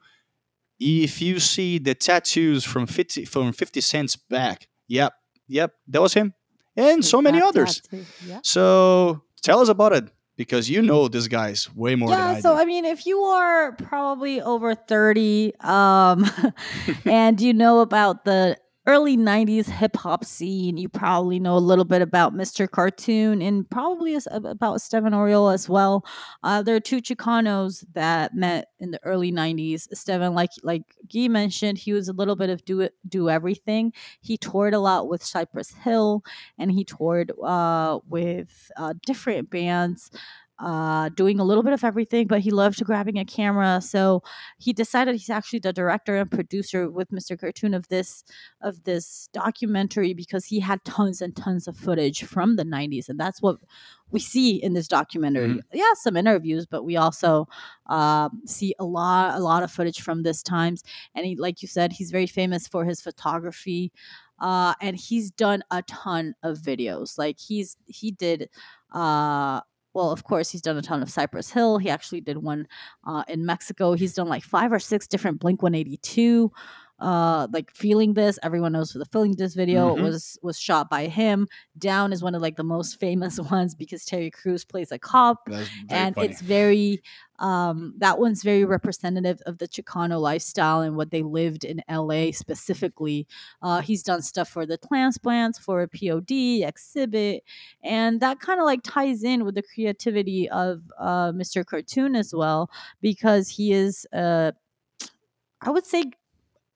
if 0.79 1.20
you 1.20 1.41
see 1.41 1.79
the 1.79 1.95
tattoos 1.95 2.64
from 2.64 2.87
50 2.87 3.24
from 3.24 3.53
50 3.53 3.81
cents 3.81 4.16
back, 4.16 4.68
yep, 4.89 5.14
yep, 5.49 5.72
that 5.89 6.01
was 6.01 6.14
him. 6.14 6.35
And 6.77 7.05
so 7.05 7.22
many 7.22 7.41
others. 7.41 7.81
Yeah. 8.27 8.41
So 8.43 9.22
tell 9.43 9.61
us 9.61 9.68
about 9.68 9.95
it 9.95 10.11
because 10.37 10.68
you 10.68 10.83
know 10.83 11.09
this 11.09 11.29
guy's 11.29 11.74
way 11.74 11.95
more 11.95 12.11
than 12.11 12.18
yeah 12.18 12.29
I 12.33 12.41
so 12.41 12.55
do. 12.55 12.61
i 12.61 12.64
mean 12.64 12.85
if 12.85 13.07
you 13.07 13.20
are 13.20 13.72
probably 13.72 14.41
over 14.41 14.74
30 14.74 15.55
um 15.61 16.27
and 17.05 17.41
you 17.41 17.55
know 17.55 17.81
about 17.81 18.24
the 18.24 18.59
early 18.87 19.16
90s 19.16 19.66
hip 19.66 19.97
hop 19.97 20.24
scene 20.24 20.76
you 20.76 20.89
probably 20.89 21.41
know 21.41 21.57
a 21.57 21.59
little 21.59 21.84
bit 21.84 22.03
about 22.03 22.34
mr 22.34 22.70
cartoon 22.70 23.43
and 23.43 23.68
probably 23.68 24.16
about 24.30 24.74
Estevan 24.76 25.12
Oriol 25.12 25.53
as 25.53 25.68
well. 25.68 26.05
Uh, 26.43 26.62
there 26.62 26.76
are 26.76 26.80
two 26.80 27.01
chicanos 27.01 27.84
that 27.95 28.34
met 28.34 28.68
in 28.78 28.91
the 28.91 29.01
early 29.05 29.32
90s 29.32 29.91
Estevan 29.91 30.34
like 30.34 30.51
like 30.62 30.82
Guy 31.12 31.28
mentioned 31.28 31.78
he 31.78 31.93
was 31.93 32.09
a 32.09 32.12
little 32.12 32.37
bit 32.37 32.51
of 32.51 32.64
do 32.64 32.80
it 32.80 32.95
do 33.09 33.28
everything. 33.28 33.93
He 34.20 34.37
toured 34.37 34.74
a 34.74 34.78
lot 34.78 35.09
with 35.09 35.22
Cypress 35.22 35.70
Hill 35.72 36.22
and 36.59 36.70
he 36.70 36.84
toured 36.84 37.32
uh, 37.43 37.99
with 38.09 38.70
uh, 38.76 38.95
different 39.05 39.51
bands 39.51 40.11
uh, 40.59 41.11
doing 41.11 41.39
a 41.39 41.45
little 41.45 41.63
bit 41.63 41.73
of 41.75 41.85
everything, 41.85 42.27
but 42.27 42.41
he 42.41 42.51
loved 42.51 42.83
grabbing 42.85 43.19
a 43.19 43.25
camera. 43.25 43.81
So 43.83 44.23
he 44.59 44.73
decided 44.73 45.15
he's 45.15 45.31
actually 45.31 45.59
the 45.59 45.73
director 45.73 46.17
and 46.17 46.31
producer 46.31 46.91
with 46.91 47.11
Mr. 47.11 47.37
Cartoon 47.37 47.75
of 47.75 47.89
this 47.89 48.25
of 48.63 48.85
this 48.85 49.29
documentary 49.33 50.15
because 50.15 50.47
he 50.47 50.61
had 50.61 50.83
tons 50.85 51.21
and 51.21 51.37
tons 51.37 51.69
of 51.69 51.77
footage 51.77 52.25
from 52.25 52.57
the 52.57 52.65
90s, 52.65 53.09
and 53.09 53.21
that's 53.21 53.43
what 53.43 53.57
we 54.11 54.21
see 54.21 54.57
in 54.63 54.73
this 54.75 54.89
documentary. 54.89 55.49
Mhm. 55.49 55.61
Yeah, 55.73 55.93
some 55.95 56.17
interviews, 56.17 56.67
but 56.67 56.85
we 56.85 56.97
also 56.97 57.49
um, 57.87 58.43
see 58.47 58.75
a 58.79 58.85
lot 58.85 59.37
a 59.37 59.41
lot 59.41 59.63
of 59.63 59.71
footage 59.71 60.01
from 60.01 60.23
this 60.23 60.43
times. 60.43 60.83
And 61.15 61.27
he, 61.27 61.37
like 61.37 61.63
you 61.63 61.69
said, 61.69 61.93
he's 61.93 62.11
very 62.11 62.27
famous 62.27 62.67
for 62.69 62.85
his 62.85 63.01
photography. 63.01 63.93
Uh, 64.39 64.75
and 64.83 64.97
he's 64.97 65.31
done 65.31 65.63
a 65.71 65.83
ton 65.83 66.35
of 66.43 66.59
videos. 66.59 67.17
Like 67.19 67.39
he's 67.39 67.77
he 67.87 68.11
did 68.11 68.49
uh 68.93 69.61
well, 69.97 70.11
of 70.11 70.24
course, 70.24 70.51
he's 70.51 70.61
done 70.61 70.76
a 70.76 70.82
ton 70.82 71.01
of 71.01 71.09
Cypress 71.09 71.51
Hill. 71.51 71.78
He 71.78 71.88
actually 71.88 72.20
did 72.20 72.36
one 72.36 72.68
uh, 73.07 73.24
in 73.28 73.47
Mexico. 73.47 73.94
He's 73.94 74.12
done 74.12 74.28
like 74.28 74.42
five 74.42 74.70
or 74.70 74.78
six 74.78 75.07
different 75.07 75.40
Blink 75.40 75.62
182. 75.62 76.53
Uh, 76.99 77.47
like 77.53 77.70
feeling 77.74 78.14
this, 78.14 78.38
everyone 78.42 78.72
knows 78.72 78.92
for 78.92 78.99
the 78.99 79.05
feeling 79.07 79.32
this 79.36 79.55
video 79.55 79.94
Mhm. 79.94 80.01
was 80.03 80.38
was 80.42 80.59
shot 80.59 80.88
by 80.88 81.07
him. 81.09 81.47
Down 81.76 82.12
is 82.12 82.22
one 82.22 82.34
of 82.34 82.40
like 82.40 82.57
the 82.57 82.62
most 82.64 82.99
famous 82.99 83.38
ones 83.53 83.74
because 83.74 84.05
Terry 84.07 84.30
Crews 84.30 84.64
plays 84.64 84.90
a 84.92 84.99
cop 84.99 85.47
and 85.90 86.14
funny. 86.14 86.26
it's 86.28 86.40
very 86.40 87.03
um 87.38 87.92
that 87.99 88.18
one's 88.18 88.42
very 88.42 88.64
representative 88.64 89.42
of 89.44 89.59
the 89.59 89.68
chicano 89.68 90.18
lifestyle 90.18 90.80
and 90.80 90.97
what 90.97 91.11
they 91.11 91.22
lived 91.22 91.64
in 91.64 91.82
la 91.90 92.30
specifically 92.32 93.26
uh 93.61 93.82
he's 93.82 94.03
done 94.03 94.22
stuff 94.22 94.49
for 94.49 94.64
the 94.64 94.78
transplants 94.78 95.59
for 95.59 95.82
a 95.82 95.88
pod 95.88 96.26
Xzibit 96.26 97.40
and 97.84 98.20
that 98.20 98.40
kind 98.40 98.59
of 98.59 98.64
like 98.64 98.80
ties 98.82 99.22
in 99.22 99.44
with 99.44 99.55
the 99.55 99.62
creativity 99.62 100.49
of 100.49 100.80
uh 100.99 101.30
mr 101.32 101.62
cartoon 101.62 102.16
as 102.16 102.34
well 102.34 102.70
because 103.03 103.51
he 103.51 103.70
is 103.72 104.07
uh 104.14 104.53
i 105.61 105.68
would 105.70 105.84
say 105.84 106.05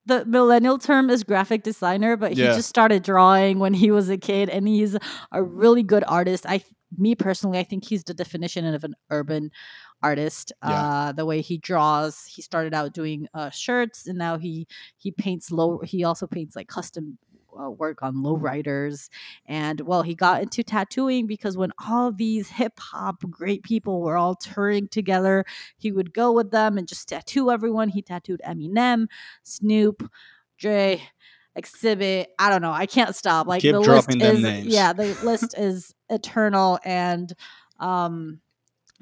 the 0.06 0.24
millennial 0.24 0.78
term 0.78 1.10
is 1.10 1.24
graphic 1.24 1.62
designer, 1.62 2.16
but 2.16 2.32
he 2.32 2.42
just 2.42 2.68
started 2.68 3.02
drawing 3.02 3.58
when 3.58 3.74
he 3.74 3.90
was 3.90 4.08
a 4.08 4.16
kid, 4.16 4.48
and 4.48 4.66
he's 4.66 4.96
a 5.32 5.42
really 5.42 5.82
good 5.82 6.04
artist. 6.06 6.46
I, 6.48 6.62
me 6.96 7.14
personally, 7.14 7.58
I 7.58 7.64
think 7.64 7.84
he's 7.84 8.04
the 8.04 8.14
definition 8.14 8.64
of 8.66 8.84
an 8.84 8.94
urban 9.10 9.50
artist. 10.02 10.52
Yeah. 10.62 10.70
Uh, 10.70 11.12
the 11.12 11.26
way 11.26 11.40
he 11.40 11.58
draws, 11.58 12.24
he 12.24 12.42
started 12.42 12.74
out 12.74 12.92
doing 12.94 13.28
uh, 13.34 13.50
shirts, 13.50 14.06
and 14.06 14.18
now 14.18 14.38
he 14.38 14.66
he 14.96 15.10
paints 15.10 15.50
low. 15.50 15.80
He 15.84 16.04
also 16.04 16.26
paints 16.26 16.56
like 16.56 16.68
custom. 16.68 17.18
Uh, 17.58 17.70
work 17.70 18.02
on 18.02 18.16
lowriders 18.16 19.08
and 19.46 19.80
well 19.82 20.02
he 20.02 20.14
got 20.14 20.40
into 20.42 20.62
tattooing 20.62 21.26
because 21.26 21.56
when 21.56 21.72
all 21.88 22.12
these 22.12 22.48
hip 22.48 22.78
hop 22.78 23.22
great 23.30 23.62
people 23.62 24.00
were 24.00 24.16
all 24.16 24.34
touring 24.34 24.86
together 24.88 25.44
he 25.76 25.90
would 25.90 26.12
go 26.12 26.32
with 26.32 26.50
them 26.50 26.78
and 26.78 26.86
just 26.86 27.08
tattoo 27.08 27.50
everyone 27.50 27.88
he 27.88 28.02
tattooed 28.02 28.40
Eminem 28.46 29.06
Snoop, 29.42 30.10
Dre, 30.58 31.02
Xzibit. 31.58 32.26
I 32.38 32.50
don't 32.50 32.62
know. 32.62 32.72
I 32.72 32.86
can't 32.86 33.14
stop. 33.16 33.46
Like 33.46 33.62
Keep 33.62 33.74
the 33.74 33.82
dropping 33.82 34.18
list 34.18 34.32
is 34.34 34.42
names. 34.42 34.66
yeah, 34.66 34.92
the 34.92 35.16
list 35.24 35.54
is 35.58 35.94
eternal 36.08 36.78
and 36.84 37.32
um 37.78 38.40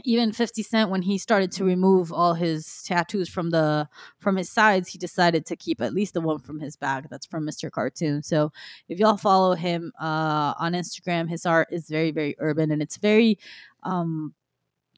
even 0.04 0.32
50 0.32 0.62
Cent 0.62 0.90
when 0.90 1.02
he 1.02 1.18
started 1.18 1.50
to 1.52 1.64
remove 1.64 2.12
all 2.12 2.34
his 2.34 2.82
tattoos 2.84 3.28
from 3.28 3.50
the 3.50 3.88
from 4.18 4.36
his 4.36 4.50
sides, 4.50 4.88
he 4.88 4.98
decided 4.98 5.46
to 5.46 5.56
keep 5.56 5.80
at 5.80 5.94
least 5.94 6.14
the 6.14 6.20
one 6.20 6.38
from 6.38 6.60
his 6.60 6.76
back 6.76 7.08
that's 7.10 7.26
from 7.26 7.46
Mr. 7.46 7.70
Cartoon. 7.70 8.22
So 8.22 8.52
if 8.88 8.98
y'all 8.98 9.16
follow 9.16 9.54
him 9.54 9.92
uh 10.00 10.54
on 10.58 10.72
Instagram, 10.72 11.28
his 11.28 11.46
art 11.46 11.68
is 11.70 11.88
very 11.88 12.10
very 12.10 12.36
urban 12.38 12.70
and 12.70 12.82
it's 12.82 12.96
very 12.96 13.38
um 13.82 14.34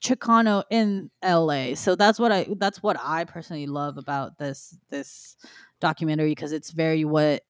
Chicano 0.01 0.63
in 0.71 1.11
LA. 1.23 1.75
So 1.75 1.95
that's 1.95 2.19
what 2.19 2.31
I 2.31 2.47
that's 2.57 2.81
what 2.81 2.97
I 3.01 3.23
personally 3.23 3.67
love 3.67 3.97
about 3.97 4.37
this 4.37 4.77
this 4.89 5.37
documentary 5.79 6.31
because 6.31 6.51
it's 6.51 6.71
very 6.71 7.05
what 7.05 7.43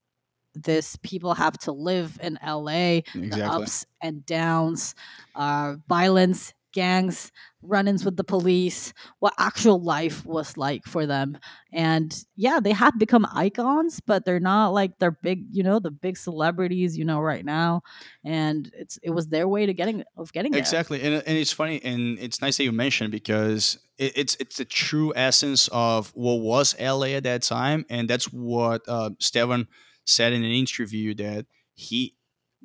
this 0.54 0.98
people 0.98 1.34
have 1.34 1.58
to 1.60 1.72
live 1.72 2.20
in 2.22 2.38
LA, 2.46 3.02
the 3.32 3.46
ups 3.46 3.86
and 4.02 4.26
downs, 4.26 4.96
uh 5.36 5.76
violence, 5.88 6.54
gangs, 6.74 7.32
run-ins 7.62 8.04
with 8.04 8.18
the 8.18 8.24
police, 8.24 8.94
what 9.20 9.34
actual 9.38 9.82
life 9.82 10.26
was 10.26 10.58
like 10.58 10.86
for 10.86 11.06
them. 11.06 11.38
And 11.74 12.18
yeah, 12.36 12.60
they 12.60 12.72
have 12.72 12.98
become 12.98 13.28
icons, 13.34 14.00
but 14.00 14.26
they're 14.26 14.40
not 14.40 14.70
like 14.70 14.98
they're 15.00 15.12
big, 15.12 15.46
you 15.52 15.64
know, 15.64 15.80
the 15.80 15.92
big 15.92 16.18
celebrities, 16.18 16.98
you 16.98 17.06
know, 17.06 17.20
right 17.20 17.46
now. 17.46 17.82
And 18.24 18.72
it's 18.74 18.98
it 19.04 19.12
was 19.12 19.28
their 19.28 19.48
way 19.48 19.66
to 19.66 19.74
getting 19.74 20.04
of 20.18 20.34
getting. 20.34 20.54
Exactly, 20.54 21.02
and 21.02 21.16
and 21.26 21.38
it's 21.38 21.54
funny, 21.54 21.82
and 21.84 22.18
it's 22.20 22.42
nice 22.42 22.58
that 22.58 22.64
you 22.64 22.72
mentioned 22.72 23.12
because 23.12 23.78
it, 23.98 24.14
it's 24.18 24.38
it's 24.40 24.58
the 24.58 24.66
true 24.66 25.14
essence 25.16 25.70
of 25.72 26.12
what 26.16 26.42
was 26.42 26.76
LA 26.80 27.08
at 27.18 27.24
that 27.24 27.44
time, 27.44 27.86
and 27.90 28.10
that's 28.10 28.26
what 28.26 28.82
uh, 28.88 29.12
Estevan 29.20 29.68
said 30.06 30.34
in 30.34 30.44
an 30.44 30.52
interview 30.52 31.14
that 31.16 31.46
he 31.74 32.16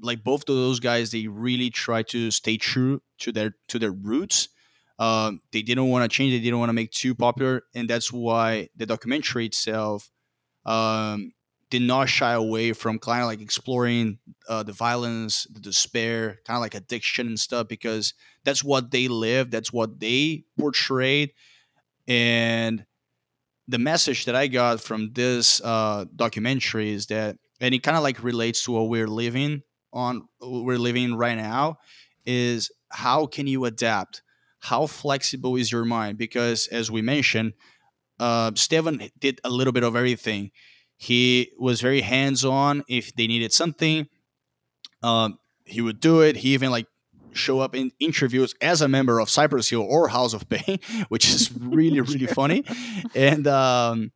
like 0.00 0.22
both 0.22 0.42
of 0.42 0.56
those 0.56 0.80
guys 0.80 1.10
they 1.10 1.26
really 1.26 1.70
try 1.70 2.02
to 2.02 2.30
stay 2.30 2.56
true 2.56 3.02
to 3.18 3.32
their 3.32 3.54
to 3.68 3.78
their 3.78 3.92
roots. 3.92 4.48
Um, 4.98 5.40
they 5.52 5.62
didn't 5.62 5.88
want 5.88 6.10
to 6.10 6.14
change. 6.14 6.32
They 6.32 6.40
didn't 6.40 6.58
want 6.58 6.70
to 6.70 6.74
make 6.74 6.90
too 6.90 7.14
popular, 7.14 7.62
and 7.74 7.88
that's 7.88 8.12
why 8.12 8.68
the 8.76 8.86
documentary 8.86 9.46
itself 9.46 10.10
um, 10.64 11.32
did 11.68 11.82
not 11.82 12.08
shy 12.08 12.32
away 12.32 12.72
from 12.72 12.98
kind 12.98 13.20
of 13.20 13.26
like 13.26 13.42
exploring 13.42 14.18
uh, 14.48 14.62
the 14.62 14.72
violence, 14.72 15.46
the 15.52 15.60
despair, 15.60 16.38
kind 16.46 16.56
of 16.56 16.62
like 16.62 16.74
addiction 16.74 17.26
and 17.26 17.38
stuff, 17.38 17.68
because 17.68 18.14
that's 18.44 18.64
what 18.64 18.90
they 18.90 19.08
lived, 19.08 19.50
that's 19.50 19.72
what 19.72 20.00
they 20.00 20.44
portrayed, 20.58 21.32
and 22.08 22.86
the 23.68 23.78
message 23.78 24.26
that 24.26 24.36
I 24.36 24.46
got 24.46 24.80
from 24.80 25.12
this 25.12 25.60
uh, 25.62 26.04
documentary 26.14 26.92
is 26.92 27.06
that, 27.06 27.36
and 27.60 27.74
it 27.74 27.82
kind 27.82 27.96
of 27.96 28.02
like 28.02 28.22
relates 28.22 28.64
to 28.64 28.72
what 28.72 28.88
we're 28.88 29.08
living 29.08 29.62
on, 29.96 30.28
we're 30.40 30.78
living 30.78 31.16
right 31.16 31.36
now, 31.36 31.78
is 32.24 32.70
how 32.90 33.26
can 33.26 33.46
you 33.46 33.64
adapt? 33.64 34.22
How 34.60 34.86
flexible 34.86 35.56
is 35.56 35.72
your 35.72 35.84
mind? 35.84 36.18
Because 36.18 36.68
as 36.68 36.90
we 36.90 37.02
mentioned, 37.02 37.54
uh, 38.18 38.50
Estevan 38.54 39.10
did 39.18 39.40
a 39.44 39.50
little 39.50 39.72
bit 39.72 39.82
of 39.82 39.96
everything. 39.96 40.50
He 40.96 41.52
was 41.58 41.80
very 41.80 42.00
hands 42.00 42.44
on. 42.44 42.82
If 42.88 43.14
they 43.14 43.26
needed 43.26 43.52
something, 43.52 44.08
um, 45.02 45.38
he 45.64 45.80
would 45.80 46.00
do 46.00 46.20
it. 46.20 46.36
He 46.36 46.54
even 46.54 46.70
like 46.70 46.86
show 47.32 47.60
up 47.60 47.74
in 47.74 47.92
interviews 48.00 48.54
as 48.60 48.80
a 48.80 48.88
member 48.88 49.20
of 49.20 49.28
Cypress 49.28 49.68
Hill 49.68 49.82
or 49.82 50.08
House 50.08 50.32
of 50.32 50.48
Pain, 50.48 50.78
which 51.08 51.28
is 51.28 51.52
really 51.58 52.00
really 52.12 52.26
funny. 52.26 52.64
And 53.14 53.46
um, 53.46 54.12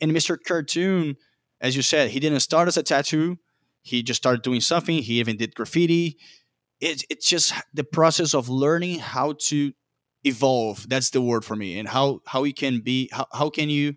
and 0.00 0.12
Mr. 0.12 0.36
Cartoon, 0.42 1.16
as 1.60 1.76
you 1.76 1.82
said, 1.82 2.10
he 2.10 2.20
didn't 2.20 2.40
start 2.40 2.68
as 2.68 2.76
a 2.76 2.82
tattoo. 2.82 3.38
He 3.82 4.02
just 4.02 4.18
started 4.22 4.42
doing 4.42 4.60
something. 4.60 4.98
He 5.02 5.20
even 5.20 5.36
did 5.36 5.54
graffiti. 5.54 6.18
It's 6.80 7.04
it's 7.10 7.28
just 7.28 7.52
the 7.74 7.84
process 7.84 8.34
of 8.34 8.48
learning 8.48 9.00
how 9.00 9.34
to 9.48 9.72
evolve. 10.24 10.88
That's 10.88 11.10
the 11.10 11.20
word 11.20 11.44
for 11.44 11.56
me. 11.56 11.78
And 11.78 11.88
how 11.88 12.20
how 12.26 12.44
you 12.44 12.54
can 12.54 12.80
be 12.80 13.08
how, 13.12 13.26
how 13.32 13.50
can 13.50 13.70
you 13.70 13.94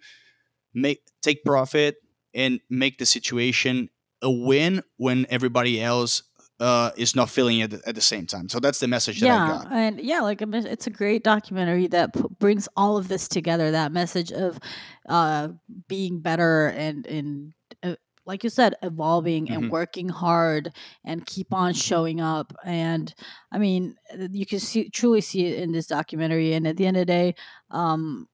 make 0.74 1.02
take 1.22 1.44
profit 1.44 1.96
and 2.34 2.60
make 2.70 2.98
the 2.98 3.06
situation 3.06 3.90
a 4.22 4.30
win 4.30 4.84
when 4.98 5.26
everybody 5.30 5.82
else 5.82 6.24
uh, 6.60 6.92
is 6.96 7.16
not 7.16 7.30
feeling 7.30 7.60
it 7.60 7.74
at 7.74 7.96
the 7.96 8.02
same 8.02 8.26
time. 8.26 8.48
So 8.50 8.60
that's 8.60 8.80
the 8.80 8.88
message 8.88 9.20
that 9.20 9.30
I 9.30 9.36
yeah 9.36 9.48
got. 9.48 9.72
and 9.72 10.00
yeah 10.00 10.22
like 10.22 10.42
it's 10.42 10.88
a 10.88 10.90
great 10.90 11.24
documentary 11.24 11.88
that 11.88 12.14
p- 12.14 12.24
brings 12.40 12.70
all 12.78 12.98
of 12.98 13.08
this 13.08 13.28
together 13.28 13.72
that 13.72 13.92
message 13.92 14.32
of 14.32 14.60
uh 15.10 15.50
being 15.88 16.20
better 16.22 16.68
and 16.68 17.06
and 17.08 17.54
like 18.26 18.44
you 18.44 18.50
said, 18.50 18.76
evolving 18.82 19.50
and 19.52 19.64
Mhm. 19.66 19.70
working 19.70 20.10
hard 20.10 20.72
and 21.04 21.26
keep 21.26 21.54
on 21.54 21.74
showing 21.74 22.22
up. 22.22 22.54
And 22.66 23.14
I 23.52 23.58
mean, 23.60 23.96
you 24.32 24.46
can 24.46 24.60
see 24.60 24.90
truly 24.90 25.22
see 25.22 25.46
it 25.48 25.60
in 25.60 25.72
this 25.72 25.88
documentary. 25.88 26.54
And 26.54 26.68
at 26.68 26.78
the 26.78 26.86
end 26.88 26.98
of 26.98 27.02
the 27.02 27.06
day, 27.06 27.36
um, 27.72 28.28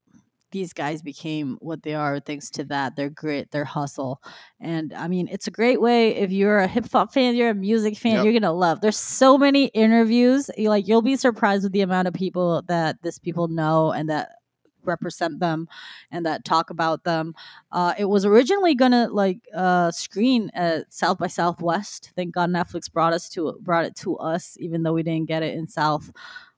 these 0.52 0.74
guys 0.74 1.02
became 1.02 1.58
what 1.62 1.82
they 1.84 1.94
are 1.96 2.20
thanks 2.20 2.50
to 2.50 2.64
that 2.66 2.96
their 2.98 3.10
grit 3.10 3.50
their 3.52 3.64
hustle 3.64 4.22
and 4.60 4.92
i 4.94 5.08
mean 5.08 5.30
it's 5.32 5.48
a 5.48 5.52
great 5.52 5.80
way 5.80 6.14
if 6.16 6.30
you're 6.30 6.58
a 6.60 6.68
hip-hop 6.68 7.14
fan 7.14 7.36
you're 7.38 7.52
a 7.52 7.54
music 7.56 7.96
fan 7.98 8.16
Yep. 8.16 8.24
you're 8.26 8.34
gonna 8.34 8.52
love 8.52 8.82
there's 8.82 8.98
so 8.98 9.38
many 9.38 9.68
interviews 9.68 10.50
you- 10.58 10.68
like 10.68 10.89
you'll 10.89 11.02
be 11.02 11.16
surprised 11.16 11.64
with 11.64 11.72
the 11.72 11.80
amount 11.80 12.10
of 12.10 12.14
people 12.14 12.64
that 12.64 13.02
this 13.02 13.18
people 13.18 13.48
know 13.48 13.92
and 13.94 14.10
that 14.10 14.41
represent 14.84 15.39
them 15.39 15.67
and 16.11 16.25
that 16.25 16.43
talk 16.43 16.69
about 16.69 17.03
them 17.03 17.34
uh, 17.71 17.93
it 17.97 18.05
was 18.05 18.25
originally 18.25 18.75
gonna 18.75 19.07
like 19.11 19.39
uh, 19.55 19.91
screen 19.91 20.49
at 20.53 20.91
south 20.93 21.17
by 21.17 21.27
southwest 21.27 22.11
thank 22.15 22.34
god 22.34 22.49
netflix 22.49 22.91
brought 22.91 23.13
us 23.13 23.29
to 23.29 23.57
brought 23.61 23.86
it 23.86 23.95
to 23.95 24.17
us 24.17 24.57
even 24.59 24.84
though 24.84 24.93
we 24.93 25.03
didn't 25.03 25.27
get 25.27 25.43
it 25.43 25.55
in 25.55 25.67
south 25.67 26.11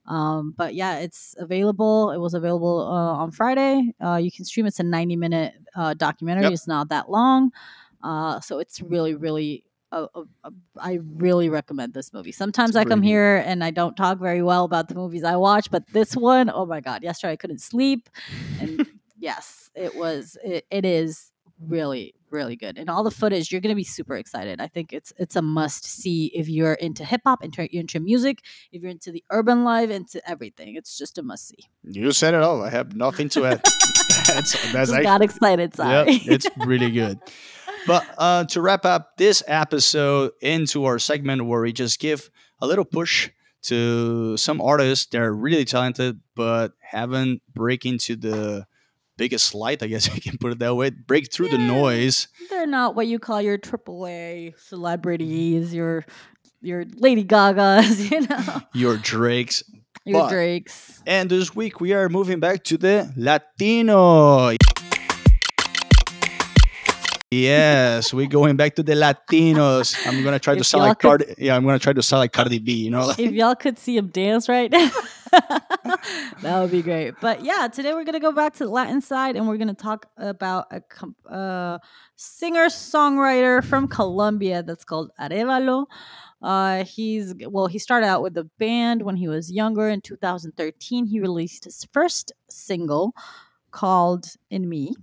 um, 0.05 0.53
but 0.57 0.75
yeah, 0.75 0.99
it's 0.99 1.35
available. 1.37 2.11
It 2.11 2.17
was 2.17 2.33
available 2.33 2.81
uh, 2.81 3.23
on 3.23 3.31
Friday. 3.31 3.93
Uh, 4.03 4.17
you 4.17 4.31
can 4.31 4.45
stream. 4.45 4.65
It's 4.65 4.79
a 4.79 4.83
90 4.83 5.15
minute 5.15 5.53
uh, 5.75 5.93
documentary. 5.93 6.43
Yep. 6.43 6.53
It's 6.53 6.67
not 6.67 6.89
that 6.89 7.09
long. 7.09 7.51
Uh, 8.03 8.41
so 8.41 8.59
it's 8.59 8.81
really, 8.81 9.15
really, 9.15 9.63
uh, 9.93 10.07
uh, 10.15 10.23
uh, 10.43 10.49
I 10.79 10.99
really 11.17 11.49
recommend 11.49 11.93
this 11.93 12.11
movie. 12.13 12.31
Sometimes 12.31 12.75
I 12.75 12.83
come 12.83 13.01
good. 13.01 13.07
here 13.07 13.43
and 13.45 13.63
I 13.63 13.69
don't 13.69 13.95
talk 13.95 14.17
very 14.17 14.41
well 14.41 14.65
about 14.65 14.87
the 14.87 14.95
movies 14.95 15.23
I 15.23 15.35
watch, 15.35 15.69
but 15.69 15.87
this 15.93 16.13
one, 16.15 16.49
oh 16.49 16.65
my 16.65 16.81
God, 16.81 17.03
yesterday 17.03 17.33
I 17.33 17.35
couldn't 17.35 17.61
sleep. 17.61 18.09
And 18.59 18.87
yes, 19.17 19.69
it 19.75 19.95
was, 19.95 20.37
it, 20.43 20.65
it 20.71 20.85
is 20.85 21.31
really 21.67 22.13
really 22.29 22.55
good 22.55 22.77
and 22.77 22.89
all 22.89 23.03
the 23.03 23.11
footage 23.11 23.51
you're 23.51 23.61
going 23.61 23.69
to 23.69 23.75
be 23.75 23.83
super 23.83 24.15
excited 24.17 24.59
i 24.59 24.67
think 24.67 24.91
it's 24.91 25.13
it's 25.17 25.35
a 25.35 25.41
must 25.41 25.85
see 25.85 26.31
if 26.33 26.49
you're 26.49 26.73
into 26.73 27.05
hip-hop 27.05 27.43
into, 27.43 27.71
you're 27.71 27.81
into 27.81 27.99
music 27.99 28.39
if 28.71 28.81
you're 28.81 28.91
into 28.91 29.11
the 29.11 29.23
urban 29.29 29.63
life 29.63 29.89
into 29.89 30.19
everything 30.29 30.75
it's 30.75 30.97
just 30.97 31.17
a 31.19 31.23
must 31.23 31.47
see 31.47 31.69
You 31.83 32.11
said 32.11 32.33
it 32.33 32.41
all. 32.41 32.63
I 32.63 32.69
have 32.69 32.95
nothing 32.95 33.29
to 33.29 33.45
add. 33.45 33.61
that's 34.27 34.71
that's 34.73 34.89
actually, 34.89 35.03
got 35.03 35.21
excited 35.21 35.75
sorry 35.75 36.13
Yep, 36.13 36.21
it's 36.25 36.47
really 36.57 36.91
good. 36.91 37.19
But 37.87 38.05
uh, 38.17 38.45
to 38.45 38.61
wrap 38.61 38.85
up 38.85 39.17
this 39.17 39.43
episode 39.47 40.31
into 40.41 40.85
our 40.85 40.99
segment 40.99 41.45
where 41.45 41.61
we 41.61 41.73
just 41.73 41.99
give 41.99 42.29
a 42.61 42.67
little 42.67 42.85
push 42.85 43.29
to 43.63 44.35
some 44.37 44.61
artists 44.61 45.05
that 45.07 45.21
are 45.21 45.33
really 45.33 45.65
talented 45.65 46.19
but 46.35 46.73
haven't 46.81 47.41
break 47.53 47.85
into 47.85 48.15
the 48.15 48.65
biggest 49.17 49.53
light, 49.55 49.81
I 49.83 49.87
guess 49.87 50.07
you 50.15 50.21
can 50.21 50.37
put 50.37 50.51
it 50.51 50.59
that 50.59 50.75
way, 50.75 50.89
break 50.89 51.31
through 51.31 51.49
the 51.49 51.57
noise. 51.57 52.27
they're 52.49 52.67
not 52.67 52.95
what 52.95 53.07
you 53.07 53.19
call 53.19 53.41
your 53.41 53.57
AAA 53.57 54.57
celebrities 54.59 55.73
your 55.73 56.03
your 56.61 56.85
lady 56.95 57.23
gagas 57.25 58.09
you 58.11 58.21
know 58.27 58.61
Your 58.73 58.97
Drakes. 58.97 59.63
your 60.05 60.21
But- 60.21 60.29
drakes 60.29 61.01
And 61.05 61.29
this 61.29 61.53
week 61.55 61.79
we 61.81 61.93
are 61.93 62.09
moving 62.09 62.39
back 62.39 62.63
to 62.65 62.77
the 62.77 63.11
Latino. 63.17 64.55
Yes, 67.33 68.13
we're 68.13 68.27
going 68.27 68.55
back 68.57 68.75
to 68.75 68.83
the 68.83 68.93
Latinos. 68.93 69.95
I'm 70.05 70.23
gonna 70.23 70.37
try 70.37 70.53
to 70.53 70.59
If 70.59 70.67
sound 70.67 70.81
y'all 70.81 70.87
like 70.89 70.99
could- 70.99 71.25
Cardi. 71.25 71.35
Yeah, 71.39 71.55
I'm 71.55 71.65
gonna 71.65 71.79
try 71.79 71.93
to 71.93 72.03
sound 72.03 72.19
like 72.19 72.31
Cardi 72.31 72.59
B. 72.59 72.73
You 72.73 72.91
know, 72.91 73.09
if 73.17 73.31
y'all 73.31 73.55
could 73.55 73.79
see 73.79 73.97
him 73.97 74.07
dance 74.09 74.47
right 74.47 74.69
now, 74.71 74.91
that 75.31 76.59
would 76.61 76.69
be 76.69 76.83
great. 76.83 77.15
But 77.19 77.43
yeah, 77.43 77.67
today 77.73 77.93
we're 77.93 78.03
gonna 78.03 78.19
go 78.19 78.31
back 78.31 78.53
to 78.55 78.65
the 78.65 78.69
Latin 78.69 79.01
side 79.01 79.35
and 79.35 79.47
we're 79.47 79.57
gonna 79.57 79.73
talk 79.73 80.05
about 80.17 80.67
a 80.71 81.33
uh, 81.33 81.79
singer 82.15 82.65
songwriter 82.67 83.63
from 83.63 83.87
Colombia 83.87 84.61
that's 84.61 84.83
called 84.85 85.09
Arevalo. 85.19 85.87
Uh, 86.41 86.83
he's 86.83 87.33
well, 87.47 87.67
he 87.67 87.79
started 87.79 88.05
out 88.05 88.21
with 88.21 88.35
the 88.35 88.43
band 88.59 89.01
when 89.01 89.15
he 89.15 89.27
was 89.27 89.51
younger. 89.51 89.87
In 89.89 90.01
2013, 90.01 91.07
he 91.07 91.19
released 91.19 91.63
his 91.63 91.87
first 91.93 92.31
single 92.49 93.13
called 93.71 94.27
"In 94.51 94.69
Me" 94.69 94.93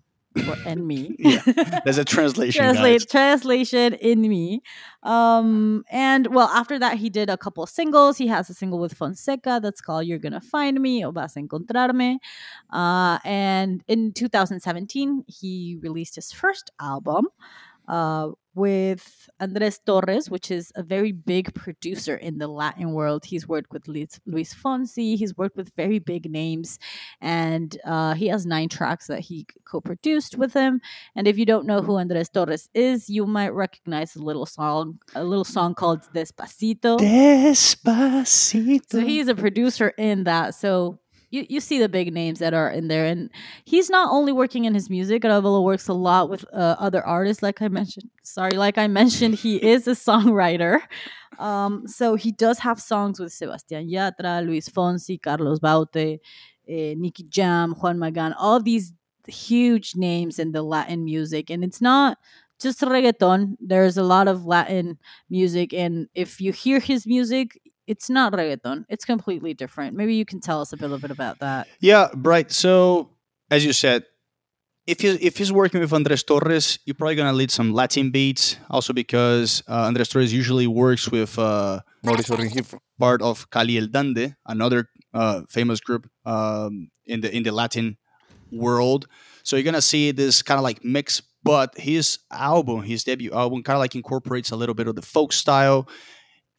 or 0.48 0.56
"En 0.64 0.86
Me." 0.86 1.16
Yeah, 1.18 1.80
there's 1.84 1.98
a 1.98 2.04
translation. 2.16 2.62
Translate 2.62 3.08
translation 3.08 3.94
in 3.94 4.20
me. 4.22 4.62
Um, 5.02 5.84
and 5.90 6.26
well, 6.34 6.48
after 6.48 6.78
that, 6.78 6.98
he 6.98 7.10
did 7.10 7.30
a 7.30 7.36
couple 7.36 7.66
singles. 7.66 8.18
He 8.18 8.26
has 8.28 8.50
a 8.50 8.54
single 8.54 8.78
with 8.78 8.94
Fonseca 8.94 9.60
that's 9.62 9.80
called 9.80 10.06
"You're 10.06 10.18
Gonna 10.18 10.40
Find 10.40 10.80
Me" 10.80 11.04
or 11.04 11.12
"Vas 11.12 11.36
a 11.36 11.40
Encontrarme." 11.40 12.18
Uh, 12.70 13.18
and 13.24 13.82
in 13.88 14.12
2017, 14.12 15.24
he 15.26 15.78
released 15.80 16.14
his 16.16 16.32
first 16.32 16.70
album. 16.80 17.26
Uh, 17.90 18.30
with 18.54 19.28
Andres 19.40 19.80
Torres, 19.84 20.28
which 20.28 20.50
is 20.50 20.72
a 20.74 20.82
very 20.82 21.12
big 21.12 21.54
producer 21.54 22.16
in 22.16 22.38
the 22.38 22.48
Latin 22.48 22.92
world. 22.92 23.24
He's 23.24 23.48
worked 23.48 23.72
with 23.72 23.86
Luis, 23.88 24.20
Luis 24.26 24.54
Fonsi. 24.54 25.16
He's 25.16 25.36
worked 25.36 25.56
with 25.56 25.72
very 25.76 25.98
big 25.98 26.30
names, 26.30 26.78
and 27.20 27.76
uh, 27.84 28.14
he 28.14 28.28
has 28.28 28.46
nine 28.46 28.68
tracks 28.68 29.06
that 29.06 29.20
he 29.20 29.46
co-produced 29.64 30.36
with 30.36 30.52
him. 30.52 30.80
And 31.14 31.26
if 31.28 31.38
you 31.38 31.46
don't 31.46 31.66
know 31.66 31.80
who 31.80 31.98
Andres 31.98 32.28
Torres 32.28 32.68
is, 32.74 33.08
you 33.08 33.26
might 33.26 33.54
recognize 33.54 34.16
a 34.16 34.22
little 34.22 34.46
song, 34.46 34.98
a 35.14 35.24
little 35.24 35.44
song 35.44 35.74
called 35.74 36.00
Despacito. 36.14 36.98
Despacito. 36.98 38.80
So 38.90 39.00
he's 39.00 39.28
a 39.28 39.34
producer 39.34 39.88
in 39.96 40.24
that. 40.24 40.54
So 40.54 40.98
you, 41.30 41.46
you 41.48 41.60
see 41.60 41.78
the 41.78 41.88
big 41.88 42.12
names 42.12 42.40
that 42.40 42.54
are 42.54 42.68
in 42.68 42.88
there. 42.88 43.06
And 43.06 43.30
he's 43.64 43.88
not 43.88 44.10
only 44.10 44.32
working 44.32 44.64
in 44.64 44.74
his 44.74 44.90
music, 44.90 45.22
Arevalo 45.22 45.64
works 45.64 45.88
a 45.88 45.92
lot 45.92 46.28
with 46.28 46.44
uh, 46.52 46.76
other 46.78 47.04
artists. 47.06 47.42
Like 47.42 47.62
I 47.62 47.68
mentioned, 47.68 48.10
sorry, 48.22 48.56
like 48.56 48.78
I 48.78 48.88
mentioned, 48.88 49.36
he 49.36 49.56
is 49.64 49.86
a 49.86 49.92
songwriter. 49.92 50.80
Um, 51.38 51.86
so 51.86 52.16
he 52.16 52.32
does 52.32 52.58
have 52.58 52.80
songs 52.80 53.20
with 53.20 53.32
Sebastian 53.32 53.88
Yatra, 53.88 54.44
Luis 54.44 54.68
Fonsi, 54.68 55.20
Carlos 55.20 55.60
Baute, 55.60 56.18
eh, 56.68 56.94
Nicky 56.98 57.22
Jam, 57.24 57.72
Juan 57.72 57.98
Magan, 57.98 58.34
all 58.34 58.60
these 58.60 58.92
huge 59.26 59.94
names 59.94 60.38
in 60.38 60.52
the 60.52 60.62
Latin 60.62 61.04
music. 61.04 61.48
And 61.48 61.62
it's 61.64 61.80
not 61.80 62.18
just 62.60 62.80
reggaeton. 62.80 63.56
There's 63.60 63.96
a 63.96 64.02
lot 64.02 64.28
of 64.28 64.44
Latin 64.44 64.98
music. 65.30 65.72
And 65.72 66.08
if 66.14 66.40
you 66.40 66.52
hear 66.52 66.80
his 66.80 67.06
music, 67.06 67.58
it's 67.90 68.08
not 68.08 68.32
reggaeton. 68.32 68.84
It's 68.88 69.04
completely 69.04 69.52
different. 69.52 69.96
Maybe 69.96 70.14
you 70.14 70.24
can 70.24 70.40
tell 70.40 70.60
us 70.60 70.72
a 70.72 70.76
little 70.76 71.00
bit 71.04 71.10
about 71.10 71.40
that. 71.40 71.66
Yeah, 71.80 72.08
right. 72.14 72.48
So 72.64 73.10
as 73.50 73.64
you 73.66 73.72
said, 73.72 74.04
if 74.86 75.04
if 75.04 75.36
he's 75.38 75.52
working 75.52 75.80
with 75.80 75.92
Andres 75.92 76.22
Torres, 76.22 76.78
you're 76.84 76.94
probably 76.94 77.16
gonna 77.16 77.32
lead 77.32 77.50
some 77.50 77.74
Latin 77.74 78.12
beats. 78.12 78.56
Also 78.70 78.92
because 78.92 79.62
uh, 79.68 79.88
Andres 79.88 80.08
Torres 80.08 80.32
usually 80.32 80.68
works 80.68 81.10
with 81.10 81.36
uh, 81.36 81.80
part 82.98 83.22
of 83.22 83.50
Cali 83.50 83.76
El 83.76 83.88
Dandee, 83.88 84.34
another 84.46 84.88
uh, 85.12 85.42
famous 85.48 85.80
group 85.80 86.08
um, 86.24 86.90
in 87.06 87.20
the 87.22 87.34
in 87.36 87.42
the 87.42 87.50
Latin 87.50 87.96
world. 88.52 89.08
So 89.42 89.56
you're 89.56 89.68
gonna 89.70 89.82
see 89.82 90.12
this 90.12 90.42
kind 90.42 90.58
of 90.58 90.64
like 90.64 90.84
mix. 90.84 91.22
But 91.42 91.78
his 91.78 92.18
album, 92.30 92.82
his 92.82 93.02
debut 93.02 93.32
album, 93.32 93.62
kind 93.62 93.74
of 93.74 93.80
like 93.80 93.94
incorporates 93.94 94.50
a 94.50 94.56
little 94.56 94.74
bit 94.74 94.86
of 94.86 94.94
the 94.94 95.02
folk 95.02 95.32
style. 95.32 95.88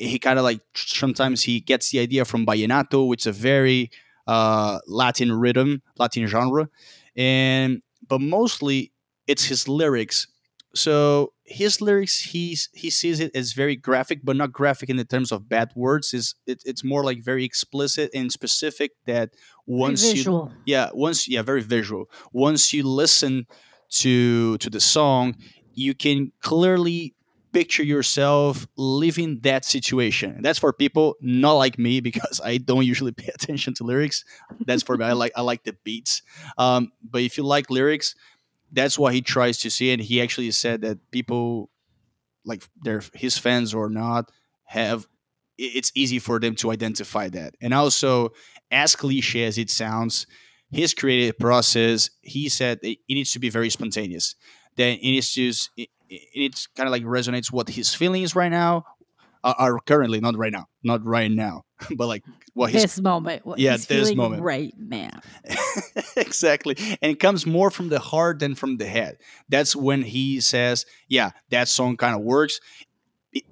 He 0.02 0.18
kind 0.20 0.40
of 0.40 0.44
like 0.44 0.62
sometimes 0.74 1.44
he 1.44 1.60
gets 1.60 1.92
the 1.92 2.00
idea 2.00 2.26
from 2.26 2.46
vallenato, 2.46 3.08
which 3.08 3.22
is 3.24 3.28
a 3.28 3.32
very 3.32 3.92
uh, 4.28 4.80
Latin 4.88 5.32
rhythm, 5.32 5.82
Latin 5.98 6.26
genre, 6.26 6.70
and 7.16 7.82
but 8.08 8.20
mostly 8.20 8.92
it's 9.28 9.46
his 9.46 9.68
lyrics. 9.68 10.28
So 10.74 11.34
his 11.44 11.82
lyrics, 11.82 12.18
he's 12.32 12.70
he 12.74 12.90
sees 12.90 13.20
it 13.20 13.36
as 13.36 13.54
very 13.54 13.76
graphic, 13.76 14.22
but 14.24 14.36
not 14.36 14.52
graphic 14.52 14.90
in 14.90 14.98
the 14.98 15.06
terms 15.06 15.32
of 15.32 15.50
bad 15.50 15.72
words. 15.76 16.14
Is 16.14 16.36
it, 16.48 16.64
it's 16.66 16.84
more 16.84 17.04
like 17.04 17.22
very 17.24 17.44
explicit 17.44 18.10
and 18.14 18.32
specific. 18.32 18.92
That 19.06 19.32
once 19.66 20.04
you 20.04 20.16
visual. 20.16 20.52
yeah 20.66 20.90
once 20.94 21.28
yeah 21.28 21.42
very 21.42 21.62
visual 21.62 22.10
once 22.34 22.74
you 22.74 22.84
listen 22.84 23.46
to 23.90 24.58
to 24.58 24.70
the 24.70 24.80
song 24.80 25.36
you 25.74 25.94
can 25.94 26.32
clearly 26.42 27.14
picture 27.54 27.84
yourself 27.84 28.68
living 28.78 29.40
that 29.42 29.66
situation. 29.66 30.42
That's 30.42 30.60
for 30.60 30.72
people 30.74 31.16
not 31.22 31.54
like 31.54 31.78
me 31.78 32.00
because 32.00 32.40
i 32.44 32.58
don't 32.58 32.86
usually 32.86 33.12
pay 33.24 33.32
attention 33.34 33.74
to 33.76 33.84
lyrics. 33.84 34.24
That's 34.66 34.84
for 34.84 34.98
me. 34.98 35.06
I 35.06 35.14
like 35.14 35.32
i 35.36 35.42
like 35.42 35.64
the 35.64 35.76
beats. 35.84 36.22
Um, 36.58 36.92
but 37.04 37.22
if 37.22 37.38
you 37.38 37.44
like 37.44 37.70
lyrics 37.70 38.16
that's 38.72 38.98
what 38.98 39.14
he 39.14 39.22
tries 39.22 39.58
to 39.60 39.70
see. 39.70 39.92
And 39.92 40.02
he 40.02 40.22
actually 40.22 40.52
said 40.52 40.82
that 40.82 41.12
people 41.12 41.70
like 42.46 42.68
their 42.82 43.04
his 43.14 43.38
fans 43.38 43.74
or 43.74 43.90
not 43.90 44.32
have 44.66 45.08
it's 45.58 45.92
easy 45.94 46.18
for 46.18 46.40
them 46.40 46.56
to 46.56 46.72
identify 46.72 47.30
that. 47.30 47.56
And 47.62 47.74
also 47.74 48.30
as 48.72 48.96
cliche 48.96 49.44
as 49.44 49.58
it 49.58 49.70
sounds 49.70 50.26
his 50.72 50.94
creative 50.94 51.38
process 51.38 52.10
he 52.22 52.48
said 52.50 52.80
it 52.82 53.00
needs 53.10 53.34
to 53.34 53.40
be 53.40 53.50
very 53.50 53.70
spontaneous. 53.70 54.36
That 54.78 54.94
it 54.94 55.02
needs 55.02 55.34
to 55.34 55.52
it, 56.12 56.68
kind 56.76 56.88
of 56.88 56.92
like 56.92 57.04
resonates 57.04 57.52
what 57.52 57.70
his 57.70 57.94
feelings 57.94 58.36
right 58.36 58.52
now 58.52 58.86
uh, 59.44 59.54
are 59.58 59.80
currently 59.80 60.20
not 60.20 60.38
right 60.38 60.52
now, 60.52 60.68
not 60.84 61.04
right 61.06 61.32
now, 61.32 61.64
but 61.96 62.08
like 62.08 62.24
what 62.54 62.72
his, 62.72 62.84
this 62.84 63.02
moment. 63.02 63.46
What 63.46 63.60
Yeah, 63.60 63.72
he's 63.72 63.88
this 63.88 64.10
feeling 64.10 64.18
moment. 64.18 64.44
right 64.44 64.74
now. 64.78 65.22
exactly, 66.16 66.76
and 67.02 67.12
it 67.12 67.20
comes 67.20 67.46
more 67.46 67.72
from 67.72 67.90
the 67.90 68.00
heart 68.00 68.40
than 68.40 68.56
from 68.56 68.78
the 68.78 68.86
head. 68.86 69.18
That's 69.50 69.76
when 69.76 70.04
he 70.04 70.42
says, 70.42 70.86
"Yeah, 71.08 71.32
that 71.50 71.68
song 71.68 71.98
kind 71.98 72.16
of 72.16 72.22
works." 72.22 72.60
It 73.34 73.44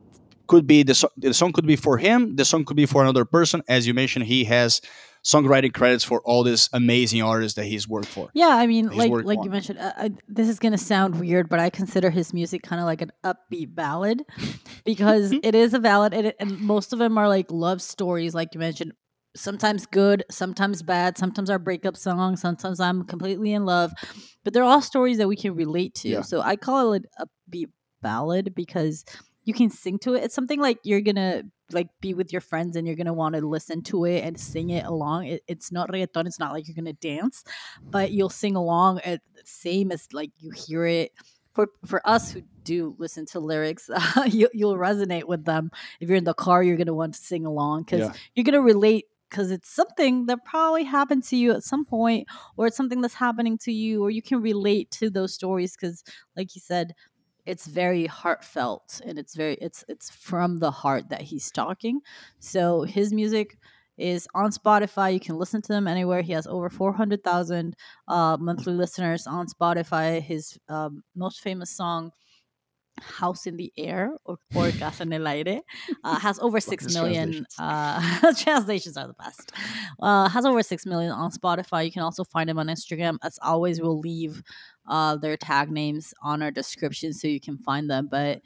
could 0.47 0.67
be 0.67 0.83
the, 0.83 0.95
so- 0.95 1.11
the 1.17 1.33
song 1.33 1.53
could 1.53 1.67
be 1.67 1.75
for 1.75 1.97
him. 1.97 2.35
The 2.35 2.45
song 2.45 2.65
could 2.65 2.77
be 2.77 2.85
for 2.85 3.01
another 3.01 3.25
person. 3.25 3.63
As 3.67 3.87
you 3.87 3.93
mentioned, 3.93 4.25
he 4.25 4.43
has 4.45 4.81
songwriting 5.23 5.73
credits 5.73 6.03
for 6.03 6.21
all 6.21 6.43
these 6.43 6.69
amazing 6.73 7.21
artists 7.21 7.55
that 7.55 7.65
he's 7.65 7.87
worked 7.87 8.07
for. 8.07 8.29
Yeah, 8.33 8.49
I 8.49 8.67
mean, 8.67 8.87
like 8.89 9.11
like 9.11 9.39
on. 9.39 9.43
you 9.43 9.49
mentioned, 9.49 9.79
uh, 9.79 9.93
I, 9.97 10.11
this 10.27 10.47
is 10.47 10.59
gonna 10.59 10.77
sound 10.77 11.19
weird, 11.19 11.49
but 11.49 11.59
I 11.59 11.69
consider 11.69 12.09
his 12.09 12.33
music 12.33 12.63
kind 12.63 12.79
of 12.79 12.85
like 12.85 13.01
an 13.01 13.11
upbeat 13.23 13.75
ballad 13.75 14.23
because 14.85 15.31
Mm-hmm. 15.31 15.39
it 15.43 15.55
is 15.55 15.73
a 15.73 15.79
ballad, 15.79 16.13
and, 16.13 16.27
it, 16.27 16.35
and 16.39 16.59
most 16.61 16.93
of 16.93 16.99
them 16.99 17.17
are 17.17 17.27
like 17.27 17.51
love 17.51 17.81
stories, 17.81 18.33
like 18.33 18.49
you 18.53 18.59
mentioned. 18.59 18.93
Sometimes 19.35 19.85
good, 19.85 20.23
sometimes 20.31 20.81
bad. 20.81 21.17
Sometimes 21.17 21.49
our 21.51 21.59
breakup 21.59 21.95
songs. 21.95 22.41
Sometimes 22.41 22.79
I'm 22.79 23.03
completely 23.05 23.53
in 23.53 23.63
love, 23.63 23.91
but 24.43 24.53
they're 24.53 24.63
all 24.63 24.81
stories 24.81 25.19
that 25.19 25.27
we 25.27 25.35
can 25.35 25.53
relate 25.53 25.93
to. 25.95 26.09
Yeah. 26.09 26.21
So 26.21 26.41
I 26.41 26.55
call 26.55 26.93
it 26.93 27.05
a 27.19 27.25
upbeat 27.27 27.67
ballad 28.01 28.55
because 28.55 29.05
you 29.43 29.53
can 29.53 29.69
sing 29.69 29.99
to 29.99 30.15
it. 30.15 30.23
It's 30.23 30.33
something 30.35 30.59
like 30.59 30.79
you're 30.83 31.01
gonna 31.01 31.43
like 31.71 31.87
be 32.01 32.13
with 32.13 32.31
your 32.31 32.41
friends 32.41 32.75
and 32.75 32.85
you're 32.87 32.95
gonna 32.95 33.13
want 33.13 33.35
to 33.35 33.41
listen 33.47 33.81
to 33.83 34.05
it 34.05 34.23
and 34.23 34.39
sing 34.39 34.69
it 34.69 34.85
along. 34.85 35.27
It, 35.27 35.43
it's 35.47 35.71
not 35.71 35.89
reggaeton. 35.89 36.25
It's 36.25 36.39
not 36.39 36.53
like 36.53 36.67
you're 36.67 36.75
gonna 36.75 36.93
dance, 36.93 37.43
but 37.91 38.11
you'll 38.11 38.29
sing 38.29 38.55
along 38.55 38.99
at 39.01 39.21
the 39.35 39.41
same 39.45 39.91
as 39.91 40.07
like 40.13 40.31
you 40.39 40.51
hear 40.51 40.85
it. 40.85 41.11
For 41.53 41.67
for 41.85 42.01
us 42.07 42.31
who 42.31 42.43
do 42.63 42.95
listen 42.99 43.25
to 43.27 43.39
lyrics, 43.39 43.89
you, 44.27 44.49
you'll 44.53 44.77
resonate 44.77 45.25
with 45.25 45.45
them. 45.45 45.71
If 45.99 46.07
you're 46.09 46.17
in 46.17 46.23
the 46.23 46.33
car, 46.33 46.63
you're 46.63 46.77
gonna 46.77 46.93
want 46.93 47.15
to 47.15 47.19
sing 47.19 47.45
along 47.45 47.83
because 47.83 47.99
Yeah. 48.01 48.13
you're 48.35 48.43
gonna 48.45 48.61
relate 48.61 49.05
because 49.29 49.51
it's 49.51 49.69
something 49.69 50.25
that 50.25 50.43
probably 50.43 50.83
happened 50.83 51.23
to 51.23 51.35
you 51.35 51.51
at 51.51 51.63
some 51.63 51.85
point 51.85 52.27
or 52.57 52.65
it's 52.65 52.75
something 52.75 52.99
that's 53.01 53.13
happening 53.13 53.59
to 53.59 53.71
you 53.71 54.03
or 54.03 54.09
you 54.09 54.23
can 54.23 54.41
relate 54.41 54.89
to 54.89 55.07
those 55.09 55.33
stories 55.35 55.75
because 55.75 56.03
like 56.35 56.55
you 56.55 56.61
said 56.61 56.93
it's 57.49 57.65
very 57.65 58.05
heartfelt 58.05 59.01
and 59.05 59.17
it's 59.17 59.35
very 59.35 59.55
it's 59.55 59.83
it's 59.87 60.11
from 60.11 60.59
the 60.59 60.69
heart 60.69 61.09
that 61.09 61.21
he's 61.21 61.49
talking 61.51 61.99
so 62.37 62.83
his 62.83 63.11
music 63.11 63.57
is 63.97 64.27
on 64.35 64.51
spotify 64.51 65.11
you 65.11 65.19
can 65.19 65.35
listen 65.35 65.59
to 65.59 65.73
him 65.73 65.87
anywhere 65.87 66.21
he 66.21 66.31
has 66.31 66.45
over 66.45 66.69
400000 66.69 67.75
uh, 68.07 68.37
monthly 68.39 68.73
listeners 68.73 69.25
on 69.25 69.47
spotify 69.47 70.21
his 70.21 70.59
um, 70.69 71.03
most 71.15 71.41
famous 71.41 71.71
song 71.71 72.11
House 73.01 73.47
in 73.47 73.57
the 73.57 73.71
Air 73.77 74.11
or, 74.25 74.37
or 74.55 74.71
Casa 74.71 75.03
en 75.03 75.13
el 75.13 75.27
Aire 75.27 75.61
uh, 76.03 76.19
has 76.19 76.39
over 76.39 76.59
6 76.59 76.93
million. 76.93 77.31
translations. 77.31 77.55
Uh, 77.57 78.33
translations 78.37 78.97
are 78.97 79.07
the 79.07 79.13
best. 79.13 79.51
Uh, 80.01 80.27
has 80.29 80.45
over 80.45 80.61
six 80.61 80.85
million 80.85 81.11
on 81.11 81.31
Spotify. 81.31 81.85
You 81.85 81.91
can 81.91 82.01
also 82.01 82.23
find 82.23 82.49
him 82.49 82.59
on 82.59 82.67
Instagram. 82.67 83.17
As 83.23 83.39
always, 83.41 83.81
we'll 83.81 83.99
leave 83.99 84.43
uh, 84.89 85.15
their 85.15 85.37
tag 85.37 85.71
names 85.71 86.13
on 86.21 86.41
our 86.41 86.51
description 86.51 87.13
so 87.13 87.27
you 87.27 87.39
can 87.39 87.57
find 87.57 87.89
them. 87.89 88.07
But 88.11 88.41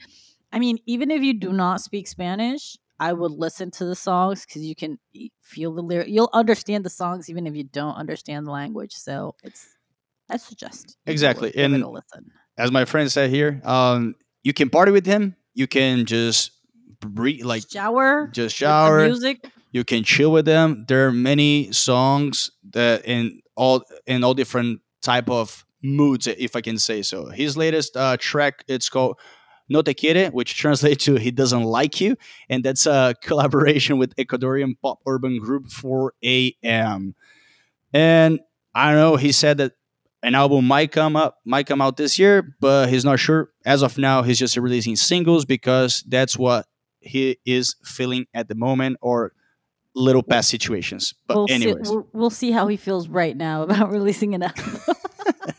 I 0.52 0.60
mean, 0.60 0.78
even 0.86 1.10
if 1.10 1.22
you 1.24 1.34
do 1.34 1.52
not 1.52 1.82
speak 1.82 2.08
Spanish, 2.08 2.78
I 3.00 3.14
would 3.14 3.32
listen 3.32 3.72
to 3.72 3.86
the 3.86 3.96
songs 3.96 4.46
because 4.46 4.64
you 4.64 4.76
can 4.76 5.00
feel 5.42 5.74
the 5.74 5.82
lyric. 5.82 6.08
You'll 6.10 6.30
understand 6.34 6.86
the 6.86 6.90
songs 6.90 7.30
even 7.30 7.48
if 7.48 7.56
you 7.56 7.64
don't 7.64 7.96
understand 7.96 8.46
the 8.46 8.52
language. 8.52 8.94
So 8.94 9.36
it's 9.44 9.68
I 10.30 10.38
suggest 10.38 10.96
Exactly, 11.06 11.52
give 11.52 11.72
and- 11.74 11.84
listen. 11.86 12.32
As 12.58 12.72
my 12.72 12.86
friend 12.86 13.12
said 13.12 13.32
here, 13.32 13.60
um, 13.64 14.14
you 14.44 14.54
can 14.54 14.70
party 14.70 14.92
with 14.92 15.08
him. 15.08 15.36
You 15.56 15.66
can 15.68 16.06
just 16.06 16.52
breathe, 17.02 17.44
like 17.44 17.64
shower, 17.70 18.30
just 18.32 18.56
shower. 18.56 19.04
music. 19.04 19.44
you 19.72 19.84
can 19.84 20.04
chill 20.04 20.32
with 20.32 20.46
them 20.46 20.86
there 20.88 21.08
are 21.08 21.12
many 21.12 21.72
songs 21.72 22.52
that 22.72 23.04
in 23.06 23.42
all 23.56 23.84
in 24.06 24.24
all 24.24 24.34
different 24.36 24.80
type 25.02 25.30
of 25.30 25.66
moods 25.84 26.28
if 26.28 26.56
i 26.56 26.62
can 26.62 26.78
say 26.78 27.02
so 27.02 27.28
his 27.28 27.58
latest 27.58 27.96
uh, 27.98 28.18
track 28.20 28.64
it's 28.68 28.90
called 28.90 29.18
no 29.70 29.82
te 29.82 29.94
quiere 29.94 30.30
which 30.32 30.56
translates 30.58 31.06
to 31.06 31.16
he 31.16 31.32
doesn't 31.32 31.64
like 31.64 32.00
you 32.00 32.16
and 32.50 32.64
that's 32.64 32.86
a 32.86 33.14
collaboration 33.22 33.98
with 33.98 34.16
ecuadorian 34.16 34.76
pop 34.82 35.00
urban 35.06 35.40
group 35.40 35.66
4am 35.68 37.14
and 37.94 38.40
i 38.74 38.92
don't 38.92 39.00
know 39.00 39.16
he 39.16 39.32
said 39.32 39.58
that 39.58 39.74
an 40.22 40.36
album 40.36 40.66
might 40.66 40.92
come 40.92 41.16
up 41.16 41.40
might 41.46 41.68
come 41.68 41.82
out 41.82 41.98
this 41.98 42.18
year 42.18 42.56
but 42.62 42.88
he's 42.88 43.04
not 43.04 43.20
sure 43.20 43.50
as 43.66 43.82
of 43.82 43.98
now 43.98 44.24
he's 44.24 44.40
just 44.40 44.56
releasing 44.56 44.96
singles 44.96 45.44
because 45.44 46.04
that's 46.08 46.38
what 46.38 46.66
he 47.02 47.38
is 47.46 47.76
feeling 47.84 48.26
at 48.34 48.48
the 48.48 48.56
moment 48.56 48.98
or 49.02 49.34
little 49.96 50.24
past 50.24 50.50
situations. 50.50 51.14
But 51.28 51.38
we'll 51.38 51.52
anyways, 51.52 51.88
see, 51.88 51.94
we'll, 51.94 52.08
we'll 52.14 52.30
see 52.30 52.52
how 52.52 52.68
he 52.68 52.78
feels 52.78 53.08
right 53.08 53.36
now 53.36 53.64
about 53.64 53.92
releasing 53.92 54.34
an 54.36 54.44
album. 54.44 54.80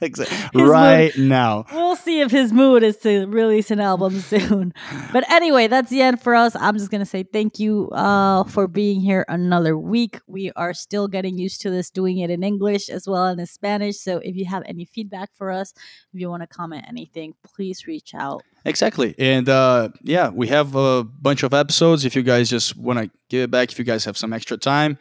Exactly. 0.00 0.36
mood- 0.60 0.70
right 0.70 1.16
now. 1.16 1.64
we'll 1.72 1.96
see 1.96 2.20
if 2.20 2.30
his 2.30 2.52
mood 2.52 2.82
is 2.82 2.96
to 2.98 3.26
release 3.26 3.70
an 3.70 3.80
album 3.80 4.20
soon. 4.32 4.72
But 5.12 5.30
anyway, 5.30 5.66
that's 5.66 5.90
the 5.90 6.02
end 6.02 6.22
for 6.22 6.34
us. 6.34 6.54
I'm 6.56 6.76
just 6.76 6.90
gonna 6.90 7.06
say 7.06 7.22
thank 7.22 7.58
you 7.58 7.90
uh, 7.90 8.44
for 8.44 8.66
being 8.68 9.00
here 9.00 9.24
another 9.28 9.76
week. 9.76 10.20
We 10.26 10.52
are 10.56 10.74
still 10.74 11.08
getting 11.08 11.38
used 11.38 11.60
to 11.62 11.70
this, 11.70 11.90
doing 11.90 12.18
it 12.18 12.30
in 12.30 12.42
English 12.42 12.88
as 12.88 13.06
well 13.08 13.26
as 13.26 13.38
in 13.38 13.46
Spanish. 13.46 13.98
So 13.98 14.18
if 14.18 14.36
you 14.36 14.46
have 14.46 14.62
any 14.66 14.84
feedback 14.84 15.30
for 15.34 15.50
us, 15.50 15.72
if 16.12 16.20
you 16.20 16.28
want 16.30 16.42
to 16.42 16.46
comment 16.46 16.84
anything, 16.88 17.34
please 17.44 17.86
reach 17.86 18.14
out. 18.14 18.42
Exactly. 18.64 19.14
And 19.18 19.48
uh, 19.48 19.90
yeah, 20.02 20.30
we 20.30 20.48
have 20.48 20.74
a 20.74 21.04
bunch 21.04 21.42
of 21.42 21.52
episodes. 21.52 22.04
If 22.04 22.16
you 22.16 22.22
guys 22.22 22.48
just 22.48 22.76
want 22.76 22.98
to 22.98 23.10
give 23.28 23.42
it 23.42 23.50
back, 23.50 23.70
if 23.70 23.78
you 23.78 23.84
guys 23.84 24.04
have 24.06 24.16
some 24.16 24.32
extra 24.32 24.56
time, 24.56 24.98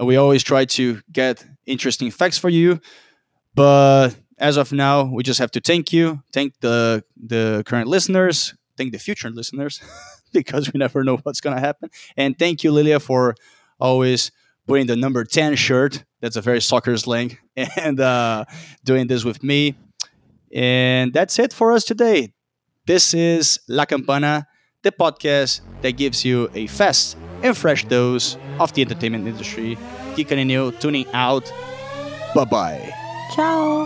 uh, 0.00 0.04
we 0.04 0.16
always 0.16 0.42
try 0.42 0.64
to 0.64 1.00
get 1.12 1.44
interesting 1.66 2.10
facts 2.10 2.38
for 2.38 2.48
you. 2.48 2.80
But 3.56 4.10
as 4.38 4.58
of 4.58 4.70
now, 4.70 5.04
we 5.04 5.22
just 5.22 5.40
have 5.40 5.50
to 5.52 5.60
thank 5.60 5.92
you, 5.92 6.22
thank 6.32 6.60
the 6.60 7.02
the 7.16 7.62
current 7.66 7.88
listeners, 7.88 8.54
thank 8.76 8.92
the 8.92 8.98
future 8.98 9.30
listeners, 9.30 9.80
because 10.32 10.72
we 10.72 10.78
never 10.78 11.02
know 11.02 11.16
what's 11.16 11.40
gonna 11.40 11.58
happen. 11.60 11.88
And 12.16 12.38
thank 12.38 12.62
you, 12.62 12.70
Lilia, 12.70 13.00
for 13.00 13.34
always 13.80 14.30
putting 14.66 14.86
the 14.86 14.94
number 14.96 15.24
ten 15.24 15.56
shirt. 15.56 16.04
That's 16.20 16.36
a 16.36 16.42
very 16.42 16.60
soccer 16.60 16.96
slang, 16.98 17.38
and 17.56 17.98
uh, 17.98 18.44
doing 18.84 19.06
this 19.08 19.24
with 19.24 19.42
me. 19.42 19.74
And 20.52 21.12
that's 21.12 21.38
it 21.38 21.52
for 21.52 21.72
us 21.72 21.84
today. 21.84 22.34
This 22.86 23.14
is 23.14 23.58
La 23.68 23.86
Campana, 23.86 24.46
the 24.82 24.92
podcast 24.92 25.60
that 25.80 25.92
gives 25.96 26.24
you 26.24 26.50
a 26.54 26.66
fast 26.68 27.16
and 27.42 27.56
fresh 27.56 27.84
dose 27.86 28.36
of 28.60 28.72
the 28.74 28.82
entertainment 28.82 29.26
industry. 29.26 29.78
Neil 30.16 30.72
tuning 30.72 31.06
out. 31.12 31.50
Bye 32.34 32.44
bye. 32.44 33.05
Ciao 33.30 33.84